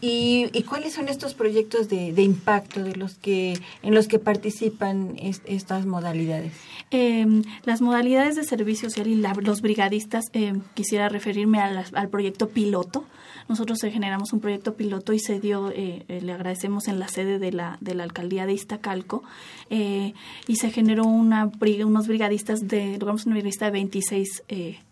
¿Y, 0.01 0.63
cuáles 0.63 0.93
son 0.93 1.09
estos 1.09 1.33
proyectos 1.33 1.89
de, 1.89 2.21
impacto 2.21 2.83
de 2.83 2.95
los 2.95 3.15
que 3.15 3.59
en 3.83 3.93
los 3.93 4.07
que 4.07 4.19
participan 4.19 5.15
estas 5.17 5.85
modalidades? 5.85 6.53
Em, 6.91 7.43
las 7.65 7.81
modalidades 7.81 8.35
de 8.35 8.43
servicio 8.43 8.89
social 8.89 9.07
y 9.07 9.15
los 9.15 9.61
brigadistas, 9.61 10.25
em, 10.33 10.61
quisiera 10.73 11.09
referirme 11.09 11.59
al 11.59 12.09
proyecto 12.09 12.49
piloto. 12.49 13.05
Nosotros 13.49 13.79
generamos 13.81 14.31
un 14.31 14.41
proyecto 14.41 14.75
piloto 14.75 15.11
y 15.11 15.19
se 15.19 15.39
dio, 15.39 15.71
eh, 15.71 16.05
eh, 16.07 16.21
le 16.21 16.33
agradecemos 16.33 16.87
en 16.87 16.99
la 16.99 17.07
sede 17.07 17.39
de 17.39 17.51
la, 17.51 17.77
de 17.81 17.95
la 17.95 18.03
alcaldía 18.03 18.45
de 18.45 18.53
Iztacalco, 18.53 19.23
eh, 19.71 20.13
y 20.47 20.57
se 20.57 20.69
generó 20.69 21.05
una, 21.05 21.51
unos 21.83 22.07
brigadistas 22.07 22.67
de, 22.67 22.97
logramos 22.99 23.25
una 23.25 23.33
brigadista 23.33 23.65
de 23.65 23.71
26 23.71 24.43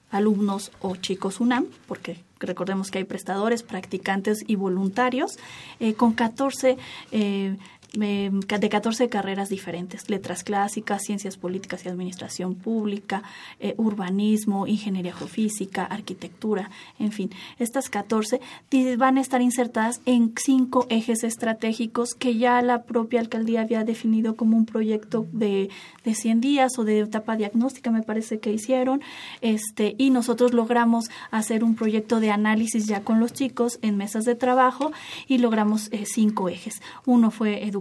alumnos 0.10 0.72
o 0.82 0.96
chicos 0.96 1.40
UNAM, 1.40 1.68
porque 1.88 2.18
recordemos 2.40 2.92
que 2.92 3.00
hay 3.00 3.04
prestadores, 3.04 3.64
practicantes 3.64 4.44
y 4.46 4.56
voluntarios, 4.56 5.40
con 5.96 6.14
14 6.14 6.78
eh, 7.12 7.58
de 7.94 8.70
14 8.70 9.10
carreras 9.10 9.50
diferentes, 9.50 10.10
letras 10.10 10.44
clásicas, 10.44 11.04
ciencias 11.04 11.38
políticas 11.38 11.86
y 11.86 11.90
administración 11.90 12.56
pública, 12.56 13.24
eh, 13.60 13.74
urbanismo, 13.78 14.68
ingeniería 14.68 15.14
geofísica, 15.14 15.84
arquitectura, 15.84 16.70
en 17.00 17.12
fin, 17.12 17.30
estas 17.60 17.90
14 17.90 18.40
van 18.98 19.18
a 19.18 19.22
estar 19.22 19.42
insertadas 19.42 20.02
en 20.06 20.34
cinco 20.38 20.86
ejes 20.90 21.24
estratégicos 21.24 22.14
que 22.14 22.36
ya 22.38 22.62
la 22.62 22.84
propia 22.84 23.20
alcaldía 23.20 23.62
había 23.62 23.84
definido 23.84 24.36
como 24.36 24.58
un 24.58 24.66
proyecto 24.66 25.28
de, 25.32 25.70
de 26.04 26.14
100 26.14 26.42
días 26.42 26.78
o 26.78 26.84
de 26.84 27.00
etapa 27.00 27.36
diagnóstica, 27.36 27.92
me 27.92 28.04
parece 28.04 28.40
que 28.40 28.52
hicieron, 28.52 29.02
este, 29.42 29.96
y 29.98 30.10
nosotros 30.10 30.54
logramos 30.54 31.06
hacer 31.32 31.64
un 31.64 31.76
proyecto 31.76 32.20
de 32.20 32.32
análisis 32.32 32.88
ya 32.88 33.02
con 33.02 33.20
los 33.20 33.34
chicos 33.34 33.80
en 33.82 33.98
mesas 33.98 34.26
de 34.26 34.36
trabajo 34.36 34.92
y 35.28 35.38
logramos 35.38 35.92
eh, 35.92 36.06
cinco 36.06 36.50
ejes. 36.50 36.82
Uno 37.06 37.32
fue 37.32 37.64
educación, 37.64 37.77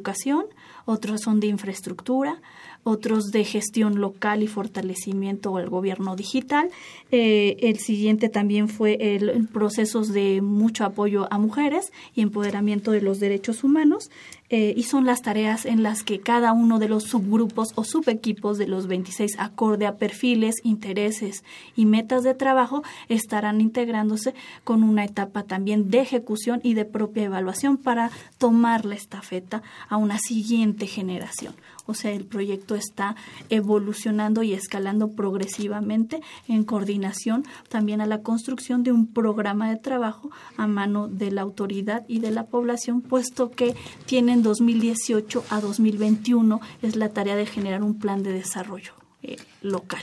otros 0.84 1.22
son 1.22 1.40
de 1.40 1.48
infraestructura, 1.48 2.40
otros 2.84 3.32
de 3.32 3.44
gestión 3.44 4.00
local 4.00 4.42
y 4.42 4.46
fortalecimiento 4.46 5.56
al 5.56 5.68
gobierno 5.68 6.14
digital. 6.14 6.70
Eh, 7.10 7.56
el 7.60 7.78
siguiente 7.78 8.28
también 8.28 8.68
fue 8.68 8.96
el, 9.00 9.48
procesos 9.48 10.12
de 10.12 10.40
mucho 10.40 10.84
apoyo 10.84 11.26
a 11.32 11.38
mujeres 11.38 11.92
y 12.14 12.20
empoderamiento 12.20 12.92
de 12.92 13.02
los 13.02 13.18
derechos 13.18 13.64
humanos. 13.64 14.10
Eh, 14.48 14.74
y 14.76 14.84
son 14.84 15.06
las 15.06 15.22
tareas 15.22 15.66
en 15.66 15.82
las 15.82 16.04
que 16.04 16.20
cada 16.20 16.52
uno 16.52 16.78
de 16.78 16.88
los 16.88 17.04
subgrupos 17.04 17.72
o 17.74 17.82
subequipos 17.82 18.58
de 18.58 18.68
los 18.68 18.86
26, 18.86 19.32
acorde 19.38 19.86
a 19.86 19.96
perfiles, 19.96 20.56
intereses 20.62 21.42
y 21.74 21.86
metas 21.86 22.22
de 22.22 22.34
trabajo, 22.34 22.82
estarán 23.08 23.60
integrándose 23.60 24.34
con 24.62 24.84
una 24.84 25.04
etapa 25.04 25.42
también 25.42 25.90
de 25.90 26.00
ejecución 26.00 26.60
y 26.62 26.74
de 26.74 26.84
propia 26.84 27.24
evaluación 27.24 27.76
para 27.76 28.10
tomar 28.38 28.84
la 28.84 28.94
estafeta 28.94 29.62
a 29.88 29.96
una 29.96 30.18
siguiente 30.18 30.86
generación. 30.86 31.54
O 31.86 31.94
sea, 31.94 32.12
el 32.12 32.24
proyecto 32.24 32.74
está 32.74 33.14
evolucionando 33.48 34.42
y 34.42 34.52
escalando 34.52 35.12
progresivamente 35.12 36.20
en 36.48 36.64
coordinación 36.64 37.44
también 37.68 38.00
a 38.00 38.06
la 38.06 38.22
construcción 38.22 38.82
de 38.82 38.92
un 38.92 39.06
programa 39.06 39.70
de 39.70 39.76
trabajo 39.76 40.30
a 40.56 40.66
mano 40.66 41.06
de 41.08 41.30
la 41.30 41.42
autoridad 41.42 42.04
y 42.08 42.18
de 42.18 42.32
la 42.32 42.46
población, 42.46 43.02
puesto 43.02 43.50
que 43.50 43.74
tienen 44.04 44.35
2018 44.42 45.44
a 45.50 45.60
2021 45.60 46.60
es 46.82 46.96
la 46.96 47.10
tarea 47.10 47.36
de 47.36 47.46
generar 47.46 47.82
un 47.82 47.98
plan 47.98 48.22
de 48.22 48.32
desarrollo 48.32 48.92
eh, 49.22 49.36
local. 49.62 50.02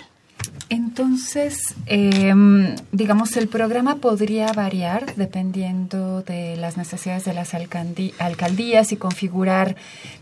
Entonces, 0.70 1.76
em, 1.86 2.76
digamos, 2.92 3.38
el 3.38 3.48
programa 3.48 3.98
podría 3.98 4.52
variar 4.54 5.16
dependiendo 5.16 6.24
de 6.24 6.56
las 6.58 6.78
necesidades 6.78 7.26
de 7.26 7.34
las 7.34 7.54
alcaldías 7.54 8.92
y 8.92 8.98
configurar 8.98 9.76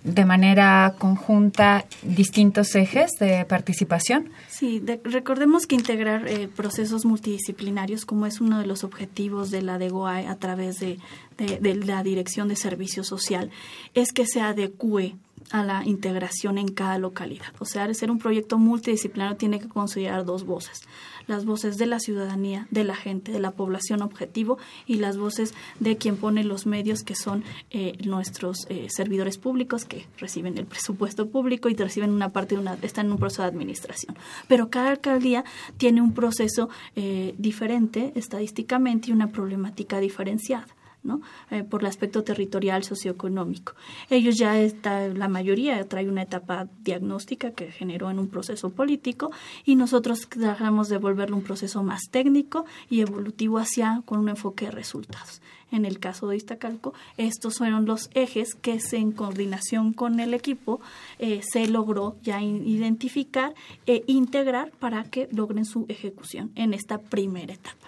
de 0.03 0.25
manera 0.25 0.95
conjunta 0.97 1.85
distintos 2.01 2.75
ejes 2.75 3.11
de 3.19 3.45
participación. 3.45 4.29
Sí, 4.49 4.83
recordemos 5.03 5.67
que 5.67 5.75
integrar 5.75 6.27
eh, 6.27 6.49
procesos 6.53 7.05
multidisciplinarios, 7.05 8.05
como 8.05 8.25
es 8.25 8.41
uno 8.41 8.59
de 8.59 8.65
los 8.65 8.83
objetivos 8.83 9.51
de 9.51 9.61
la 9.61 9.77
DEGOAE 9.77 10.27
a 10.27 10.35
través 10.35 10.79
de, 10.79 10.97
de 11.37 11.75
la 11.75 12.03
Dirección 12.03 12.47
de 12.47 12.55
Servicio 12.55 13.03
Social, 13.03 13.51
es 13.93 14.11
que 14.11 14.25
se 14.25 14.41
adecue 14.41 15.15
a 15.49 15.63
la 15.63 15.85
integración 15.85 16.57
en 16.57 16.69
cada 16.69 16.97
localidad. 16.97 17.47
O 17.59 17.65
sea, 17.65 17.83
al 17.83 17.95
ser 17.95 18.11
un 18.11 18.19
proyecto 18.19 18.57
multidisciplinario 18.57 19.37
tiene 19.37 19.59
que 19.59 19.67
considerar 19.67 20.25
dos 20.25 20.45
voces, 20.45 20.81
las 21.27 21.45
voces 21.45 21.77
de 21.77 21.85
la 21.85 21.99
ciudadanía, 21.99 22.67
de 22.71 22.83
la 22.83 22.95
gente, 22.95 23.31
de 23.31 23.39
la 23.39 23.51
población 23.51 24.01
objetivo 24.01 24.57
y 24.85 24.95
las 24.95 25.17
voces 25.17 25.53
de 25.79 25.97
quien 25.97 26.17
pone 26.17 26.43
los 26.43 26.65
medios 26.65 27.03
que 27.03 27.15
son 27.15 27.43
eh, 27.69 27.97
nuestros 28.05 28.65
eh, 28.69 28.87
servidores 28.89 29.37
públicos 29.37 29.85
que 29.85 30.07
reciben 30.17 30.57
el 30.57 30.65
presupuesto 30.65 31.29
público 31.29 31.69
y 31.69 31.75
reciben 31.75 32.11
una 32.11 32.29
parte 32.29 32.55
de 32.55 32.61
una, 32.61 32.77
están 32.81 33.07
en 33.07 33.13
un 33.13 33.17
proceso 33.17 33.41
de 33.41 33.49
administración. 33.49 34.15
Pero 34.47 34.69
cada 34.69 34.91
alcaldía 34.91 35.43
tiene 35.77 36.01
un 36.01 36.13
proceso 36.13 36.69
eh, 36.95 37.35
diferente 37.37 38.13
estadísticamente 38.15 39.09
y 39.09 39.13
una 39.13 39.31
problemática 39.31 39.99
diferenciada. 39.99 40.67
¿No? 41.03 41.21
Eh, 41.49 41.63
por 41.63 41.81
el 41.81 41.87
aspecto 41.87 42.23
territorial 42.23 42.83
socioeconómico. 42.83 43.73
Ellos 44.09 44.37
ya 44.37 44.59
está, 44.59 45.07
la 45.07 45.27
mayoría 45.27 45.87
trae 45.87 46.07
una 46.07 46.21
etapa 46.21 46.67
diagnóstica 46.83 47.51
que 47.51 47.71
generó 47.71 48.09
en 48.11 48.19
un 48.19 48.27
proceso 48.27 48.69
político 48.69 49.31
y 49.65 49.75
nosotros 49.75 50.27
tratamos 50.29 50.89
de 50.89 50.97
volverlo 50.97 51.35
un 51.35 51.43
proceso 51.43 51.83
más 51.83 52.03
técnico 52.11 52.65
y 52.89 53.01
evolutivo 53.01 53.57
hacia 53.57 54.01
con 54.05 54.19
un 54.19 54.29
enfoque 54.29 54.65
de 54.65 54.71
resultados. 54.71 55.41
En 55.71 55.85
el 55.85 55.99
caso 55.99 56.27
de 56.27 56.35
Iztacalco, 56.35 56.93
estos 57.17 57.57
fueron 57.57 57.85
los 57.85 58.09
ejes 58.13 58.55
que 58.55 58.79
se, 58.81 58.97
en 58.97 59.13
coordinación 59.13 59.93
con 59.93 60.19
el 60.19 60.33
equipo 60.33 60.81
eh, 61.17 61.41
se 61.49 61.67
logró 61.67 62.17
ya 62.21 62.41
identificar 62.41 63.55
e 63.85 64.03
integrar 64.07 64.71
para 64.79 65.05
que 65.05 65.29
logren 65.31 65.65
su 65.65 65.85
ejecución 65.87 66.51
en 66.55 66.73
esta 66.73 66.97
primera 66.97 67.53
etapa. 67.53 67.87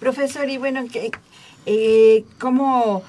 Profesor, 0.00 0.48
y 0.48 0.58
bueno, 0.58 0.84
eh, 1.66 2.24
¿cómo, 2.38 3.02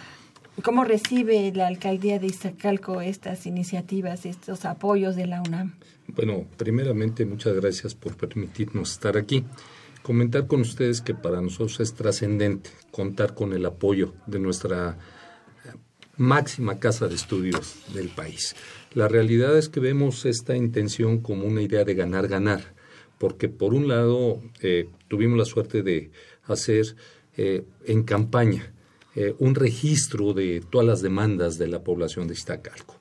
¿cómo 0.63 0.83
recibe 0.83 1.51
la 1.53 1.67
alcaldía 1.67 2.19
de 2.19 2.27
Iztacalco 2.27 3.01
estas 3.01 3.45
iniciativas, 3.45 4.25
estos 4.25 4.65
apoyos 4.65 5.15
de 5.15 5.27
la 5.27 5.41
UNAM? 5.41 5.75
Bueno, 6.07 6.45
primeramente 6.57 7.25
muchas 7.25 7.55
gracias 7.55 7.95
por 7.95 8.15
permitirnos 8.15 8.91
estar 8.91 9.17
aquí. 9.17 9.43
Comentar 10.03 10.45
con 10.45 10.61
ustedes 10.61 11.01
que 11.01 11.15
para 11.15 11.41
nosotros 11.41 11.79
es 11.79 11.93
trascendente 11.95 12.69
contar 12.91 13.33
con 13.33 13.53
el 13.53 13.65
apoyo 13.65 14.13
de 14.27 14.39
nuestra 14.39 14.97
máxima 16.17 16.79
casa 16.79 17.07
de 17.07 17.15
estudios 17.15 17.75
del 17.93 18.09
país. 18.09 18.55
La 18.93 19.07
realidad 19.07 19.57
es 19.57 19.69
que 19.69 19.79
vemos 19.79 20.25
esta 20.25 20.55
intención 20.55 21.19
como 21.19 21.45
una 21.45 21.61
idea 21.61 21.83
de 21.83 21.95
ganar-ganar, 21.95 22.73
porque 23.17 23.49
por 23.49 23.73
un 23.73 23.87
lado 23.87 24.41
eh, 24.61 24.89
tuvimos 25.07 25.37
la 25.37 25.45
suerte 25.45 25.83
de 25.83 26.11
hacer 26.47 26.95
eh, 27.37 27.63
en 27.85 28.03
campaña 28.03 28.73
eh, 29.15 29.33
un 29.39 29.55
registro 29.55 30.33
de 30.33 30.61
todas 30.69 30.85
las 30.85 31.01
demandas 31.01 31.57
de 31.57 31.67
la 31.67 31.83
población 31.83 32.27
de 32.27 32.33
Iztacalco. 32.33 32.99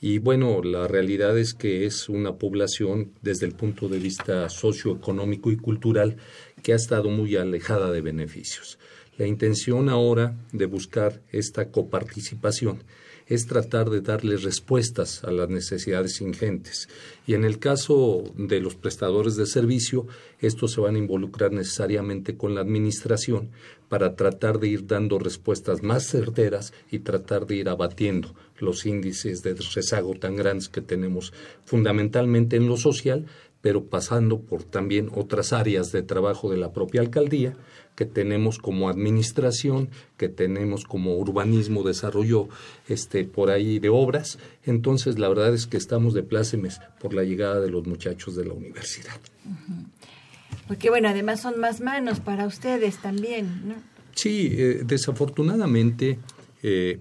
Y 0.00 0.18
bueno, 0.18 0.62
la 0.64 0.88
realidad 0.88 1.38
es 1.38 1.54
que 1.54 1.86
es 1.86 2.08
una 2.08 2.34
población 2.34 3.12
desde 3.22 3.46
el 3.46 3.54
punto 3.54 3.88
de 3.88 4.00
vista 4.00 4.48
socioeconómico 4.48 5.52
y 5.52 5.56
cultural 5.56 6.16
que 6.64 6.72
ha 6.72 6.76
estado 6.76 7.08
muy 7.08 7.36
alejada 7.36 7.92
de 7.92 8.00
beneficios. 8.00 8.80
La 9.16 9.28
intención 9.28 9.88
ahora 9.88 10.34
de 10.50 10.66
buscar 10.66 11.20
esta 11.30 11.70
coparticipación 11.70 12.82
es 13.32 13.46
tratar 13.46 13.88
de 13.88 14.02
darle 14.02 14.36
respuestas 14.36 15.24
a 15.24 15.30
las 15.30 15.48
necesidades 15.48 16.20
ingentes. 16.20 16.90
Y 17.26 17.32
en 17.32 17.44
el 17.44 17.58
caso 17.58 18.24
de 18.36 18.60
los 18.60 18.74
prestadores 18.74 19.36
de 19.36 19.46
servicio, 19.46 20.06
estos 20.38 20.72
se 20.72 20.82
van 20.82 20.96
a 20.96 20.98
involucrar 20.98 21.50
necesariamente 21.50 22.36
con 22.36 22.54
la 22.54 22.60
administración 22.60 23.48
para 23.88 24.16
tratar 24.16 24.58
de 24.58 24.68
ir 24.68 24.86
dando 24.86 25.18
respuestas 25.18 25.82
más 25.82 26.06
certeras 26.06 26.74
y 26.90 26.98
tratar 26.98 27.46
de 27.46 27.56
ir 27.56 27.70
abatiendo 27.70 28.34
los 28.58 28.84
índices 28.84 29.42
de 29.42 29.54
rezago 29.54 30.12
tan 30.12 30.36
grandes 30.36 30.68
que 30.68 30.82
tenemos 30.82 31.32
fundamentalmente 31.64 32.56
en 32.56 32.68
lo 32.68 32.76
social, 32.76 33.24
pero 33.62 33.86
pasando 33.86 34.40
por 34.40 34.62
también 34.62 35.08
otras 35.14 35.54
áreas 35.54 35.90
de 35.90 36.02
trabajo 36.02 36.50
de 36.50 36.58
la 36.58 36.74
propia 36.74 37.00
alcaldía, 37.00 37.56
que 37.94 38.06
tenemos 38.06 38.58
como 38.58 38.88
administración, 38.88 39.90
que 40.16 40.28
tenemos 40.28 40.84
como 40.84 41.16
urbanismo, 41.16 41.82
desarrollo 41.82 42.48
este, 42.88 43.24
por 43.24 43.50
ahí 43.50 43.78
de 43.78 43.88
obras. 43.88 44.38
Entonces, 44.64 45.18
la 45.18 45.28
verdad 45.28 45.54
es 45.54 45.66
que 45.66 45.76
estamos 45.76 46.14
de 46.14 46.22
plácemes 46.22 46.80
por 47.00 47.14
la 47.14 47.24
llegada 47.24 47.60
de 47.60 47.70
los 47.70 47.86
muchachos 47.86 48.34
de 48.36 48.44
la 48.44 48.54
universidad. 48.54 49.20
Porque, 50.68 50.90
bueno, 50.90 51.08
además 51.08 51.42
son 51.42 51.60
más 51.60 51.80
manos 51.80 52.20
para 52.20 52.46
ustedes 52.46 52.98
también, 52.98 53.68
¿no? 53.68 53.74
Sí, 54.14 54.48
eh, 54.52 54.82
desafortunadamente, 54.84 56.18
eh, 56.62 57.00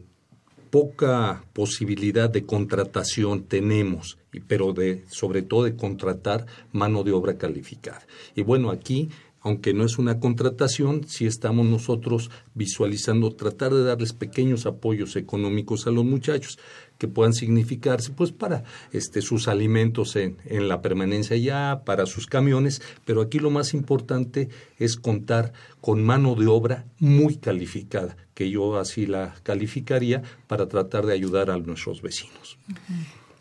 poca 0.72 1.44
posibilidad 1.54 2.30
de 2.30 2.46
contratación 2.46 3.44
tenemos, 3.44 4.18
pero 4.48 4.72
de, 4.74 5.04
sobre 5.10 5.42
todo 5.42 5.66
de 5.66 5.76
contratar 5.76 6.46
mano 6.72 7.04
de 7.04 7.12
obra 7.12 7.38
calificada. 7.38 8.02
Y 8.36 8.42
bueno, 8.42 8.72
aquí 8.72 9.10
aunque 9.42 9.74
no 9.74 9.84
es 9.84 9.98
una 9.98 10.20
contratación, 10.20 11.08
sí 11.08 11.26
estamos 11.26 11.66
nosotros 11.66 12.30
visualizando 12.54 13.34
tratar 13.34 13.74
de 13.74 13.84
darles 13.84 14.14
pequeños 14.14 14.66
apoyos 14.66 15.16
económicos 15.16 15.88
a 15.88 15.92
los 15.92 16.06
muchachos 16.06 16.60
que 17.00 17.08
puedan 17.08 17.34
significarse 17.34 18.12
pues 18.12 18.32
para 18.32 18.64
este 18.92 19.24
sus 19.24 19.48
alimentos 19.48 20.16
en, 20.16 20.38
en 20.46 20.68
la 20.68 20.84
permanencia 20.84 21.36
ya, 21.36 21.82
para 21.84 22.06
sus 22.06 22.28
camiones, 22.28 22.82
pero 23.06 23.22
aquí 23.22 23.40
lo 23.40 23.50
más 23.50 23.74
importante 23.74 24.50
es 24.78 24.98
contar 24.98 25.54
con 25.82 26.04
mano 26.04 26.36
de 26.36 26.46
obra 26.46 26.86
muy 27.00 27.38
calificada, 27.38 28.18
que 28.36 28.52
yo 28.52 28.78
así 28.78 29.08
la 29.08 29.34
calificaría 29.42 30.22
para 30.46 30.68
tratar 30.68 31.08
de 31.08 31.14
ayudar 31.14 31.50
a 31.50 31.58
nuestros 31.58 32.04
vecinos. 32.04 32.60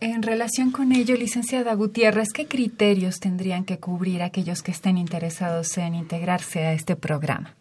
En 0.03 0.23
relación 0.23 0.71
con 0.71 0.93
ello, 0.93 1.15
licenciada 1.15 1.75
Gutiérrez, 1.75 2.33
¿qué 2.33 2.47
criterios 2.47 3.21
tendrían 3.21 3.67
que 3.67 3.79
cubrir 3.79 4.23
aquellos 4.23 4.63
que 4.63 4.71
estén 4.71 4.97
interesados 4.97 5.77
en 5.77 5.95
integrarse 5.95 6.61
a 6.61 6.73
este 6.73 6.97
programa? 6.97 7.55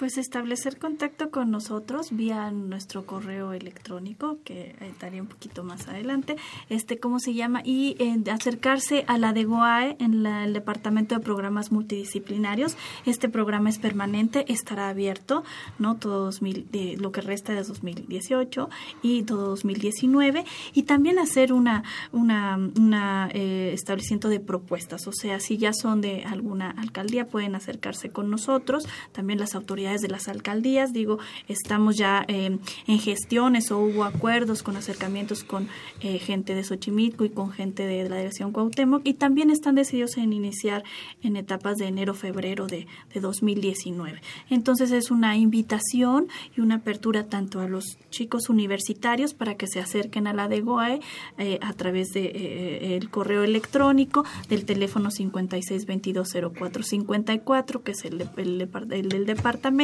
Pues 0.00 0.16
establecer 0.16 0.78
contacto 0.78 1.30
con 1.30 1.50
nosotros 1.50 2.08
vía 2.10 2.50
nuestro 2.52 3.04
correo 3.04 3.52
electrónico, 3.52 4.38
que 4.44 4.74
estaría 4.80 5.20
un 5.20 5.28
poquito 5.28 5.62
más 5.62 5.88
adelante, 5.88 6.36
este, 6.70 6.98
¿cómo 6.98 7.20
se 7.20 7.34
llama? 7.34 7.60
Y 7.66 7.96
eh, 7.98 8.18
acercarse 8.32 9.04
a 9.08 9.18
la 9.18 9.34
de 9.34 9.44
GOAE 9.44 9.96
en 9.98 10.24
el 10.24 10.54
Departamento 10.54 11.14
de 11.14 11.20
Programas 11.20 11.70
Multidisciplinarios. 11.70 12.78
Este 13.04 13.28
programa 13.28 13.68
es 13.68 13.78
permanente, 13.78 14.50
estará 14.50 14.88
abierto, 14.88 15.44
¿no? 15.78 15.96
Todo 15.96 16.24
2000, 16.24 16.70
de, 16.70 16.96
lo 16.96 17.12
que 17.12 17.20
resta 17.20 17.52
de 17.52 17.62
2018 17.62 18.70
y 19.02 19.24
todo 19.24 19.48
2019. 19.48 20.46
Y 20.72 20.84
también 20.84 21.18
hacer 21.18 21.52
una, 21.52 21.84
una, 22.12 22.56
una 22.56 23.28
eh, 23.34 23.72
establecimiento 23.74 24.30
de 24.30 24.40
propuestas, 24.40 25.06
o 25.06 25.12
sea, 25.12 25.40
si 25.40 25.58
ya 25.58 25.74
son 25.74 26.00
de 26.00 26.24
alguna 26.24 26.70
alcaldía, 26.70 27.26
pueden 27.26 27.54
acercarse 27.54 28.08
con 28.08 28.30
nosotros, 28.30 28.88
también 29.12 29.38
las 29.38 29.54
autoridades 29.54 29.89
de 29.98 30.08
las 30.08 30.28
alcaldías. 30.28 30.92
Digo, 30.92 31.18
estamos 31.48 31.96
ya 31.96 32.24
eh, 32.28 32.58
en 32.86 32.98
gestiones 32.98 33.72
o 33.72 33.78
hubo 33.78 34.04
acuerdos 34.04 34.62
con 34.62 34.76
acercamientos 34.76 35.42
con 35.42 35.68
eh, 36.00 36.18
gente 36.18 36.54
de 36.54 36.62
Xochimilco 36.62 37.24
y 37.24 37.30
con 37.30 37.50
gente 37.50 37.86
de 37.86 38.08
la 38.08 38.18
Dirección 38.18 38.52
Cuauhtémoc 38.52 39.02
y 39.04 39.14
también 39.14 39.50
están 39.50 39.74
decididos 39.74 40.16
en 40.16 40.32
iniciar 40.32 40.84
en 41.22 41.36
etapas 41.36 41.76
de 41.76 41.86
enero-febrero 41.86 42.68
de, 42.68 42.86
de 43.12 43.20
2019. 43.20 44.20
Entonces 44.48 44.92
es 44.92 45.10
una 45.10 45.36
invitación 45.36 46.28
y 46.56 46.60
una 46.60 46.76
apertura 46.76 47.26
tanto 47.26 47.58
a 47.60 47.68
los 47.68 47.98
chicos 48.10 48.48
universitarios 48.48 49.34
para 49.34 49.56
que 49.56 49.66
se 49.66 49.80
acerquen 49.80 50.28
a 50.28 50.32
la 50.32 50.46
de 50.48 50.60
GOAE 50.60 51.00
eh, 51.38 51.58
a 51.62 51.72
través 51.72 52.12
de 52.12 52.26
eh, 52.26 52.96
el 52.96 53.10
correo 53.10 53.42
electrónico 53.42 54.24
del 54.48 54.64
teléfono 54.64 55.10
56220454 55.10 57.82
que 57.82 57.90
es 57.92 58.04
el, 58.04 58.28
el, 58.36 58.68
el 58.90 59.08
del 59.08 59.26
departamento 59.26 59.79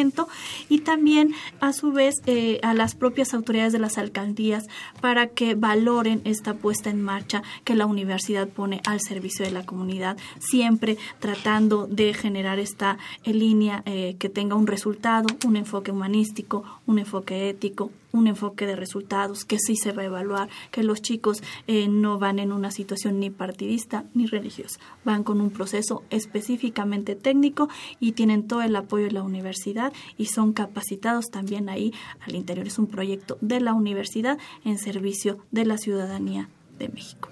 y 0.69 0.81
también 0.81 1.35
a 1.61 1.73
su 1.73 1.93
vez 1.93 2.17
eh, 2.27 2.61
a 2.63 2.75
las 2.75 2.95
propias 2.95 3.35
autoridades 3.35 3.73
de 3.73 3.79
las 3.79 3.99
alcaldías 3.99 4.67
para 5.01 5.29
que 5.29 5.55
valoren 5.55 6.21
esta 6.25 6.55
puesta 6.55 6.91
en 6.91 7.01
marcha 7.03 7.43
que 7.65 7.75
la 7.75 7.87
universidad 7.87 8.49
pone 8.49 8.81
al 8.87 9.01
servicio 9.01 9.45
de 9.45 9.53
la 9.53 9.65
comunidad, 9.65 10.17
siempre 10.39 10.99
tratando 11.19 11.87
de 11.87 12.13
generar 12.15 12.59
esta 12.59 12.99
línea 13.25 13.83
eh, 13.87 14.17
que 14.19 14.29
tenga 14.29 14.55
un 14.57 14.67
resultado, 14.67 15.29
un 15.47 15.57
enfoque 15.57 15.91
humanístico, 15.91 16.65
un 16.87 16.99
enfoque 16.99 17.49
ético, 17.49 17.91
un 18.19 18.27
enfoque 18.27 18.67
de 18.67 18.77
resultados, 18.77 19.45
que 19.45 19.59
sí 19.59 19.77
se 19.77 19.93
va 19.93 20.03
a 20.03 20.07
evaluar, 20.07 20.49
que 20.71 20.83
los 20.83 21.03
chicos 21.03 21.43
eh, 21.67 21.89
no 21.89 22.19
van 22.19 22.39
en 22.39 22.53
una 22.53 22.71
situación 22.71 23.21
ni 23.21 23.31
partidista 23.31 24.05
ni 24.15 24.27
religiosa, 24.27 24.81
van 25.05 25.25
con 25.25 25.41
un 25.41 25.51
proceso 25.51 26.03
específicamente 26.11 27.15
técnico 27.15 27.69
y 28.01 28.13
tienen 28.13 28.47
todo 28.47 28.63
el 28.63 28.77
apoyo 28.77 29.05
de 29.07 29.13
la 29.13 29.23
universidad 29.23 29.93
y 30.17 30.27
son 30.27 30.53
capacitados 30.53 31.27
también 31.31 31.69
ahí 31.69 31.93
al 32.21 32.35
interior. 32.35 32.67
Es 32.67 32.79
un 32.79 32.87
proyecto 32.87 33.39
de 33.41 33.61
la 33.61 33.75
universidad 33.75 34.39
en 34.65 34.79
servicio 34.79 35.39
de 35.51 35.67
la 35.67 35.79
ciudadanía 35.79 36.49
de 36.79 36.89
México. 36.89 37.29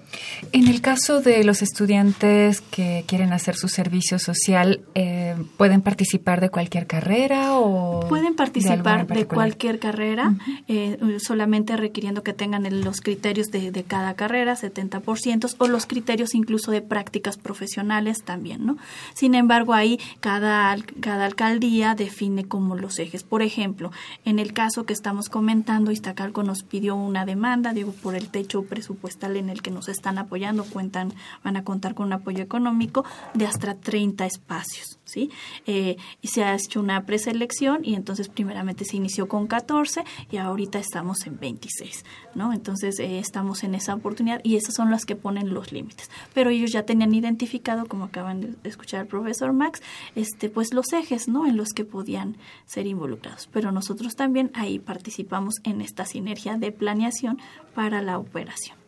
En 0.51 0.67
el 0.67 0.81
caso 0.81 1.21
de 1.21 1.43
los 1.43 1.61
estudiantes 1.61 2.61
que 2.61 3.03
quieren 3.07 3.33
hacer 3.33 3.55
su 3.55 3.67
servicio 3.67 4.19
social, 4.19 4.81
eh, 4.93 5.35
¿pueden 5.57 5.81
participar 5.81 6.41
de 6.41 6.49
cualquier 6.49 6.87
carrera 6.87 7.57
o...? 7.57 8.07
Pueden 8.07 8.35
participar 8.35 9.07
de, 9.07 9.25
cualquier 9.25 9.79
carrera, 9.79 10.35
eh, 10.67 10.97
solamente 11.19 11.75
requiriendo 11.77 12.23
que 12.23 12.33
tengan 12.33 12.65
los 12.83 13.01
criterios 13.01 13.47
de, 13.47 13.71
de, 13.71 13.83
cada 13.83 14.15
carrera, 14.15 14.55
70%, 14.55 15.55
o 15.57 15.67
los 15.67 15.85
criterios 15.85 16.35
incluso 16.35 16.71
de 16.71 16.81
prácticas 16.81 17.37
profesionales 17.37 18.23
también, 18.23 18.65
¿no? 18.65 18.77
Sin 19.13 19.35
embargo, 19.35 19.73
ahí 19.73 19.99
cada, 20.19 20.75
cada 20.99 21.25
alcaldía 21.25 21.95
define 21.95 22.45
como 22.45 22.75
los 22.75 22.99
ejes. 22.99 23.23
Por 23.23 23.41
ejemplo, 23.41 23.91
en 24.23 24.39
el 24.39 24.53
caso 24.53 24.85
que 24.85 24.93
estamos 24.93 25.29
comentando, 25.29 25.91
Iztacalco 25.91 26.43
nos 26.43 26.63
pidió 26.63 26.95
una 26.95 27.25
demanda, 27.25 27.73
digo, 27.73 27.91
por 27.91 28.15
el 28.15 28.29
techo 28.29 28.63
presupuestal 28.63 29.37
en 29.37 29.49
el 29.49 29.61
que 29.61 29.71
nos 29.71 29.89
están 30.05 30.19
apoyando, 30.19 30.65
cuentan, 30.65 31.13
van 31.43 31.57
a 31.57 31.63
contar 31.63 31.95
con 31.95 32.05
un 32.05 32.13
apoyo 32.13 32.43
económico 32.43 33.03
de 33.33 33.47
hasta 33.47 33.73
30 33.73 34.27
espacios, 34.27 34.99
¿sí? 35.03 35.31
Eh, 35.65 35.97
y 36.21 36.27
se 36.27 36.43
ha 36.43 36.53
hecho 36.53 36.79
una 36.79 37.07
preselección 37.07 37.83
y 37.83 37.95
entonces 37.95 38.29
primeramente 38.29 38.85
se 38.85 38.97
inició 38.97 39.27
con 39.27 39.47
14 39.47 40.03
y 40.29 40.37
ahorita 40.37 40.77
estamos 40.77 41.25
en 41.25 41.39
26, 41.39 42.05
¿no? 42.35 42.53
Entonces 42.53 42.99
eh, 42.99 43.17
estamos 43.17 43.63
en 43.63 43.73
esa 43.73 43.95
oportunidad 43.95 44.41
y 44.43 44.57
esas 44.57 44.75
son 44.75 44.91
las 44.91 45.05
que 45.05 45.15
ponen 45.15 45.55
los 45.55 45.71
límites. 45.71 46.11
Pero 46.35 46.51
ellos 46.51 46.71
ya 46.71 46.83
tenían 46.83 47.15
identificado, 47.15 47.87
como 47.87 48.05
acaban 48.05 48.41
de 48.61 48.69
escuchar 48.69 49.01
el 49.01 49.07
profesor 49.07 49.53
Max, 49.53 49.81
este, 50.13 50.49
pues 50.49 50.71
los 50.71 50.93
ejes, 50.93 51.27
¿no? 51.27 51.47
En 51.47 51.57
los 51.57 51.69
que 51.69 51.83
podían 51.83 52.37
ser 52.67 52.85
involucrados. 52.85 53.49
Pero 53.51 53.71
nosotros 53.71 54.15
también 54.15 54.51
ahí 54.53 54.77
participamos 54.77 55.55
en 55.63 55.81
esta 55.81 56.05
sinergia 56.05 56.57
de 56.57 56.71
planeación 56.71 57.39
para 57.73 58.03
la 58.03 58.19
operación. 58.19 58.84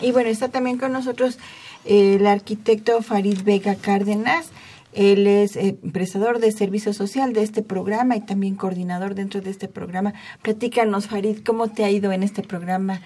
Y 0.00 0.12
bueno, 0.12 0.28
está 0.28 0.48
también 0.48 0.78
con 0.78 0.92
nosotros 0.92 1.38
eh, 1.84 2.16
el 2.16 2.26
arquitecto 2.26 3.02
Farid 3.02 3.42
Vega 3.42 3.74
Cárdenas. 3.74 4.50
Él 4.92 5.26
es 5.26 5.56
eh, 5.56 5.78
prestador 5.92 6.38
de 6.38 6.52
servicio 6.52 6.92
social 6.92 7.32
de 7.32 7.42
este 7.42 7.62
programa 7.62 8.14
y 8.16 8.20
también 8.20 8.56
coordinador 8.56 9.14
dentro 9.14 9.40
de 9.40 9.50
este 9.50 9.66
programa. 9.66 10.12
Platícanos, 10.42 11.06
Farid, 11.06 11.38
¿cómo 11.44 11.68
te 11.68 11.84
ha 11.84 11.90
ido 11.90 12.12
en 12.12 12.22
este 12.22 12.42
programa? 12.42 13.00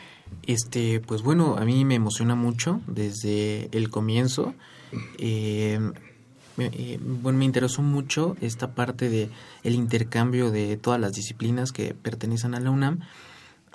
Este, 0.46 1.00
pues 1.00 1.22
bueno, 1.22 1.56
a 1.56 1.64
mí 1.64 1.84
me 1.84 1.94
emociona 1.94 2.34
mucho 2.34 2.80
desde 2.88 3.68
el 3.70 3.88
comienzo. 3.90 4.54
Eh, 5.18 5.78
bueno, 6.56 7.38
me 7.38 7.44
interesó 7.44 7.82
mucho 7.82 8.36
esta 8.40 8.74
parte 8.74 9.08
de 9.08 9.28
el 9.62 9.74
intercambio 9.74 10.50
de 10.50 10.76
todas 10.76 11.00
las 11.00 11.12
disciplinas 11.12 11.70
que 11.70 11.94
pertenecen 11.94 12.54
a 12.54 12.60
la 12.60 12.70
UNAM 12.70 13.00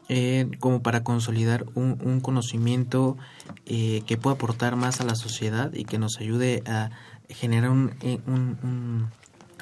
eh, 0.09 0.49
como 0.59 0.81
para 0.81 1.03
consolidar 1.03 1.65
un, 1.75 2.19
conocimiento 2.21 3.17
eh, 3.65 4.03
que 4.05 4.17
pueda 4.17 4.35
aportar 4.35 4.75
más 4.75 4.99
a 4.99 5.05
la 5.05 5.15
sociedad 5.15 5.73
y 5.73 5.85
que 5.85 5.99
nos 5.99 6.17
ayude 6.19 6.63
a 6.65 6.91
generar 7.29 7.69
un, 7.69 7.93
eh, 8.01 8.19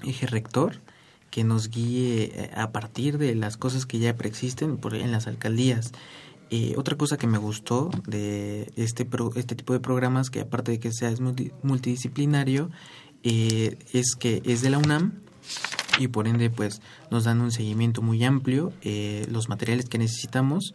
eje 0.03 0.25
rector 0.25 0.81
que 1.29 1.43
nos 1.43 1.69
guíe 1.69 2.49
a 2.55 2.71
partir 2.71 3.19
de 3.19 3.35
las 3.35 3.57
cosas 3.57 3.85
que 3.85 3.99
ya 3.99 4.15
preexisten 4.15 4.77
por, 4.77 4.95
en 4.95 5.11
las 5.11 5.27
alcaldías. 5.27 5.91
otra 6.75 6.97
cosa 6.97 7.17
que 7.17 7.27
me 7.27 7.37
gustó 7.37 7.91
de 8.07 8.71
este, 8.75 9.07
este 9.35 9.55
tipo 9.55 9.73
de 9.73 9.79
programas, 9.79 10.31
que 10.31 10.41
aparte 10.41 10.71
de 10.71 10.79
que 10.79 10.91
sea 10.91 11.13
multidisciplinario, 11.61 12.71
es 13.21 14.15
que 14.17 14.41
es 14.45 14.63
de 14.63 14.71
la 14.71 14.79
UNAM 14.79 15.21
y 15.99 16.07
por 16.07 16.27
ende 16.27 16.49
pues 16.49 16.81
nos 17.11 17.25
dan 17.25 17.41
un 17.41 17.51
seguimiento 17.51 18.01
muy 18.01 18.23
amplio, 18.23 18.73
eh, 18.81 19.27
los 19.29 19.49
materiales 19.49 19.85
que 19.85 19.97
necesitamos 19.97 20.73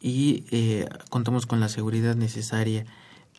y 0.00 0.44
eh, 0.50 0.88
contamos 1.10 1.46
con 1.46 1.60
la 1.60 1.68
seguridad 1.68 2.16
necesaria. 2.16 2.84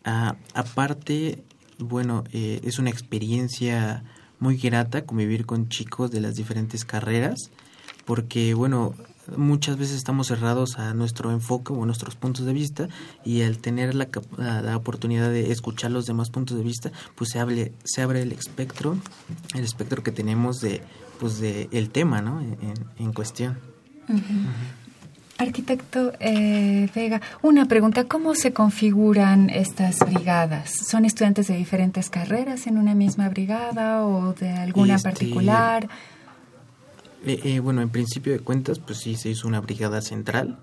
aparte, 0.04 1.44
bueno, 1.78 2.24
eh, 2.34 2.62
es 2.64 2.80
una 2.80 2.90
experiencia 2.90 4.04
muy 4.40 4.58
grata 4.58 5.06
convivir 5.06 5.46
con 5.46 5.70
chicos 5.70 6.12
de 6.12 6.22
las 6.22 6.36
diferentes 6.36 6.86
carreras 6.86 7.52
porque 8.06 8.54
bueno, 8.54 8.94
muchas 9.36 9.78
veces 9.78 9.98
estamos 9.98 10.28
cerrados 10.28 10.80
a 10.80 10.94
nuestro 10.94 11.32
enfoque 11.32 11.74
o 11.74 11.86
nuestros 11.86 12.16
puntos 12.16 12.46
de 12.46 12.54
vista 12.54 12.88
y 13.26 13.42
al 13.42 13.58
tener 13.58 13.96
la, 13.96 14.08
la, 14.38 14.78
oportunidad 14.78 15.30
de 15.30 15.52
escuchar 15.52 15.92
los 15.92 16.06
demás 16.06 16.30
puntos 16.30 16.58
de 16.58 16.64
vista, 16.64 16.92
pues 17.16 17.32
se, 17.32 17.40
hable, 17.40 17.74
se 17.84 18.02
abre 18.02 18.22
el 18.22 18.32
espectro, 18.32 18.98
el 19.54 19.64
espectro 19.64 20.04
que 20.04 20.12
tenemos 20.12 20.62
de 20.62 20.82
pues 21.20 21.40
de 21.40 21.70
el 21.72 21.90
tema 21.90 22.22
¿no? 22.22 22.42
en, 22.42 23.14
cuestión. 23.14 23.58
Arquitecto 25.38 26.14
eh, 26.20 26.90
Vega, 26.96 27.22
una 27.44 27.66
pregunta, 27.68 28.06
¿cómo 28.06 28.34
se 28.34 28.54
configuran 28.54 29.52
estas 29.52 30.00
brigadas? 30.00 30.72
¿Son 30.72 31.06
estudiantes 31.06 31.48
de 31.48 31.56
diferentes 31.56 32.10
carreras 32.10 32.66
en 32.66 32.78
una 32.78 32.96
misma 32.96 33.30
brigada 33.30 34.04
o 34.04 34.34
de 34.34 34.50
alguna 34.50 34.96
este, 34.96 35.10
particular? 35.10 35.88
Eh, 37.24 37.40
eh, 37.44 37.60
bueno, 37.60 37.84
en 37.84 37.90
principio 37.90 38.34
de 38.34 38.40
cuentas, 38.40 38.80
pues 38.80 38.98
sí 38.98 39.16
se 39.16 39.30
hizo 39.30 39.48
una 39.48 39.62
brigada 39.62 40.02
central 40.02 40.58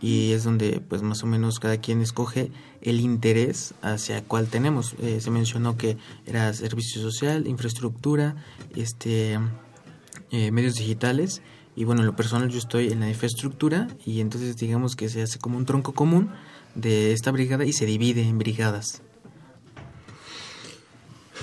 y 0.00 0.32
es 0.32 0.42
donde 0.42 0.82
pues 0.86 1.00
más 1.00 1.22
o 1.22 1.26
menos 1.26 1.60
cada 1.60 1.76
quien 1.76 2.02
escoge 2.02 2.50
el 2.82 2.98
interés 3.00 3.72
hacia 3.82 4.20
cuál 4.22 4.48
tenemos. 4.48 4.96
se 5.20 5.30
mencionó 5.30 5.76
que 5.76 5.96
era 6.26 6.52
servicio 6.52 7.00
social, 7.00 7.46
infraestructura, 7.46 8.34
este 8.74 9.38
eh, 10.30 10.50
medios 10.50 10.74
digitales 10.74 11.42
y 11.76 11.84
bueno, 11.84 12.02
en 12.02 12.06
lo 12.06 12.16
personal 12.16 12.48
yo 12.48 12.58
estoy 12.58 12.88
en 12.88 13.00
la 13.00 13.08
infraestructura 13.08 13.88
y 14.04 14.20
entonces 14.20 14.56
digamos 14.56 14.96
que 14.96 15.08
se 15.08 15.22
hace 15.22 15.38
como 15.38 15.56
un 15.56 15.66
tronco 15.66 15.92
común 15.92 16.30
de 16.74 17.12
esta 17.12 17.30
brigada 17.30 17.64
y 17.64 17.72
se 17.72 17.86
divide 17.86 18.22
en 18.22 18.38
brigadas. 18.38 19.02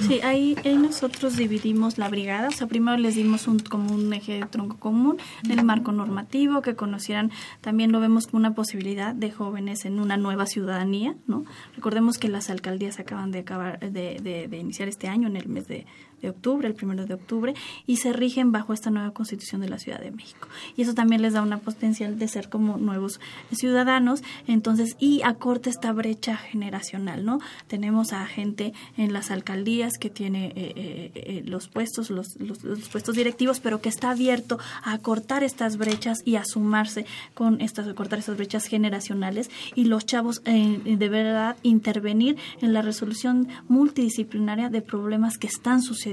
Sí, 0.02 0.22
ahí, 0.22 0.56
nosotros 0.80 1.38
dividimos 1.38 1.98
la 1.98 2.08
brigada, 2.08 2.50
o 2.50 2.52
sea, 2.52 2.68
primero 2.68 2.98
les 2.98 3.16
dimos 3.16 3.48
un, 3.48 3.58
como 3.60 3.96
un 3.96 4.14
eje 4.14 4.34
de 4.34 4.46
tronco 4.46 4.78
común 4.78 5.18
el 5.50 5.64
marco 5.64 5.92
normativo, 5.92 6.62
que 6.62 6.76
conocieran, 6.76 7.32
también 7.62 7.92
lo 7.92 8.00
vemos 8.00 8.28
como 8.28 8.38
una 8.38 8.54
posibilidad 8.54 9.16
de 9.16 9.32
jóvenes 9.32 9.86
en 9.86 10.00
una 10.00 10.16
nueva 10.16 10.46
ciudadanía, 10.46 11.16
¿no? 11.26 11.46
Recordemos 11.76 12.20
que 12.20 12.30
las 12.30 12.52
alcaldías 12.52 13.00
acaban 13.00 13.32
de 13.32 13.40
acabar 13.40 13.80
de, 13.80 14.48
iniciar 14.52 14.88
este 14.88 15.08
año, 15.08 15.28
en 15.28 15.36
el 15.36 15.48
mes 15.48 15.68
de, 15.68 15.88
de 16.22 16.30
octubre, 16.30 16.68
el 16.68 16.74
primero 16.74 17.05
de 17.05 17.13
octubre, 17.13 17.53
y 17.86 17.97
se 17.97 18.13
rigen 18.13 18.51
bajo 18.51 18.74
esta 18.74 18.89
nueva 18.89 19.11
constitución 19.11 19.61
de 19.61 19.70
la 19.70 19.80
Ciudad 19.80 19.99
de 19.99 20.11
México. 20.11 20.47
Y 20.76 20.82
eso 20.82 20.93
también 20.93 21.22
les 21.22 21.34
da 21.34 21.41
una 21.41 21.59
potencial 21.59 22.18
de 22.18 22.28
ser 22.28 22.49
como 22.49 22.78
nuevos 22.78 23.20
ciudadanos, 23.51 24.24
entonces, 24.47 24.95
y 24.99 25.22
acorta 25.24 25.70
esta 25.70 25.91
brecha 25.91 26.38
generacional, 26.38 27.26
¿no? 27.26 27.39
Tenemos 27.68 28.13
a 28.13 28.26
gente 28.26 28.74
en 28.97 29.13
las 29.13 29.32
alcaldías 29.32 29.97
que 29.99 30.09
tiene 30.09 30.47
eh, 30.47 30.53
eh, 30.55 31.11
eh, 31.13 31.43
los 31.45 31.68
puestos, 31.68 32.09
los, 32.09 32.36
los, 32.39 32.59
puestos 32.89 33.15
directivos, 33.15 33.59
pero 33.59 33.82
que 33.82 33.89
está 33.89 34.11
abierto 34.11 34.59
a 34.84 34.93
acortar 34.93 35.43
estas 35.43 35.78
brechas 35.78 36.20
y 36.26 36.36
a 36.36 36.43
sumarse 36.45 37.05
con 37.34 37.61
estas, 37.61 37.88
acortar 37.88 38.20
estas 38.20 38.38
brechas 38.38 38.65
generacionales 38.65 39.49
y 39.76 39.86
los 39.86 40.05
chavos 40.05 40.41
de 40.43 41.09
verdad 41.09 41.57
intervenir 41.63 42.38
en 42.61 42.74
la 42.74 42.82
resolución 42.82 43.47
multidisciplinaria 43.68 44.70
de 44.70 44.82
problemas 44.82 45.38
que 45.38 45.47
están 45.47 45.82
sucediendo 45.82 46.07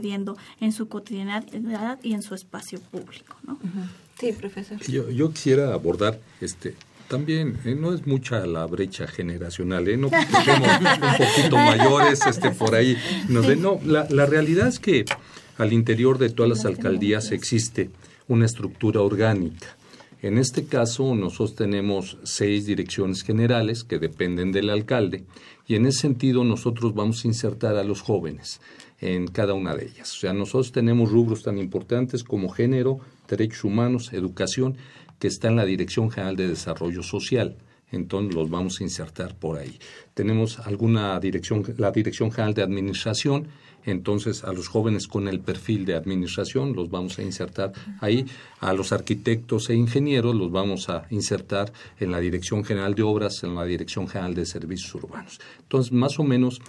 en 0.61 0.73
su 0.73 0.89
cotidianidad 0.89 1.99
y 2.03 2.15
en 2.15 2.23
su 2.23 2.35
espacio 2.35 2.81
público, 2.81 3.37
¿no? 3.47 3.59
Sí, 4.19 4.33
profesor. 4.33 4.79
Yo, 4.87 5.11
yo 5.11 5.33
quisiera 5.33 5.73
abordar 5.75 6.21
este 6.41 6.75
también 7.09 7.59
eh, 7.65 7.75
no 7.75 7.93
es 7.93 8.07
mucha 8.07 8.47
la 8.47 8.67
brecha 8.67 9.07
generacional, 9.07 9.87
¿eh? 9.89 9.97
no 9.97 10.09
somos 10.09 10.69
un 10.81 11.17
poquito 11.19 11.57
mayores 11.57 12.25
este, 12.27 12.51
por 12.51 12.75
ahí. 12.75 12.97
No, 13.29 13.43
no 13.43 13.79
la, 13.85 14.07
la 14.11 14.27
realidad 14.27 14.69
es 14.69 14.79
que 14.79 15.05
al 15.59 15.73
interior 15.73 16.19
de 16.19 16.31
todas 16.31 16.49
las 16.49 16.65
alcaldías 16.65 17.31
existe 17.31 17.91
una 18.27 18.47
estructura 18.47 19.01
orgánica. 19.01 19.77
En 20.23 20.39
este 20.39 20.65
caso, 20.65 21.15
nosotros 21.15 21.55
tenemos 21.55 22.17
seis 22.23 22.65
direcciones 22.65 23.23
generales 23.23 23.85
que 23.85 23.99
dependen 23.99 24.53
del 24.53 24.71
alcalde 24.71 25.25
y 25.67 25.75
en 25.75 25.85
ese 25.85 26.01
sentido 26.01 26.45
nosotros 26.45 26.95
vamos 26.95 27.25
a 27.25 27.29
insertar 27.29 27.77
a 27.77 27.85
los 27.85 28.01
jóvenes 28.01 28.61
en 29.05 29.27
cada 29.27 29.53
una 29.53 29.77
de 29.77 29.85
ellas. 29.85 30.17
O 30.17 30.21
sea, 30.21 30.33
nosotros 30.33 30.73
tenemos 30.73 31.11
rubros 31.11 31.43
tan 31.43 31.59
importantes 31.59 32.25
como 32.25 32.49
género, 32.49 33.01
derechos 33.29 33.65
humanos, 33.65 34.15
educación 34.15 34.79
que 35.19 35.29
está 35.29 35.49
en 35.49 35.57
la 35.57 35.67
Dirección 35.67 36.11
General 36.11 36.37
de 36.37 36.49
Desarrollo 36.49 37.03
Social. 37.03 37.59
Entonces 37.93 38.35
los 38.35 38.49
vamos 38.49 38.81
a 38.81 38.83
insertar 38.83 39.37
por 39.37 39.59
ahí. 39.59 39.79
Tenemos 40.15 40.59
alguna 40.61 41.21
dirección, 41.21 41.63
la 41.77 41.91
Dirección 41.93 42.33
General 42.33 42.55
de 42.55 42.63
Administración, 42.63 43.49
entonces 43.85 44.43
a 44.43 44.55
los 44.55 44.69
jóvenes 44.69 45.07
con 45.07 45.29
el 45.29 45.41
perfil 45.41 45.85
de 45.85 45.95
administración 45.95 46.73
los 46.75 46.91
vamos 46.91 47.19
a 47.19 47.23
insertar 47.23 47.73
ahí, 48.01 48.25
a 48.61 48.73
los 48.73 48.93
arquitectos 48.93 49.69
e 49.69 49.75
ingenieros 49.75 50.35
los 50.35 50.51
vamos 50.51 50.89
a 50.89 51.07
insertar 51.11 51.75
en 52.01 52.11
la 52.11 52.21
Dirección 52.21 52.65
General 52.65 52.95
de 52.95 53.03
Obras, 53.03 53.45
en 53.45 53.55
la 53.55 53.67
Dirección 53.67 54.09
General 54.09 54.35
de 54.35 54.47
Servicios 54.47 54.95
Urbanos. 54.95 55.39
Entonces, 55.61 55.93
más 55.93 56.19
o 56.19 56.25
menos, 56.25 56.63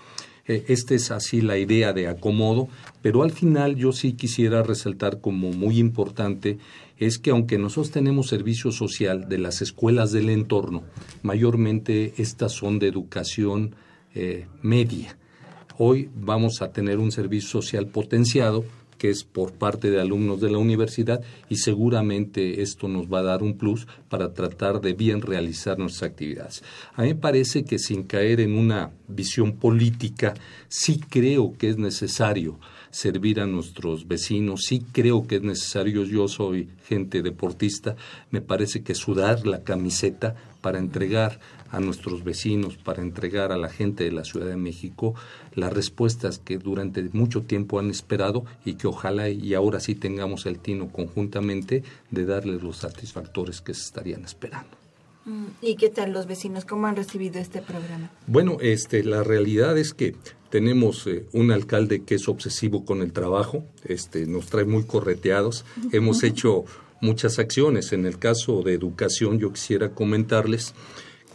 eh, 0.47 0.65
esta 0.67 0.93
es 0.93 1.11
así 1.11 1.41
la 1.41 1.57
idea 1.57 1.91
de 1.93 2.07
acomodo, 2.07 2.67
pero 3.01 3.23
al 3.23 3.31
final 3.31 3.75
yo 3.75 3.91
sí 3.91 4.13
quisiera 4.13 4.61
resaltar 4.61 5.19
como 5.19 5.51
muy 5.51 5.79
importante 5.79 6.59
es 6.97 7.17
que 7.17 7.31
aunque 7.31 7.57
nosotros 7.57 7.91
tenemos 7.91 8.27
servicio 8.27 8.71
social 8.71 9.27
de 9.27 9.37
las 9.37 9.61
escuelas 9.61 10.11
del 10.11 10.29
entorno, 10.29 10.83
mayormente 11.23 12.13
estas 12.17 12.53
son 12.53 12.79
de 12.79 12.87
educación 12.87 13.75
eh, 14.13 14.47
media. 14.61 15.17
Hoy 15.77 16.09
vamos 16.15 16.61
a 16.61 16.71
tener 16.71 16.99
un 16.99 17.11
servicio 17.11 17.61
social 17.61 17.87
potenciado 17.87 18.63
que 18.97 19.09
es 19.09 19.23
por 19.23 19.53
parte 19.53 19.91
de 19.91 20.01
alumnos 20.01 20.41
de 20.41 20.49
la 20.49 20.57
universidad 20.57 21.21
y 21.49 21.57
seguramente 21.57 22.61
esto 22.61 22.87
nos 22.87 23.11
va 23.11 23.19
a 23.19 23.23
dar 23.23 23.43
un 23.43 23.57
plus 23.57 23.87
para 24.09 24.33
tratar 24.33 24.81
de 24.81 24.93
bien 24.93 25.21
realizar 25.21 25.77
nuestras 25.77 26.11
actividades. 26.11 26.63
A 26.95 27.03
mí 27.03 27.09
me 27.09 27.15
parece 27.15 27.63
que 27.63 27.79
sin 27.79 28.03
caer 28.03 28.39
en 28.39 28.57
una 28.57 28.91
visión 29.07 29.53
política, 29.53 30.33
sí 30.67 30.99
creo 31.09 31.53
que 31.57 31.69
es 31.69 31.77
necesario 31.77 32.59
servir 32.95 33.41
a 33.41 33.45
nuestros 33.45 34.07
vecinos. 34.07 34.61
Sí 34.67 34.85
creo 34.93 35.27
que 35.27 35.35
es 35.35 35.41
necesario, 35.41 36.05
yo 36.05 36.29
soy 36.29 36.69
gente 36.87 37.21
deportista, 37.21 37.97
me 38.31 38.39
parece 38.39 38.83
que 38.83 38.95
sudar 38.95 39.45
la 39.45 39.63
camiseta 39.63 40.35
para 40.61 40.79
entregar 40.79 41.39
a 41.75 41.79
nuestros 41.79 42.23
vecinos, 42.23 42.77
para 42.77 43.01
entregar 43.01 43.51
a 43.51 43.57
la 43.57 43.69
gente 43.69 44.05
de 44.05 44.11
la 44.11 44.23
Ciudad 44.23 44.47
de 44.47 44.55
México 44.55 45.13
las 45.53 45.73
respuestas 45.73 46.39
que 46.39 46.57
durante 46.57 47.03
mucho 47.13 47.43
tiempo 47.43 47.79
han 47.79 47.89
esperado 47.89 48.45
y 48.63 48.75
que 48.75 48.87
ojalá 48.87 49.29
y 49.29 49.53
ahora 49.53 49.79
sí 49.79 49.95
tengamos 49.95 50.45
el 50.45 50.59
tino 50.59 50.89
conjuntamente 50.89 51.83
de 52.11 52.25
darles 52.25 52.63
los 52.63 52.77
satisfactores 52.77 53.61
que 53.61 53.73
se 53.73 53.81
estarían 53.81 54.23
esperando. 54.23 54.77
Mm, 55.25 55.45
¿Y 55.61 55.75
qué 55.75 55.89
tal 55.89 56.13
los 56.13 56.27
vecinos? 56.27 56.65
¿Cómo 56.65 56.87
han 56.87 56.95
recibido 56.95 57.39
este 57.39 57.61
programa? 57.61 58.11
Bueno, 58.27 58.57
este, 58.61 59.03
la 59.03 59.23
realidad 59.23 59.77
es 59.77 59.93
que 59.93 60.15
tenemos 60.49 61.05
eh, 61.07 61.25
un 61.33 61.51
alcalde 61.51 62.03
que 62.03 62.15
es 62.15 62.29
obsesivo 62.29 62.85
con 62.85 63.01
el 63.01 63.11
trabajo, 63.11 63.65
este, 63.83 64.27
nos 64.27 64.45
trae 64.45 64.65
muy 64.65 64.83
correteados. 64.83 65.65
Hemos 65.91 66.23
hecho 66.29 66.65
muchas 67.01 67.39
acciones. 67.39 67.91
En 67.91 68.05
el 68.05 68.19
caso 68.19 68.61
de 68.61 68.73
educación, 68.73 69.39
yo 69.39 69.51
quisiera 69.51 69.89
comentarles 69.89 70.73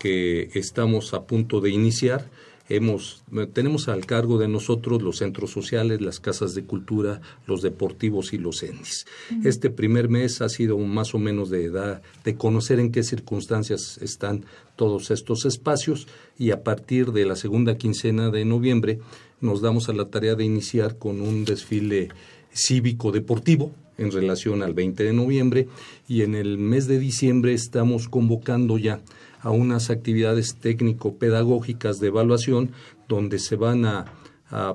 que 0.01 0.51
estamos 0.55 1.15
a 1.15 1.23
punto 1.25 1.61
de 1.61 1.71
iniciar 1.71 2.29
hemos, 2.71 3.23
tenemos 3.53 3.89
al 3.89 4.07
cargo 4.07 4.39
de 4.39 4.49
nosotros 4.49 5.03
los 5.03 5.19
centros 5.19 5.51
sociales, 5.51 6.01
las 6.01 6.21
casas 6.21 6.55
de 6.55 6.63
cultura, 6.63 7.21
los 7.47 7.63
deportivos 7.63 8.33
y 8.33 8.39
los 8.39 8.63
ENDIS. 8.63 9.07
Este 9.45 9.71
primer 9.71 10.09
mes 10.09 10.41
ha 10.41 10.49
sido 10.49 10.79
más 10.79 11.13
o 11.15 11.19
menos 11.19 11.51
de 11.51 11.65
edad, 11.65 12.01
de 12.25 12.37
conocer 12.37 12.79
en 12.79 12.93
qué 12.93 13.03
circunstancias 13.03 13.99
están 14.01 14.45
todos 14.77 15.11
estos 15.11 15.45
espacios 15.45 16.07
y 16.39 16.53
a 16.53 16.63
partir 16.63 17.13
de 17.13 17.27
la 17.27 17.37
segunda 17.37 17.77
quincena 17.77 18.31
de 18.31 18.45
noviembre 18.45 19.01
nos 19.41 19.61
damos 19.61 19.89
a 19.89 19.93
la 19.93 20.07
tarea 20.07 20.37
de 20.37 20.45
iniciar 20.45 20.97
con 20.97 21.21
un 21.21 21.45
desfile 21.45 22.09
cívico 22.53 23.11
deportivo 23.11 23.73
en 23.99 24.13
relación 24.13 24.63
al 24.63 24.75
20 24.75 25.03
de 25.03 25.13
noviembre 25.13 25.69
y 26.09 26.23
en 26.23 26.35
el 26.35 26.57
mes 26.57 26.87
de 26.87 26.99
diciembre 26.99 27.53
estamos 27.53 28.09
convocando 28.09 28.79
ya 28.79 29.01
a 29.41 29.51
unas 29.51 29.91
actividades 29.91 30.57
técnico-pedagógicas 30.57 31.99
de 32.01 32.09
evaluación 32.09 32.73
donde 33.09 33.39
se 33.39 33.57
van 33.57 33.85
a, 33.85 34.13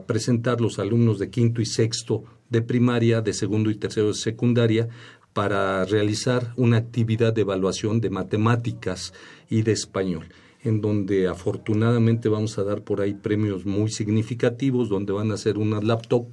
presentar 0.07 0.61
los 0.61 0.79
alumnos 0.79 1.19
de 1.19 1.29
quinto 1.29 1.61
y 1.61 1.65
sexto 1.65 2.23
de 2.49 2.61
primaria, 2.61 3.19
de 3.19 3.33
segundo 3.33 3.69
y 3.69 3.75
tercero 3.75 4.07
de 4.07 4.13
secundaria, 4.13 4.87
para 5.33 5.83
realizar 5.83 6.53
una 6.55 6.77
actividad 6.77 7.33
de 7.33 7.41
evaluación 7.41 7.99
de 7.99 8.09
matemáticas 8.09 9.13
y 9.49 9.63
de 9.63 9.73
español 9.73 10.27
en 10.65 10.81
donde 10.81 11.27
afortunadamente 11.27 12.27
vamos 12.27 12.57
a 12.57 12.63
dar 12.63 12.81
por 12.81 12.99
ahí 12.99 13.13
premios 13.13 13.65
muy 13.65 13.91
significativos, 13.91 14.89
donde 14.89 15.13
van 15.13 15.31
a 15.31 15.37
ser 15.37 15.59
unas 15.59 15.83
laptop, 15.83 16.25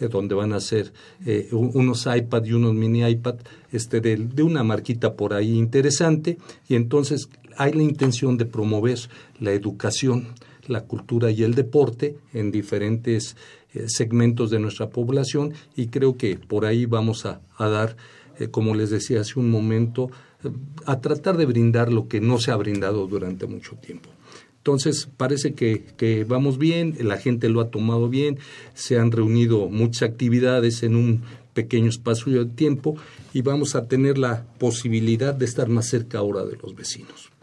eh, 0.00 0.08
donde 0.08 0.34
van 0.34 0.54
a 0.54 0.60
ser 0.60 0.92
eh, 1.26 1.48
unos 1.52 2.06
iPad 2.06 2.44
y 2.44 2.54
unos 2.54 2.72
mini 2.72 3.06
iPad 3.06 3.36
este, 3.70 4.00
de, 4.00 4.16
de, 4.16 4.42
una 4.42 4.64
marquita 4.64 5.14
por 5.14 5.34
ahí 5.34 5.58
interesante, 5.58 6.38
y 6.68 6.74
entonces 6.74 7.28
hay 7.56 7.72
la 7.72 7.82
intención 7.82 8.36
de 8.36 8.46
promover 8.46 8.98
la 9.40 9.52
educación, 9.52 10.28
la 10.68 10.84
cultura 10.84 11.30
y 11.30 11.42
el 11.42 11.54
deporte 11.54 12.16
en 12.32 12.50
diferentes 12.50 13.36
eh, 13.72 13.84
segmentos 13.88 14.50
de 14.50 14.58
nuestra 14.58 14.90
población 14.90 15.52
y 15.74 15.88
creo 15.88 16.16
que 16.16 16.36
por 16.36 16.64
ahí 16.64 16.86
vamos 16.86 17.26
a, 17.26 17.40
dar, 17.58 17.96
eh, 18.38 18.48
como 18.48 18.74
les 18.74 18.90
decía 18.90 19.20
hace 19.20 19.38
un 19.38 19.50
momento, 19.50 20.10
eh, 20.44 20.50
a 20.86 21.00
tratar 21.00 21.36
de 21.36 21.46
brindar 21.46 21.92
lo 21.92 22.08
que 22.08 22.20
no 22.20 22.38
se 22.38 22.50
ha 22.50 22.56
brindado 22.56 23.06
durante 23.06 23.46
mucho 23.46 23.76
tiempo. 23.76 24.10
Entonces, 24.58 25.08
parece 25.16 25.54
que, 25.54 25.84
que, 25.96 26.24
vamos 26.24 26.58
bien, 26.58 26.96
la 27.00 27.18
gente 27.18 27.48
lo 27.48 27.60
ha 27.60 27.70
tomado 27.70 28.08
bien, 28.08 28.38
se 28.74 28.98
han 28.98 29.12
reunido 29.12 29.68
muchas 29.68 30.10
actividades 30.10 30.82
en 30.82 30.96
un 30.96 31.22
pequeño 31.54 31.88
espacio 31.88 32.44
de 32.44 32.50
tiempo 32.50 32.96
y 33.32 33.42
vamos 33.42 33.76
a 33.76 33.86
tener 33.86 34.18
la 34.18 34.44
posibilidad 34.58 35.34
de 35.34 35.44
estar 35.44 35.68
más 35.68 35.86
cerca 35.86 36.18
ahora 36.18 36.44
de 36.44 36.56
los 36.56 36.74
vecinos. 36.74 37.35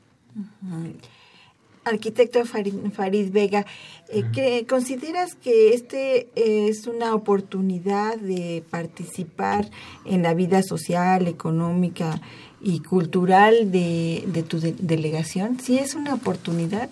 Arquitecto 1.85 2.45
Farid, 2.45 3.31
Vega, 3.31 3.65
eh, 4.07 4.65
¿consideras 4.69 5.35
que 5.35 5.73
este 5.73 6.29
es 6.35 6.87
una 6.87 7.13
oportunidad 7.13 8.17
de 8.17 8.63
participar 8.69 9.69
en 10.05 10.23
la 10.23 10.33
vida 10.33 10.63
social, 10.63 11.27
económica 11.27 12.21
y 12.61 12.79
cultural 12.79 13.71
de, 13.71 14.45
tu 14.47 14.59
delegación? 14.59 15.59
¿Sí 15.59 15.77
es 15.77 15.95
una 15.95 16.13
oportunidad? 16.13 16.89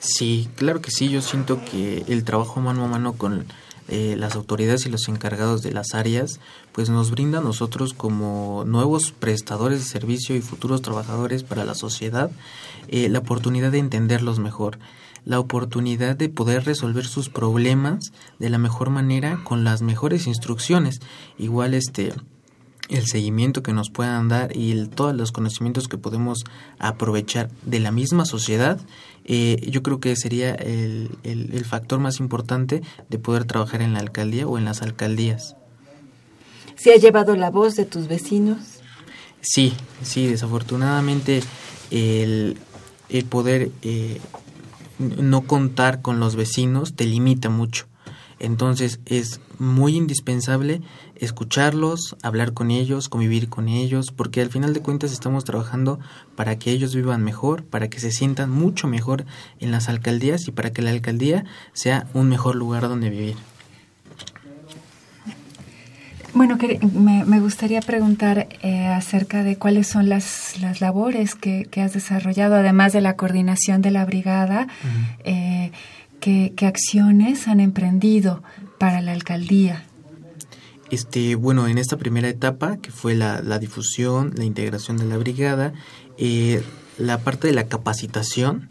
Sí, 0.00 0.48
claro 0.56 0.82
que 0.82 0.90
sí. 0.90 1.08
Yo 1.08 1.22
siento 1.22 1.58
que 1.64 2.04
el 2.08 2.24
trabajo 2.24 2.60
mano 2.60 2.84
a 2.84 2.88
mano 2.88 3.14
con 3.14 3.46
eh, 3.90 4.14
las 4.16 4.36
autoridades 4.36 4.86
y 4.86 4.88
los 4.88 5.08
encargados 5.08 5.62
de 5.62 5.72
las 5.72 5.94
áreas, 5.94 6.40
pues 6.72 6.88
nos 6.88 7.10
brinda 7.10 7.38
a 7.38 7.42
nosotros 7.42 7.92
como 7.92 8.64
nuevos 8.66 9.12
prestadores 9.12 9.80
de 9.80 9.84
servicio 9.84 10.36
y 10.36 10.40
futuros 10.40 10.80
trabajadores 10.80 11.42
para 11.42 11.64
la 11.64 11.74
sociedad 11.74 12.30
eh, 12.88 13.08
la 13.08 13.20
oportunidad 13.20 13.70
de 13.70 13.78
entenderlos 13.78 14.38
mejor, 14.38 14.78
la 15.24 15.38
oportunidad 15.38 16.16
de 16.16 16.28
poder 16.28 16.64
resolver 16.64 17.04
sus 17.04 17.28
problemas 17.28 18.12
de 18.38 18.50
la 18.50 18.58
mejor 18.58 18.90
manera 18.90 19.40
con 19.44 19.64
las 19.64 19.82
mejores 19.82 20.26
instrucciones. 20.26 21.00
Igual 21.38 21.74
este 21.74 22.12
el 22.90 23.06
seguimiento 23.06 23.62
que 23.62 23.72
nos 23.72 23.90
puedan 23.90 24.28
dar 24.28 24.56
y 24.56 24.86
todos 24.88 25.14
los 25.14 25.32
conocimientos 25.32 25.88
que 25.88 25.96
podemos 25.96 26.44
aprovechar 26.78 27.48
de 27.64 27.80
la 27.80 27.92
misma 27.92 28.24
sociedad, 28.24 28.80
eh, 29.24 29.64
yo 29.70 29.82
creo 29.82 30.00
que 30.00 30.16
sería 30.16 30.54
el, 30.54 31.10
el, 31.22 31.64
factor 31.64 32.00
más 32.00 32.20
importante 32.20 32.82
de 33.08 33.18
poder 33.18 33.44
trabajar 33.44 33.80
en 33.82 33.92
la 33.92 34.00
alcaldía 34.00 34.46
o 34.46 34.58
en 34.58 34.64
las 34.64 34.82
alcaldías. 34.82 35.56
¿Se 36.76 36.92
ha 36.92 36.96
llevado 36.96 37.36
la 37.36 37.50
voz 37.50 37.76
de 37.76 37.84
tus 37.84 38.08
vecinos? 38.08 38.58
Sí, 39.40 39.74
sí, 40.02 40.26
desafortunadamente 40.26 41.42
el, 41.90 42.58
el 43.08 43.24
poder 43.24 43.70
eh, 43.82 44.20
no 44.98 45.42
contar 45.42 46.02
con 46.02 46.20
los 46.20 46.36
vecinos 46.36 46.94
te 46.94 47.04
limita 47.04 47.48
mucho. 47.50 47.89
Entonces 48.40 49.00
es 49.04 49.40
muy 49.58 49.96
indispensable 49.96 50.80
escucharlos, 51.14 52.16
hablar 52.22 52.54
con 52.54 52.70
ellos, 52.70 53.10
convivir 53.10 53.48
con 53.48 53.68
ellos, 53.68 54.10
porque 54.10 54.40
al 54.40 54.48
final 54.48 54.72
de 54.72 54.80
cuentas 54.80 55.12
estamos 55.12 55.44
trabajando 55.44 56.00
para 56.34 56.58
que 56.58 56.72
ellos 56.72 56.94
vivan 56.94 57.22
mejor, 57.22 57.64
para 57.64 57.88
que 57.88 58.00
se 58.00 58.10
sientan 58.10 58.50
mucho 58.50 58.88
mejor 58.88 59.26
en 59.60 59.70
las 59.70 59.90
alcaldías 59.90 60.48
y 60.48 60.52
para 60.52 60.72
que 60.72 60.82
la 60.82 60.90
alcaldía 60.90 61.44
sea 61.74 62.06
un 62.14 62.28
mejor 62.30 62.56
lugar 62.56 62.88
donde 62.88 63.10
vivir. 63.10 63.36
Bueno, 66.32 66.56
me, 67.26 67.40
gustaría 67.40 67.80
preguntar 67.80 68.48
eh, 68.62 68.86
acerca 68.86 69.42
de 69.42 69.56
cuáles 69.56 69.88
son 69.88 70.08
las, 70.08 70.60
las 70.60 70.80
labores 70.80 71.34
que, 71.34 71.68
has 71.82 71.92
desarrollado, 71.92 72.54
además 72.54 72.92
de 72.92 73.00
la 73.00 73.16
coordinación 73.16 73.82
de 73.82 73.90
la 73.90 74.04
brigada, 74.04 74.68
eh, 75.24 75.72
¿qué, 76.20 76.54
acciones 76.66 77.48
han 77.48 77.60
emprendido 77.60 78.42
para 78.78 79.00
la 79.00 79.12
alcaldía? 79.12 79.84
Este, 80.90 81.34
bueno, 81.34 81.68
en 81.68 81.78
esta 81.78 81.96
primera 81.96 82.28
etapa, 82.28 82.78
que 82.78 82.90
fue 82.90 83.14
la, 83.14 83.42
la 83.42 83.58
difusión, 83.58 84.32
la 84.36 84.44
integración 84.44 84.96
de 84.96 85.06
la 85.06 85.16
brigada, 85.18 85.72
eh, 86.18 86.62
la 86.98 87.18
parte 87.18 87.46
de 87.46 87.54
la 87.54 87.66
capacitación, 87.66 88.68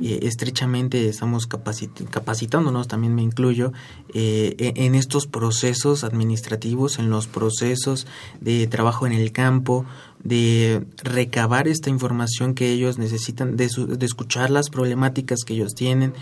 eh, 0.00 0.20
estrechamente 0.22 1.08
estamos 1.08 1.48
capacitándonos, 1.48 2.86
también 2.86 3.14
me 3.16 3.22
incluyo, 3.22 3.72
eh, 4.14 4.54
e-, 4.58 4.86
en 4.86 4.94
estos 4.94 5.26
procesos 5.26 6.04
administrativos, 6.04 7.00
en 7.00 7.10
los 7.10 7.26
procesos 7.26 8.06
de 8.40 8.66
trabajo 8.68 9.06
en 9.06 9.12
el 9.12 9.32
campo, 9.32 9.84
de 10.22 10.86
recabar 11.02 11.66
esta 11.66 11.90
información 11.90 12.54
que 12.54 12.70
ellos 12.70 12.98
necesitan, 12.98 13.56
de, 13.56 13.68
de 13.68 14.06
escuchar 14.06 14.50
las 14.50 14.70
problemáticas 14.70 15.40
que 15.44 15.54
ellos 15.54 15.74
tienen, 15.74 16.14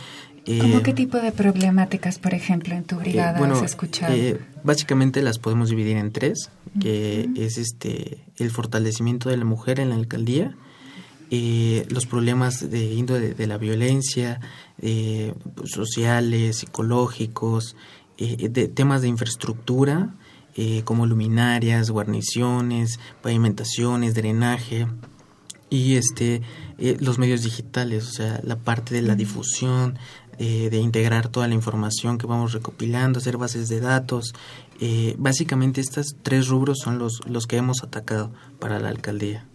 ¿Cómo 0.61 0.83
qué 0.83 0.93
tipo 0.93 1.19
de 1.19 1.33
problemáticas, 1.33 2.19
por 2.19 2.35
ejemplo, 2.35 2.75
en 2.75 2.85
tu 2.85 2.97
brigada 2.97 3.39
has 3.53 3.63
escuchado? 3.63 4.15
básicamente 4.63 5.23
las 5.23 5.39
podemos 5.39 5.71
dividir 5.71 5.97
en 5.97 6.11
tres, 6.11 6.51
que 6.81 7.29
es 7.37 7.59
este 7.59 8.19
el 8.37 8.51
fortalecimiento 8.51 9.29
de 9.29 9.37
la 9.37 9.45
mujer 9.45 9.81
en 9.81 9.91
la 9.91 9.95
alcaldía, 9.95 10.55
eh, 11.31 11.87
los 11.89 12.07
problemas 12.07 12.71
de 12.71 12.93
índole 12.93 13.35
de, 13.35 13.47
la 13.47 13.59
violencia, 13.59 14.41
eh, 14.81 15.35
sociales, 15.65 16.59
psicológicos, 16.59 17.77
eh, 18.19 18.49
de 18.49 18.69
temas 18.69 19.03
de 19.03 19.09
infraestructura, 19.09 20.15
como 20.85 21.05
luminarias, 21.05 21.91
guarniciones, 21.91 23.01
pavimentaciones, 23.23 24.15
drenaje 24.15 24.87
y 25.69 25.97
este 25.97 26.43
los 27.01 27.19
medios 27.19 27.43
digitales, 27.43 28.07
o 28.07 28.13
sea, 28.13 28.41
la 28.45 28.55
parte 28.55 28.95
de 28.95 29.03
la 29.03 29.17
difusión, 29.17 29.99
de 30.39 30.79
integrar 30.79 31.29
toda 31.29 31.49
la 31.49 31.55
información 31.55 32.19
que 32.19 32.27
vamos 32.27 32.53
recopilando, 32.53 33.19
hacer 33.19 33.37
bases 33.37 33.69
de 33.69 33.81
datos. 33.81 34.35
básicamente 35.17 35.81
estos 35.81 36.17
tres 36.23 36.49
rubros 36.49 36.79
son 36.79 36.99
los, 36.99 37.21
los 37.27 37.47
que 37.47 37.57
hemos 37.57 37.83
atacado 37.83 38.33
para 38.59 38.79
la 38.79 38.89
alcaldía. 38.89 39.47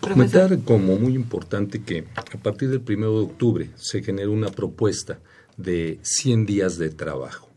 Comentar 0.00 0.58
como 0.60 0.96
muy 0.96 1.14
importante 1.14 1.82
que 1.82 2.06
a 2.16 2.38
partir 2.38 2.70
del 2.70 2.82
1 2.86 3.12
de 3.12 3.20
octubre 3.20 3.70
se 3.76 4.02
generó 4.02 4.32
una 4.32 4.48
propuesta 4.48 5.18
de 5.56 5.98
100 6.02 6.46
días 6.46 6.78
de 6.78 6.90
trabajo. 6.90 7.49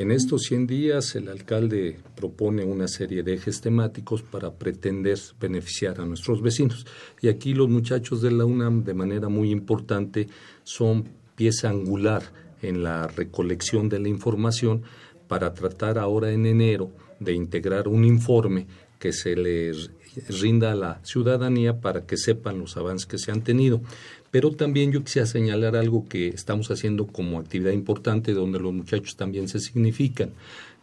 En 0.00 0.10
estos 0.12 0.44
100 0.44 0.66
días 0.66 1.14
el 1.14 1.28
alcalde 1.28 1.98
propone 2.16 2.64
una 2.64 2.88
serie 2.88 3.22
de 3.22 3.34
ejes 3.34 3.60
temáticos 3.60 4.22
para 4.22 4.50
pretender 4.50 5.18
beneficiar 5.38 6.00
a 6.00 6.06
nuestros 6.06 6.40
vecinos. 6.40 6.86
Y 7.20 7.28
aquí 7.28 7.52
los 7.52 7.68
muchachos 7.68 8.22
de 8.22 8.30
la 8.30 8.46
UNAM 8.46 8.82
de 8.82 8.94
manera 8.94 9.28
muy 9.28 9.50
importante 9.50 10.26
son 10.62 11.04
pieza 11.36 11.68
angular 11.68 12.22
en 12.62 12.82
la 12.82 13.08
recolección 13.08 13.90
de 13.90 13.98
la 13.98 14.08
información 14.08 14.84
para 15.28 15.52
tratar 15.52 15.98
ahora 15.98 16.32
en 16.32 16.46
enero 16.46 16.90
de 17.18 17.34
integrar 17.34 17.86
un 17.86 18.06
informe 18.06 18.68
que 18.98 19.12
se 19.12 19.36
les 19.36 19.90
rinda 20.28 20.72
a 20.72 20.76
la 20.76 21.00
ciudadanía 21.04 21.78
para 21.80 22.06
que 22.06 22.16
sepan 22.16 22.58
los 22.58 22.78
avances 22.78 23.06
que 23.06 23.18
se 23.18 23.32
han 23.32 23.42
tenido. 23.42 23.82
Pero 24.30 24.52
también 24.52 24.92
yo 24.92 25.02
quisiera 25.02 25.26
señalar 25.26 25.76
algo 25.76 26.08
que 26.08 26.28
estamos 26.28 26.70
haciendo 26.70 27.06
como 27.06 27.38
actividad 27.38 27.72
importante 27.72 28.32
donde 28.32 28.60
los 28.60 28.72
muchachos 28.72 29.16
también 29.16 29.48
se 29.48 29.58
significan. 29.60 30.30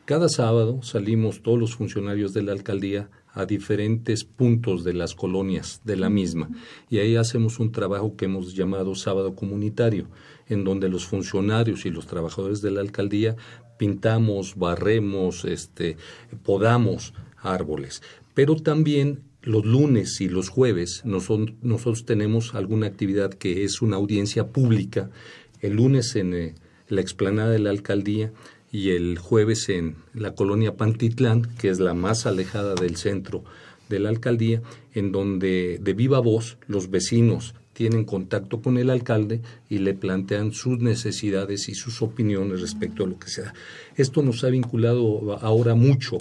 Cada 0.05 0.29
sábado 0.29 0.81
salimos 0.83 1.41
todos 1.41 1.59
los 1.59 1.75
funcionarios 1.75 2.33
de 2.33 2.41
la 2.43 2.53
alcaldía 2.53 3.09
a 3.33 3.45
diferentes 3.45 4.23
puntos 4.23 4.83
de 4.83 4.93
las 4.93 5.13
colonias 5.13 5.81
de 5.83 5.95
la 5.95 6.09
misma 6.09 6.49
y 6.89 6.99
ahí 6.99 7.15
hacemos 7.15 7.59
un 7.59 7.71
trabajo 7.71 8.15
que 8.15 8.25
hemos 8.25 8.55
llamado 8.55 8.95
sábado 8.95 9.35
comunitario, 9.35 10.07
en 10.47 10.63
donde 10.63 10.89
los 10.89 11.05
funcionarios 11.05 11.85
y 11.85 11.89
los 11.89 12.07
trabajadores 12.07 12.61
de 12.61 12.71
la 12.71 12.81
alcaldía 12.81 13.35
pintamos, 13.77 14.55
barremos, 14.55 15.45
este, 15.45 15.97
podamos 16.43 17.13
árboles 17.41 18.01
pero 18.37 18.55
también 18.55 19.23
los 19.47 19.65
lunes 19.65 20.19
y 20.19 20.27
los 20.27 20.49
jueves 20.49 21.03
nosotros 21.05 22.05
tenemos 22.05 22.53
alguna 22.53 22.87
actividad 22.87 23.33
que 23.33 23.63
es 23.63 23.81
una 23.81 23.95
audiencia 23.95 24.47
pública, 24.49 25.09
el 25.61 25.77
lunes 25.77 26.17
en 26.17 26.33
eh, 26.33 26.55
la 26.89 26.99
explanada 26.99 27.51
de 27.51 27.59
la 27.59 27.69
alcaldía 27.69 28.33
y 28.73 28.89
el 28.89 29.17
jueves 29.17 29.69
en 29.69 29.95
la 30.13 30.35
colonia 30.35 30.75
Pantitlán, 30.75 31.43
que 31.57 31.69
es 31.69 31.79
la 31.79 31.93
más 31.93 32.25
alejada 32.25 32.75
del 32.75 32.97
centro 32.97 33.45
de 33.87 33.99
la 33.99 34.09
alcaldía, 34.09 34.61
en 34.93 35.13
donde 35.13 35.79
de 35.81 35.93
viva 35.93 36.19
voz 36.19 36.57
los 36.67 36.89
vecinos 36.89 37.55
tienen 37.71 38.03
contacto 38.03 38.61
con 38.61 38.77
el 38.77 38.89
alcalde 38.89 39.41
y 39.69 39.77
le 39.77 39.93
plantean 39.93 40.51
sus 40.51 40.79
necesidades 40.79 41.69
y 41.69 41.75
sus 41.75 42.01
opiniones 42.01 42.59
respecto 42.59 43.05
a 43.05 43.07
lo 43.07 43.17
que 43.17 43.29
sea. 43.29 43.53
Esto 43.95 44.23
nos 44.23 44.43
ha 44.43 44.49
vinculado 44.49 45.37
ahora 45.41 45.73
mucho 45.75 46.17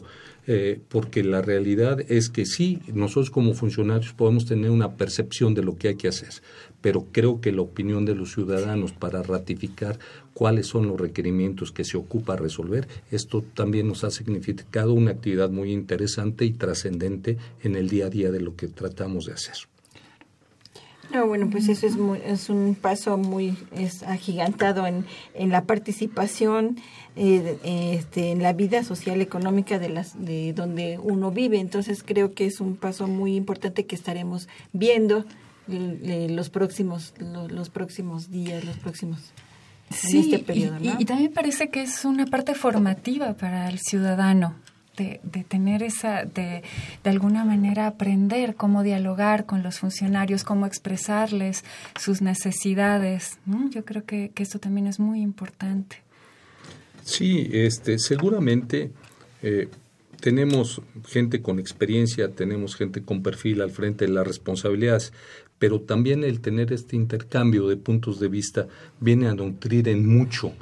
eh, 0.46 0.80
porque 0.88 1.24
la 1.24 1.42
realidad 1.42 2.00
es 2.08 2.28
que 2.28 2.46
sí, 2.46 2.80
nosotros 2.92 3.30
como 3.30 3.54
funcionarios 3.54 4.12
podemos 4.12 4.46
tener 4.46 4.70
una 4.70 4.96
percepción 4.96 5.54
de 5.54 5.62
lo 5.62 5.76
que 5.76 5.88
hay 5.88 5.96
que 5.96 6.08
hacer, 6.08 6.30
pero 6.80 7.06
creo 7.10 7.40
que 7.40 7.52
la 7.52 7.62
opinión 7.62 8.04
de 8.04 8.14
los 8.14 8.32
ciudadanos 8.32 8.92
para 8.92 9.22
ratificar 9.22 9.98
cuáles 10.34 10.66
son 10.66 10.86
los 10.86 11.00
requerimientos 11.00 11.72
que 11.72 11.84
se 11.84 11.96
ocupa 11.96 12.36
resolver, 12.36 12.86
esto 13.10 13.42
también 13.42 13.88
nos 13.88 14.04
ha 14.04 14.10
significado 14.10 14.92
una 14.92 15.12
actividad 15.12 15.50
muy 15.50 15.72
interesante 15.72 16.44
y 16.44 16.52
trascendente 16.52 17.38
en 17.62 17.74
el 17.74 17.88
día 17.88 18.06
a 18.06 18.10
día 18.10 18.30
de 18.30 18.40
lo 18.40 18.54
que 18.54 18.68
tratamos 18.68 19.26
de 19.26 19.32
hacer. 19.32 19.56
No, 21.12 21.26
bueno, 21.26 21.48
pues 21.50 21.68
eso 21.68 21.86
es, 21.86 21.96
es 22.26 22.50
un 22.50 22.74
paso 22.74 23.16
muy 23.16 23.56
es 23.72 24.02
agigantado 24.02 24.86
en, 24.86 25.04
en 25.34 25.50
la 25.50 25.64
participación 25.64 26.78
eh, 27.16 27.58
este, 27.64 28.32
en 28.32 28.42
la 28.42 28.52
vida 28.52 28.84
social 28.84 29.20
económica 29.20 29.78
de 29.78 29.88
las 29.88 30.22
de 30.22 30.52
donde 30.52 30.98
uno 30.98 31.30
vive. 31.30 31.58
Entonces 31.58 32.02
creo 32.02 32.34
que 32.34 32.46
es 32.46 32.60
un 32.60 32.76
paso 32.76 33.06
muy 33.06 33.36
importante 33.36 33.86
que 33.86 33.94
estaremos 33.94 34.48
viendo 34.72 35.24
los 35.68 36.50
próximos 36.50 37.14
los, 37.18 37.70
próximos 37.70 38.30
días, 38.30 38.64
los 38.64 38.76
próximos 38.76 39.32
sí, 39.90 40.18
este 40.20 40.38
periodo. 40.38 40.76
y, 40.80 41.04
también 41.04 41.32
parece 41.32 41.70
que 41.70 41.82
es 41.82 42.04
una 42.04 42.26
parte 42.26 42.54
formativa 42.54 43.34
para 43.34 43.68
el 43.68 43.80
ciudadano 43.80 44.54
de, 44.96 45.44
tener 45.48 45.82
esa, 45.82 46.24
de, 46.24 46.62
de 47.04 47.10
alguna 47.10 47.44
manera 47.44 47.86
aprender 47.86 48.54
cómo 48.54 48.82
dialogar 48.82 49.46
con 49.46 49.62
los 49.62 49.78
funcionarios, 49.78 50.44
cómo 50.44 50.66
expresarles 50.66 51.64
sus 52.00 52.22
necesidades. 52.22 53.38
Yo 53.70 53.84
creo 53.84 54.04
que, 54.04 54.30
que 54.34 54.42
eso 54.42 54.58
también 54.58 54.86
es 54.86 54.98
muy 54.98 55.20
importante. 55.20 55.96
Sí, 57.04 57.48
este, 57.52 57.98
seguramente 57.98 58.90
eh, 59.42 59.68
tenemos 60.20 60.80
gente 61.06 61.40
con 61.40 61.58
experiencia, 61.58 62.32
tenemos 62.32 62.74
gente 62.74 63.02
con 63.02 63.22
perfil 63.22 63.60
al 63.60 63.70
frente 63.70 64.06
de 64.06 64.12
las 64.12 64.26
responsabilidades, 64.26 65.12
pero 65.58 65.80
también 65.80 66.24
el 66.24 66.40
tener 66.40 66.72
este 66.72 66.96
intercambio 66.96 67.68
de 67.68 67.76
puntos 67.76 68.18
de 68.18 68.28
vista 68.28 68.66
viene 69.00 69.28
a 69.28 69.34
nutrir 69.34 69.88
en 69.88 70.06
mucho 70.06 70.52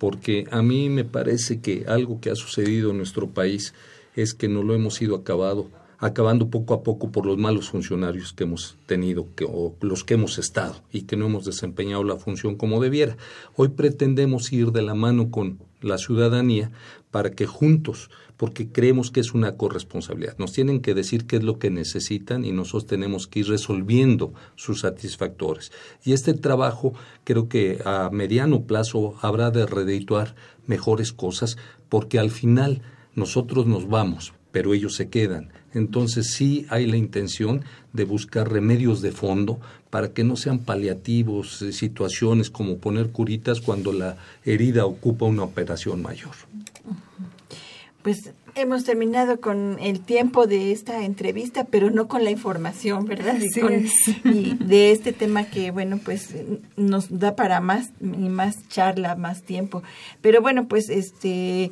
porque 0.00 0.46
a 0.50 0.62
mí 0.62 0.88
me 0.88 1.04
parece 1.04 1.60
que 1.60 1.84
algo 1.86 2.22
que 2.22 2.30
ha 2.30 2.34
sucedido 2.34 2.90
en 2.90 2.96
nuestro 2.96 3.28
país 3.28 3.74
es 4.16 4.32
que 4.32 4.48
no 4.48 4.62
lo 4.62 4.74
hemos 4.74 5.00
ido 5.02 5.14
acabado, 5.14 5.68
acabando 5.98 6.48
poco 6.48 6.72
a 6.72 6.82
poco 6.82 7.12
por 7.12 7.26
los 7.26 7.36
malos 7.36 7.68
funcionarios 7.68 8.32
que 8.32 8.44
hemos 8.44 8.78
tenido 8.86 9.26
que, 9.36 9.44
o 9.44 9.74
los 9.82 10.02
que 10.02 10.14
hemos 10.14 10.38
estado 10.38 10.76
y 10.90 11.02
que 11.02 11.18
no 11.18 11.26
hemos 11.26 11.44
desempeñado 11.44 12.02
la 12.02 12.16
función 12.16 12.56
como 12.56 12.80
debiera. 12.80 13.18
Hoy 13.56 13.68
pretendemos 13.68 14.50
ir 14.54 14.72
de 14.72 14.80
la 14.80 14.94
mano 14.94 15.30
con 15.30 15.58
la 15.82 15.98
ciudadanía, 15.98 16.70
para 17.10 17.32
que 17.32 17.44
juntos, 17.44 18.10
porque 18.40 18.68
creemos 18.68 19.10
que 19.10 19.20
es 19.20 19.34
una 19.34 19.58
corresponsabilidad, 19.58 20.38
nos 20.38 20.54
tienen 20.54 20.80
que 20.80 20.94
decir 20.94 21.26
qué 21.26 21.36
es 21.36 21.42
lo 21.42 21.58
que 21.58 21.68
necesitan 21.68 22.42
y 22.46 22.52
nosotros 22.52 22.86
tenemos 22.86 23.26
que 23.26 23.40
ir 23.40 23.48
resolviendo 23.48 24.32
sus 24.56 24.80
satisfactores. 24.80 25.72
Y 26.04 26.14
este 26.14 26.32
trabajo 26.32 26.94
creo 27.24 27.50
que 27.50 27.82
a 27.84 28.08
mediano 28.10 28.62
plazo 28.62 29.14
habrá 29.20 29.50
de 29.50 29.66
redituar 29.66 30.36
mejores 30.66 31.12
cosas, 31.12 31.58
porque 31.90 32.18
al 32.18 32.30
final 32.30 32.80
nosotros 33.14 33.66
nos 33.66 33.90
vamos, 33.90 34.32
pero 34.52 34.72
ellos 34.72 34.94
se 34.94 35.10
quedan. 35.10 35.52
Entonces 35.74 36.32
sí 36.32 36.64
hay 36.70 36.86
la 36.86 36.96
intención 36.96 37.62
de 37.92 38.04
buscar 38.06 38.50
remedios 38.50 39.02
de 39.02 39.12
fondo 39.12 39.60
para 39.90 40.14
que 40.14 40.24
no 40.24 40.36
sean 40.36 40.60
paliativos, 40.60 41.60
eh, 41.60 41.74
situaciones 41.74 42.48
como 42.48 42.78
poner 42.78 43.10
curitas 43.10 43.60
cuando 43.60 43.92
la 43.92 44.16
herida 44.46 44.86
ocupa 44.86 45.26
una 45.26 45.42
operación 45.42 46.00
mayor. 46.00 46.36
Pues 48.02 48.32
hemos 48.54 48.84
terminado 48.84 49.40
con 49.40 49.78
el 49.80 50.00
tiempo 50.00 50.46
de 50.46 50.72
esta 50.72 51.04
entrevista, 51.04 51.64
pero 51.64 51.90
no 51.90 52.08
con 52.08 52.24
la 52.24 52.30
información, 52.30 53.04
¿verdad? 53.04 53.36
y 54.24 54.54
de 54.54 54.92
este 54.92 55.12
tema 55.12 55.44
que, 55.44 55.70
bueno, 55.70 55.98
pues 56.02 56.34
nos 56.76 57.18
da 57.18 57.36
para 57.36 57.60
más 57.60 57.90
y 58.00 58.28
más 58.28 58.68
charla, 58.68 59.16
más 59.16 59.42
tiempo. 59.42 59.82
Pero 60.20 60.40
bueno, 60.40 60.66
pues 60.66 60.88
este 60.88 61.70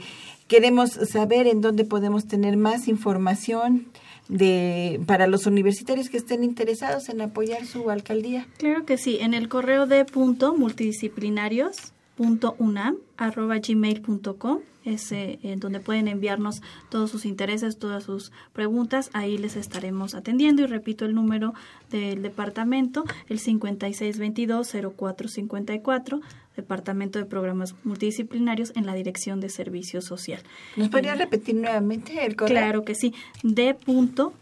queremos 0.49 0.91
saber 0.91 1.47
en 1.47 1.61
dónde 1.61 1.85
podemos 1.85 2.27
tener 2.27 2.57
más 2.57 2.89
información 2.89 3.87
de 4.29 5.01
para 5.07 5.27
los 5.27 5.47
universitarios 5.47 6.09
que 6.09 6.19
estén 6.19 6.45
interesados 6.45 7.09
en 7.09 7.21
apoyar 7.21 7.65
su 7.67 7.91
alcaldía. 7.91 8.47
Claro 8.59 8.85
que 8.85 8.99
sí, 8.99 9.19
en 9.21 9.35
el 9.35 9.49
correo 9.49 9.87
de 9.87 10.05
punto 10.05 10.55
multidisciplinarios 10.55 11.93
punto 12.17 12.57
unam 12.59 12.97
arroba 13.17 13.59
gmail.com 13.59 14.59
es 14.78 14.78
eh, 14.89 15.39
en 15.43 15.61
donde 15.61 15.81
pueden 15.81 16.09
enviarnos 16.09 16.63
todos 16.89 17.11
sus 17.11 17.27
intereses, 17.27 17.79
todas 17.79 18.05
sus 18.05 18.33
preguntas. 18.53 19.11
Ahí 19.13 19.37
les 19.37 19.57
estaremos 19.57 20.15
atendiendo. 20.15 20.63
Y 20.63 20.67
repito 20.67 21.05
el 21.05 21.15
número 21.15 21.53
del 21.91 22.23
departamento, 22.23 23.05
el 23.29 23.41
5622-0454, 23.41 26.23
Departamento 26.57 27.19
de 27.19 27.27
Programas 27.27 27.75
Multidisciplinarios 27.85 28.73
en 28.75 28.87
la 28.87 28.95
Dirección 28.95 29.41
de 29.41 29.51
Servicio 29.51 30.01
Social. 30.01 30.43
¿Nos 30.77 30.89
podría 30.89 31.15
repetir 31.15 31.55
nuevamente 31.55 32.25
el 32.25 32.35
correo? 32.35 32.57
Claro 32.57 32.83
que 32.85 32.95
sí. 32.95 33.13
D. 33.43 33.77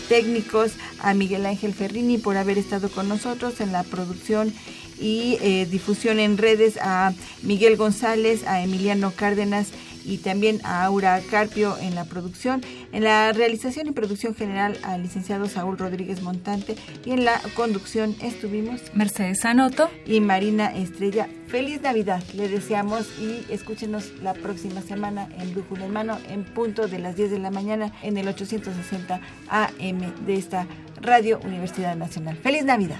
técnicos 0.07 0.73
a 0.99 1.13
Miguel 1.13 1.45
Ángel 1.45 1.73
Ferrini 1.73 2.17
por 2.17 2.37
haber 2.37 2.57
estado 2.57 2.89
con 2.89 3.09
nosotros 3.09 3.59
en 3.59 3.71
la 3.71 3.83
producción 3.83 4.53
y 4.99 5.37
eh, 5.41 5.67
difusión 5.69 6.19
en 6.19 6.37
redes 6.37 6.77
a 6.81 7.13
Miguel 7.41 7.75
González, 7.75 8.47
a 8.47 8.61
Emiliano 8.61 9.11
Cárdenas 9.11 9.67
y 10.05 10.17
también 10.19 10.61
a 10.63 10.83
Aura 10.85 11.21
Carpio 11.29 11.77
en 11.79 11.95
la 11.95 12.05
producción, 12.05 12.61
en 12.91 13.03
la 13.03 13.33
realización 13.33 13.87
y 13.87 13.91
producción 13.91 14.35
general 14.35 14.77
al 14.83 15.03
licenciado 15.03 15.47
Saúl 15.47 15.77
Rodríguez 15.77 16.21
Montante 16.21 16.75
y 17.03 17.11
en 17.11 17.25
la 17.25 17.41
conducción 17.55 18.15
estuvimos 18.21 18.81
Mercedes 18.93 19.43
Anoto 19.45 19.89
y 20.05 20.21
Marina 20.21 20.75
Estrella. 20.75 21.27
Feliz 21.47 21.81
Navidad, 21.81 22.23
le 22.33 22.49
deseamos 22.49 23.07
y 23.19 23.51
escúchenos 23.51 24.11
la 24.21 24.33
próxima 24.33 24.81
semana 24.81 25.29
en 25.39 25.53
Brújula 25.53 25.85
en 25.85 25.93
Mano 25.93 26.17
en 26.29 26.43
punto 26.43 26.87
de 26.87 26.99
las 26.99 27.15
10 27.15 27.31
de 27.31 27.39
la 27.39 27.51
mañana 27.51 27.93
en 28.01 28.17
el 28.17 28.27
860 28.27 29.21
AM 29.49 30.25
de 30.25 30.35
esta 30.35 30.67
Radio 31.01 31.39
Universidad 31.43 31.95
Nacional. 31.95 32.37
Feliz 32.37 32.65
Navidad. 32.65 32.99